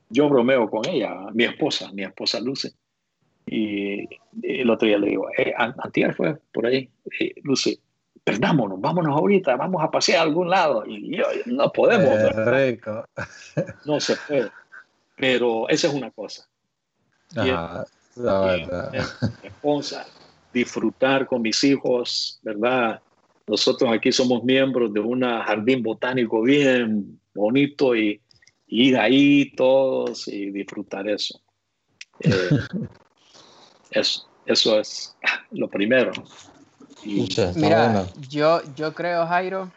yo 0.09 0.29
bromeo 0.29 0.71
con 0.71 0.89
ella, 0.89 1.27
mi 1.33 1.45
esposa, 1.45 1.93
mi 1.93 2.05
esposa 2.05 2.41
Lucy. 2.41 2.71
Y 3.47 4.09
el 4.43 4.71
otro 4.71 4.89
día 4.89 4.99
le 4.99 5.11
digo, 5.11 5.29
eh, 5.37 5.53
Antier 5.57 6.15
fue 6.15 6.37
por 6.53 6.67
ahí, 6.67 6.89
Lucy, 7.43 7.79
perdámonos, 8.27 8.81
vámonos 8.81 9.17
ahorita, 9.17 9.55
vamos 9.55 9.81
a 9.85 9.89
pasear 9.89 10.19
a 10.19 10.23
algún 10.23 10.51
lado. 10.51 10.85
Y 10.85 11.17
yo, 11.17 11.25
no 11.45 11.71
podemos. 11.71 12.09
no 13.85 14.01
se 14.01 14.17
puede. 14.27 14.51
Pero 15.17 15.69
esa 15.69 15.87
es 15.87 15.95
una 15.95 16.11
cosa. 16.11 16.45
Ajá, 17.37 17.85
mi 18.93 19.47
esposa, 19.47 20.07
disfrutar 20.53 21.29
con 21.29 21.41
mis 21.41 21.63
hijos, 21.63 22.41
¿verdad? 22.43 23.01
Nosotros 23.47 23.93
aquí 23.93 24.11
somos 24.11 24.43
miembros 24.43 24.93
de 24.93 24.99
un 24.99 25.21
jardín 25.21 25.85
botánico 25.85 26.43
bien 26.43 27.21
bonito 27.33 27.95
y, 27.95 28.21
ir 28.69 28.97
ahí 28.97 29.53
todos 29.55 30.27
y 30.27 30.51
disfrutar 30.51 31.09
eso. 31.09 31.41
Eh, 32.19 32.51
eso, 33.93 34.29
eso 34.47 34.81
es 34.81 35.17
lo 35.53 35.69
primero. 35.71 36.11
Mira, 37.55 38.07
yo, 38.29 38.61
yo 38.75 38.93
creo, 38.95 39.27
Jairo, 39.27 39.71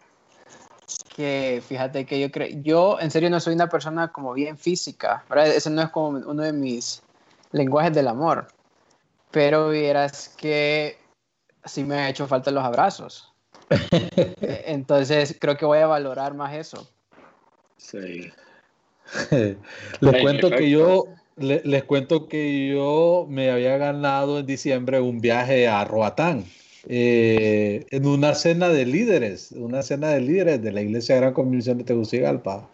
que 1.16 1.62
fíjate 1.66 2.06
que 2.06 2.20
yo 2.20 2.32
creo, 2.32 2.50
yo 2.62 3.00
en 3.00 3.12
serio 3.12 3.30
no 3.30 3.40
soy 3.40 3.54
una 3.54 3.70
persona 3.70 4.12
como 4.12 4.34
bien 4.34 4.58
física, 4.58 5.24
¿verdad? 5.30 5.48
Ese 5.48 5.70
no 5.70 5.82
es 5.82 5.90
como 5.90 6.10
uno 6.10 6.44
de 6.44 6.54
mis 6.54 7.02
lenguajes 7.52 7.94
del 7.94 8.08
amor, 8.08 8.48
pero 9.32 9.70
vieras 9.70 10.30
que 10.38 10.98
sí 11.66 11.84
me 11.84 11.96
ha 11.96 12.10
hecho 12.10 12.28
falta 12.28 12.52
los 12.52 12.64
abrazos. 12.64 13.32
Entonces 14.42 15.38
creo 15.40 15.58
que 15.58 15.66
voy 15.66 15.80
a 15.80 15.88
valorar 15.88 16.34
más 16.34 16.54
eso. 16.56 16.90
Sí. 17.78 18.32
les 20.02 20.22
cuento 20.22 20.50
que 20.50 20.70
yo 20.70 21.06
les 21.38 21.84
cuento 21.86 22.28
que 22.28 22.68
yo 22.68 23.26
me 23.30 23.50
había 23.50 23.78
ganado 23.78 24.40
en 24.40 24.46
diciembre 24.46 25.00
un 25.00 25.22
viaje 25.22 25.70
a 25.70 25.86
Roatán 25.86 26.46
eh, 26.88 27.86
en 27.90 28.06
una 28.06 28.36
cena 28.36 28.70
de 28.70 28.86
líderes, 28.86 29.52
una 29.52 29.82
cena 29.82 30.10
de 30.10 30.22
líderes 30.22 30.62
de 30.62 30.72
la 30.72 30.82
Iglesia 30.82 31.16
Gran 31.18 31.34
Comisión 31.34 31.78
de 31.78 31.84
Tegucigalpa. 31.84 32.70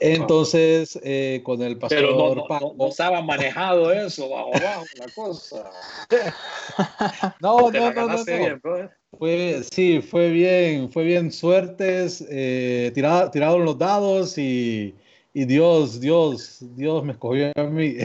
Entonces, 0.00 0.98
eh, 1.04 1.42
con 1.44 1.62
el 1.62 1.78
pastor 1.78 2.00
Pero 2.00 2.16
no, 2.16 2.74
no, 2.76 2.88
estaba 2.88 3.22
manejado 3.22 3.92
eso, 3.92 4.28
bajo 4.28 4.50
bajo 4.50 4.84
la 4.98 5.06
cosa. 5.14 5.70
no, 7.40 7.70
no, 7.70 7.92
no, 7.92 8.08
no, 8.08 8.90
Fue, 9.16 9.62
sí, 9.70 10.00
fue 10.00 10.30
bien, 10.30 10.90
fue 10.90 11.04
bien 11.04 11.30
suertes, 11.30 12.24
eh, 12.28 12.90
tiraron 12.94 13.64
los 13.64 13.78
dados 13.78 14.36
y, 14.38 14.92
y 15.34 15.46
Dios, 15.46 16.00
Dios, 16.00 16.58
Dios 16.60 17.04
me 17.04 17.12
escogió 17.12 17.52
a 17.56 17.62
mí. 17.62 17.96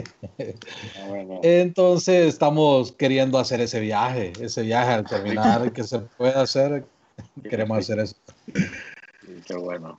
Ah, 0.96 1.40
Entonces 1.42 2.26
estamos 2.26 2.92
queriendo 2.92 3.38
hacer 3.38 3.60
ese 3.60 3.80
viaje, 3.80 4.32
ese 4.40 4.62
viaje 4.62 4.92
al 4.92 5.04
terminar 5.04 5.72
que 5.72 5.84
se 5.84 5.98
puede 5.98 6.34
hacer, 6.34 6.84
queremos 7.50 7.78
hacer 7.78 7.98
eso. 8.00 8.16
Qué 9.46 9.54
bueno. 9.56 9.98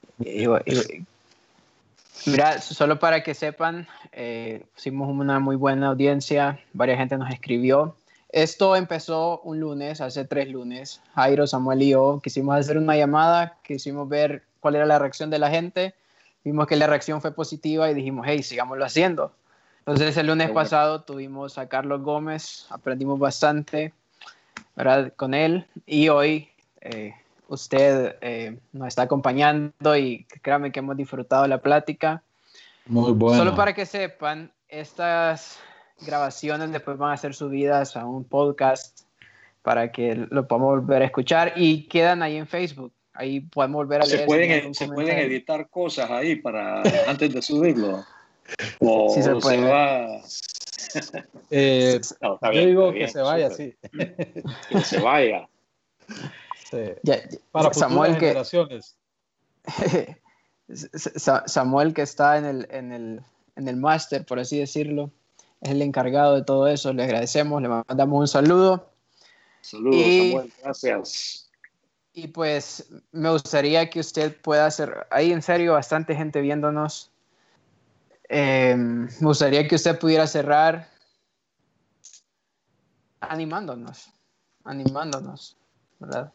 mira, 2.25 2.61
solo 2.61 2.99
para 2.99 3.21
que 3.23 3.35
sepan, 3.35 3.87
eh, 4.11 4.63
hicimos 4.75 5.07
una 5.09 5.39
muy 5.39 5.55
buena 5.55 5.89
audiencia, 5.89 6.59
varias 6.73 6.97
gente 6.97 7.17
nos 7.17 7.29
escribió. 7.29 7.95
Esto 8.31 8.75
empezó 8.75 9.41
un 9.41 9.59
lunes, 9.59 10.01
hace 10.01 10.25
tres 10.25 10.49
lunes. 10.49 11.01
Jairo, 11.13 11.45
Samuel 11.45 11.81
y 11.83 11.89
yo 11.89 12.19
quisimos 12.23 12.55
hacer 12.55 12.77
una 12.77 12.95
llamada, 12.95 13.57
quisimos 13.63 14.09
ver 14.09 14.43
cuál 14.59 14.75
era 14.75 14.85
la 14.85 14.97
reacción 14.97 15.29
de 15.29 15.39
la 15.39 15.49
gente 15.51 15.93
vimos 16.43 16.67
que 16.67 16.75
la 16.75 16.87
reacción 16.87 17.21
fue 17.21 17.33
positiva 17.33 17.89
y 17.89 17.93
dijimos, 17.93 18.25
hey, 18.27 18.43
sigámoslo 18.43 18.85
haciendo. 18.85 19.33
Entonces 19.79 20.15
el 20.17 20.27
lunes 20.27 20.51
pasado 20.51 21.01
tuvimos 21.01 21.57
a 21.57 21.67
Carlos 21.67 22.01
Gómez, 22.01 22.67
aprendimos 22.69 23.17
bastante 23.17 23.93
¿verdad? 24.75 25.13
con 25.15 25.33
él 25.33 25.65
y 25.85 26.09
hoy 26.09 26.49
eh, 26.81 27.15
usted 27.47 28.15
eh, 28.21 28.59
nos 28.71 28.87
está 28.87 29.03
acompañando 29.03 29.97
y 29.97 30.25
créame 30.41 30.71
que 30.71 30.79
hemos 30.79 30.95
disfrutado 30.95 31.47
la 31.47 31.59
plática. 31.59 32.21
Muy 32.85 33.11
bueno. 33.13 33.39
Solo 33.39 33.55
para 33.55 33.73
que 33.73 33.85
sepan, 33.85 34.51
estas 34.67 35.59
grabaciones 36.01 36.71
después 36.71 36.97
van 36.97 37.13
a 37.13 37.17
ser 37.17 37.33
subidas 37.33 37.97
a 37.97 38.05
un 38.05 38.23
podcast 38.23 39.01
para 39.63 39.91
que 39.91 40.27
lo 40.29 40.47
podamos 40.47 40.81
volver 40.81 41.01
a 41.01 41.05
escuchar 41.05 41.53
y 41.55 41.87
quedan 41.87 42.21
ahí 42.21 42.37
en 42.37 42.47
Facebook. 42.47 42.91
Ahí 43.19 43.41
podemos 43.41 43.79
volver 43.79 44.01
a 44.01 44.05
leer. 44.05 44.19
Se 44.21 44.25
pueden, 44.25 44.73
se 44.73 44.87
pueden 44.87 45.19
editar 45.19 45.69
cosas 45.69 46.09
ahí 46.09 46.37
para 46.37 46.81
antes 47.05 47.33
de 47.33 47.41
subirlo. 47.41 48.05
O 48.79 49.13
sí 49.13 49.21
se, 49.21 49.35
puede. 49.35 49.61
va... 49.61 50.21
Eh, 51.51 52.01
yo 52.53 52.65
digo 52.65 52.91
que 52.91 53.07
se 53.07 53.21
vaya, 53.21 53.51
sí. 53.51 53.75
Que 54.69 54.81
se 54.81 54.99
vaya. 54.99 55.47
Sí. 56.71 56.77
para 57.51 57.73
Samuel 57.73 58.15
generaciones. 58.17 58.95
Que, 59.65 60.17
Samuel 61.45 61.95
que 61.95 62.03
está 62.03 62.37
en 62.37 62.45
el, 62.45 62.67
en 62.69 62.91
el, 62.91 63.21
en 63.55 63.67
el 63.67 63.75
máster, 63.75 64.23
por 64.23 64.39
así 64.39 64.59
decirlo, 64.59 65.11
es 65.61 65.71
el 65.71 65.81
encargado 65.81 66.35
de 66.35 66.43
todo 66.43 66.67
eso. 66.67 66.93
Le 66.93 67.03
agradecemos, 67.03 67.59
le 67.61 67.69
mandamos 67.69 68.19
un 68.19 68.27
saludo. 68.27 68.91
Saludos, 69.61 70.01
Samuel, 70.01 70.53
gracias. 70.63 71.48
Y 72.21 72.27
pues 72.27 72.91
me 73.13 73.29
gustaría 73.29 73.89
que 73.89 74.01
usted 74.01 74.35
pueda 74.41 74.65
hacer, 74.65 75.07
hay 75.09 75.31
en 75.31 75.41
serio 75.41 75.73
bastante 75.73 76.13
gente 76.13 76.41
viéndonos. 76.41 77.11
Em, 78.27 79.03
me 79.03 79.27
gustaría 79.27 79.65
que 79.65 79.75
usted 79.75 79.97
pudiera 79.97 80.27
cerrar 80.27 80.89
animándonos, 83.21 84.09
animándonos, 84.65 85.55
¿verdad? 85.97 86.33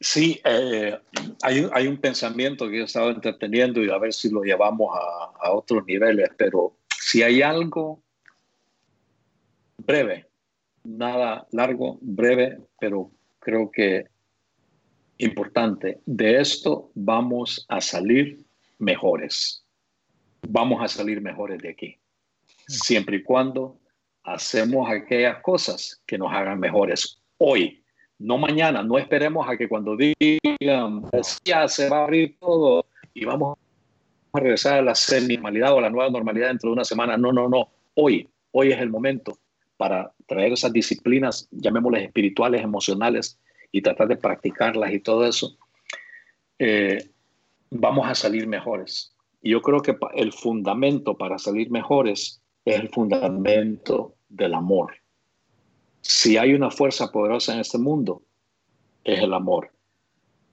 Sí, 0.00 0.40
eh, 0.44 0.98
hay, 1.42 1.68
hay, 1.74 1.86
un 1.86 1.98
pensamiento 1.98 2.70
que 2.70 2.80
he 2.80 2.84
estado 2.84 3.10
entreteniendo 3.10 3.84
y 3.84 3.90
a 3.90 3.98
ver 3.98 4.14
si 4.14 4.30
lo 4.30 4.44
llevamos 4.44 4.96
a, 4.96 5.46
a 5.46 5.52
otros 5.52 5.84
niveles, 5.84 6.30
pero 6.38 6.72
si 6.98 7.22
hay 7.22 7.42
algo 7.42 8.00
breve, 9.76 10.26
nada 10.84 11.46
largo, 11.50 11.98
breve, 12.00 12.62
pero 12.80 13.10
creo 13.40 13.70
que 13.70 14.06
importante, 15.18 16.00
de 16.06 16.40
esto 16.40 16.90
vamos 16.94 17.66
a 17.68 17.80
salir 17.80 18.44
mejores. 18.78 19.64
Vamos 20.48 20.82
a 20.82 20.88
salir 20.88 21.20
mejores 21.20 21.60
de 21.60 21.70
aquí. 21.70 21.96
Siempre 22.66 23.16
y 23.18 23.22
cuando 23.22 23.78
hacemos 24.22 24.88
aquellas 24.90 25.40
cosas 25.42 26.00
que 26.06 26.18
nos 26.18 26.32
hagan 26.32 26.60
mejores 26.60 27.20
hoy, 27.38 27.82
no 28.18 28.38
mañana. 28.38 28.82
No 28.82 28.98
esperemos 28.98 29.48
a 29.48 29.56
que 29.56 29.68
cuando 29.68 29.96
digan, 29.96 31.02
ya 31.44 31.68
se 31.68 31.88
va 31.88 31.98
a 31.98 32.04
abrir 32.04 32.36
todo 32.38 32.86
y 33.14 33.24
vamos 33.24 33.58
a 34.32 34.40
regresar 34.40 34.78
a 34.78 34.82
la 34.82 34.94
normalidad 35.28 35.72
o 35.72 35.78
a 35.78 35.82
la 35.82 35.90
nueva 35.90 36.10
normalidad 36.10 36.48
dentro 36.48 36.70
de 36.70 36.74
una 36.74 36.84
semana. 36.84 37.16
No, 37.16 37.32
no, 37.32 37.48
no. 37.48 37.68
Hoy, 37.94 38.28
hoy 38.52 38.72
es 38.72 38.80
el 38.80 38.90
momento 38.90 39.38
para 39.76 40.12
traer 40.26 40.52
esas 40.52 40.72
disciplinas, 40.72 41.48
llamémoslas 41.52 42.02
espirituales, 42.02 42.62
emocionales, 42.62 43.38
y 43.72 43.82
tratar 43.82 44.08
de 44.08 44.16
practicarlas 44.16 44.92
y 44.92 45.00
todo 45.00 45.26
eso, 45.26 45.56
eh, 46.58 47.10
vamos 47.70 48.08
a 48.08 48.14
salir 48.14 48.46
mejores. 48.46 49.14
Y 49.42 49.50
yo 49.50 49.62
creo 49.62 49.80
que 49.80 49.96
el 50.14 50.32
fundamento 50.32 51.16
para 51.16 51.38
salir 51.38 51.70
mejores 51.70 52.42
es 52.64 52.80
el 52.80 52.88
fundamento 52.88 54.14
del 54.28 54.54
amor. 54.54 54.94
Si 56.00 56.36
hay 56.36 56.54
una 56.54 56.70
fuerza 56.70 57.10
poderosa 57.10 57.54
en 57.54 57.60
este 57.60 57.78
mundo, 57.78 58.22
es 59.04 59.20
el 59.20 59.32
amor. 59.32 59.72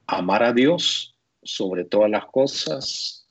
Amar 0.07 0.43
a 0.43 0.53
Dios 0.53 1.15
sobre 1.43 1.85
todas 1.85 2.09
las 2.09 2.25
cosas, 2.25 3.27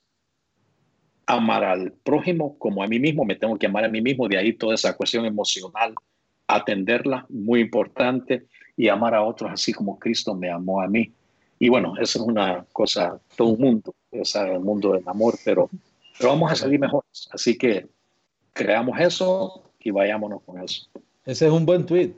amar 1.26 1.64
al 1.64 1.93
prójimo 1.93 2.59
como 2.59 2.82
a 2.82 2.87
mí 2.87 2.99
mismo, 2.99 3.24
me 3.24 3.37
tengo 3.37 3.59
que 3.59 3.66
amar 3.66 3.85
a 3.85 3.89
mí 3.89 4.01
mismo, 4.01 4.28
de 4.28 4.39
ahí 4.39 4.53
toda 4.53 4.74
esa 4.74 4.97
cuestión 4.97 5.24
emocional, 5.24 5.95
atenderla, 6.47 7.26
muy 7.28 7.61
importante 7.61 8.47
y 8.76 8.88
amar 8.88 9.14
a 9.14 9.22
otros 9.22 9.51
así 9.53 9.72
como 9.72 9.99
Cristo 9.99 10.34
me 10.34 10.51
amó 10.51 10.80
a 10.80 10.88
mí. 10.88 11.12
Y 11.59 11.68
bueno, 11.68 11.95
eso 12.01 12.18
es 12.18 12.24
una 12.26 12.64
cosa, 12.72 13.18
todo 13.36 13.49
un 13.49 13.61
mundo, 13.61 13.95
es 14.11 14.34
el 14.34 14.61
mundo 14.61 14.92
del 14.92 15.09
amor, 15.09 15.38
pero, 15.45 15.71
pero 16.18 16.30
vamos 16.30 16.53
a 16.53 16.57
salir 16.57 16.80
mejores. 16.80 17.29
Así 17.33 17.57
que 17.57 17.87
creamos 18.53 18.99
eso 19.00 19.62
y 19.80 19.91
vayámonos 19.91 20.42
con 20.42 20.62
eso. 20.62 20.88
Ese 21.25 21.46
es 21.46 21.53
un 21.53 21.64
buen 21.64 21.87
tweet. 21.87 22.12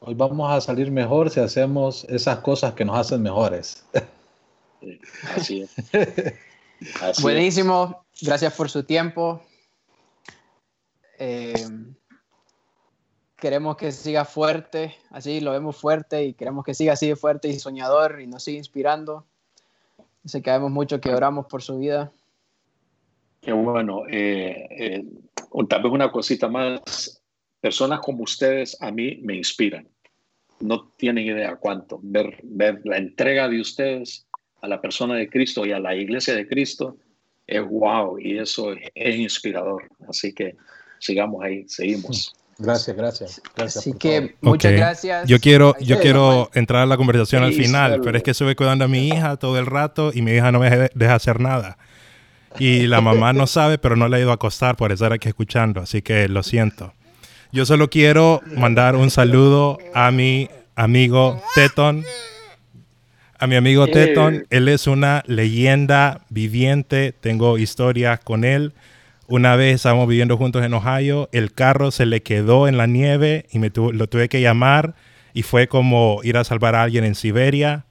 Hoy 0.00 0.14
vamos 0.14 0.50
a 0.50 0.60
salir 0.60 0.90
mejor 0.90 1.30
si 1.30 1.40
hacemos 1.40 2.04
esas 2.04 2.38
cosas 2.40 2.74
que 2.74 2.84
nos 2.84 2.96
hacen 2.96 3.22
mejores. 3.22 3.84
así 5.36 5.62
es. 5.62 7.22
Buenísimo. 7.22 8.04
Gracias 8.20 8.52
por 8.54 8.68
su 8.68 8.82
tiempo. 8.82 9.42
Eh, 11.18 11.54
queremos 13.42 13.76
que 13.76 13.90
siga 13.90 14.24
fuerte, 14.24 14.94
así 15.10 15.40
lo 15.40 15.50
vemos 15.50 15.76
fuerte 15.76 16.24
y 16.24 16.32
queremos 16.32 16.64
que 16.64 16.74
siga 16.74 16.92
así 16.92 17.12
fuerte 17.16 17.48
y 17.48 17.58
soñador 17.58 18.20
y 18.20 18.28
nos 18.28 18.44
siga 18.44 18.58
inspirando. 18.58 19.26
Sé 20.24 20.42
que 20.42 20.52
vemos 20.52 20.70
mucho 20.70 21.00
que 21.00 21.12
oramos 21.12 21.46
por 21.46 21.60
su 21.60 21.76
vida. 21.80 22.12
Qué 23.40 23.50
bueno. 23.50 24.04
Eh, 24.08 24.68
eh, 24.70 25.04
tal 25.68 25.82
vez 25.82 25.90
una 25.90 26.12
cosita 26.12 26.46
más. 26.46 27.20
Personas 27.60 27.98
como 27.98 28.22
ustedes 28.22 28.80
a 28.80 28.92
mí 28.92 29.18
me 29.24 29.34
inspiran. 29.34 29.88
No 30.60 30.92
tienen 30.96 31.26
idea 31.26 31.56
cuánto. 31.56 31.98
Ver, 32.00 32.38
ver 32.44 32.80
la 32.84 32.98
entrega 32.98 33.48
de 33.48 33.60
ustedes 33.60 34.24
a 34.60 34.68
la 34.68 34.80
persona 34.80 35.16
de 35.16 35.28
Cristo 35.28 35.66
y 35.66 35.72
a 35.72 35.80
la 35.80 35.96
iglesia 35.96 36.36
de 36.36 36.46
Cristo 36.46 36.96
es 37.48 37.60
wow 37.68 38.20
y 38.20 38.38
eso 38.38 38.72
es, 38.72 38.88
es 38.94 39.16
inspirador. 39.16 39.88
Así 40.08 40.32
que 40.32 40.54
sigamos 41.00 41.42
ahí, 41.42 41.64
seguimos. 41.66 42.36
Gracias, 42.62 42.96
gracias. 42.96 43.42
Así 43.56 43.92
que 43.94 44.36
muchas 44.40 44.72
gracias. 44.72 45.28
Yo 45.28 45.40
quiero, 45.40 45.76
yo 45.80 45.98
quiero 45.98 46.48
entrar 46.54 46.82
a 46.82 46.86
la 46.86 46.96
conversación 46.96 47.42
al 47.42 47.52
final, 47.52 48.00
pero 48.02 48.16
es 48.16 48.22
que 48.22 48.30
estuve 48.30 48.54
cuidando 48.54 48.84
a 48.84 48.88
mi 48.88 49.08
hija 49.08 49.36
todo 49.36 49.58
el 49.58 49.66
rato 49.66 50.12
y 50.14 50.22
mi 50.22 50.32
hija 50.32 50.52
no 50.52 50.60
me 50.60 50.90
deja 50.94 51.14
hacer 51.14 51.40
nada. 51.40 51.76
Y 52.58 52.86
la 52.86 53.00
mamá 53.00 53.32
no 53.32 53.46
sabe, 53.48 53.78
pero 53.78 53.96
no 53.96 54.08
le 54.08 54.16
ha 54.16 54.20
ido 54.20 54.30
a 54.30 54.34
acostar 54.34 54.76
por 54.76 54.92
estar 54.92 55.12
aquí 55.12 55.28
escuchando, 55.28 55.80
así 55.80 56.02
que 56.02 56.28
lo 56.28 56.42
siento. 56.42 56.94
Yo 57.50 57.66
solo 57.66 57.90
quiero 57.90 58.40
mandar 58.56 58.94
un 58.94 59.10
saludo 59.10 59.78
a 59.92 60.10
mi 60.10 60.48
amigo 60.76 61.42
Teton. 61.54 62.04
A 63.38 63.46
mi 63.48 63.56
amigo 63.56 63.88
Teton, 63.88 64.46
él 64.50 64.68
es 64.68 64.86
una 64.86 65.24
leyenda 65.26 66.20
viviente, 66.28 67.12
tengo 67.12 67.58
historias 67.58 68.20
con 68.20 68.44
él. 68.44 68.72
Una 69.28 69.56
vez 69.56 69.76
estábamos 69.76 70.08
viviendo 70.08 70.36
juntos 70.36 70.64
en 70.64 70.74
Ohio, 70.74 71.28
el 71.32 71.52
carro 71.52 71.90
se 71.90 72.06
le 72.06 72.22
quedó 72.22 72.68
en 72.68 72.76
la 72.76 72.86
nieve 72.86 73.46
y 73.50 73.58
me 73.58 73.70
lo 73.74 74.06
tuve 74.08 74.28
que 74.28 74.40
llamar. 74.40 74.94
y 75.34 75.42
fue 75.42 75.68
como 75.68 76.20
ir 76.22 76.36
a 76.36 76.44
salvar 76.44 76.74
a 76.74 76.82
alguien 76.82 77.04
en 77.04 77.14
Siberia. 77.14 77.86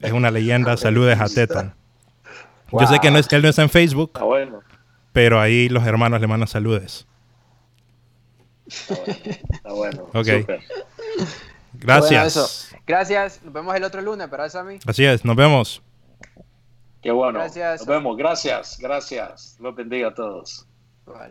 Es 0.00 0.12
una 0.12 0.30
leyenda. 0.30 0.76
Saludes 0.76 1.20
a 1.20 1.26
Teta. 1.28 1.74
Yo 2.72 2.86
sé 2.86 2.98
que 3.00 3.10
no 3.10 3.18
es, 3.18 3.30
él 3.32 3.42
no 3.42 3.48
está 3.48 3.62
en 3.62 3.70
Facebook, 3.70 4.18
bueno. 4.20 4.60
pero 5.12 5.40
ahí 5.40 5.68
los 5.68 5.84
hermanos 5.86 6.20
le 6.20 6.26
mandan 6.26 6.48
saludes. 6.48 7.06
Está 8.66 9.72
bueno. 9.72 10.04
Ok. 10.14 10.26
Súper. 10.26 10.60
Gracias. 11.74 12.34
Bueno, 12.34 12.46
eso. 12.46 12.76
Gracias. 12.86 13.40
Nos 13.42 13.52
vemos 13.52 13.74
el 13.74 13.84
otro 13.84 14.00
lunes, 14.00 14.30
¿verdad, 14.30 14.48
Sammy? 14.48 14.78
Así 14.86 15.04
es, 15.04 15.24
nos 15.24 15.36
vemos. 15.36 15.82
Qué 17.02 17.10
bueno. 17.10 17.38
Gracias. 17.38 17.80
Nos 17.80 17.86
vemos. 17.86 18.16
Gracias. 18.16 18.78
Gracias. 18.80 19.56
Los 19.60 19.74
bendiga 19.74 20.08
a 20.08 20.14
todos. 20.14 20.66
Vale. 21.06 21.28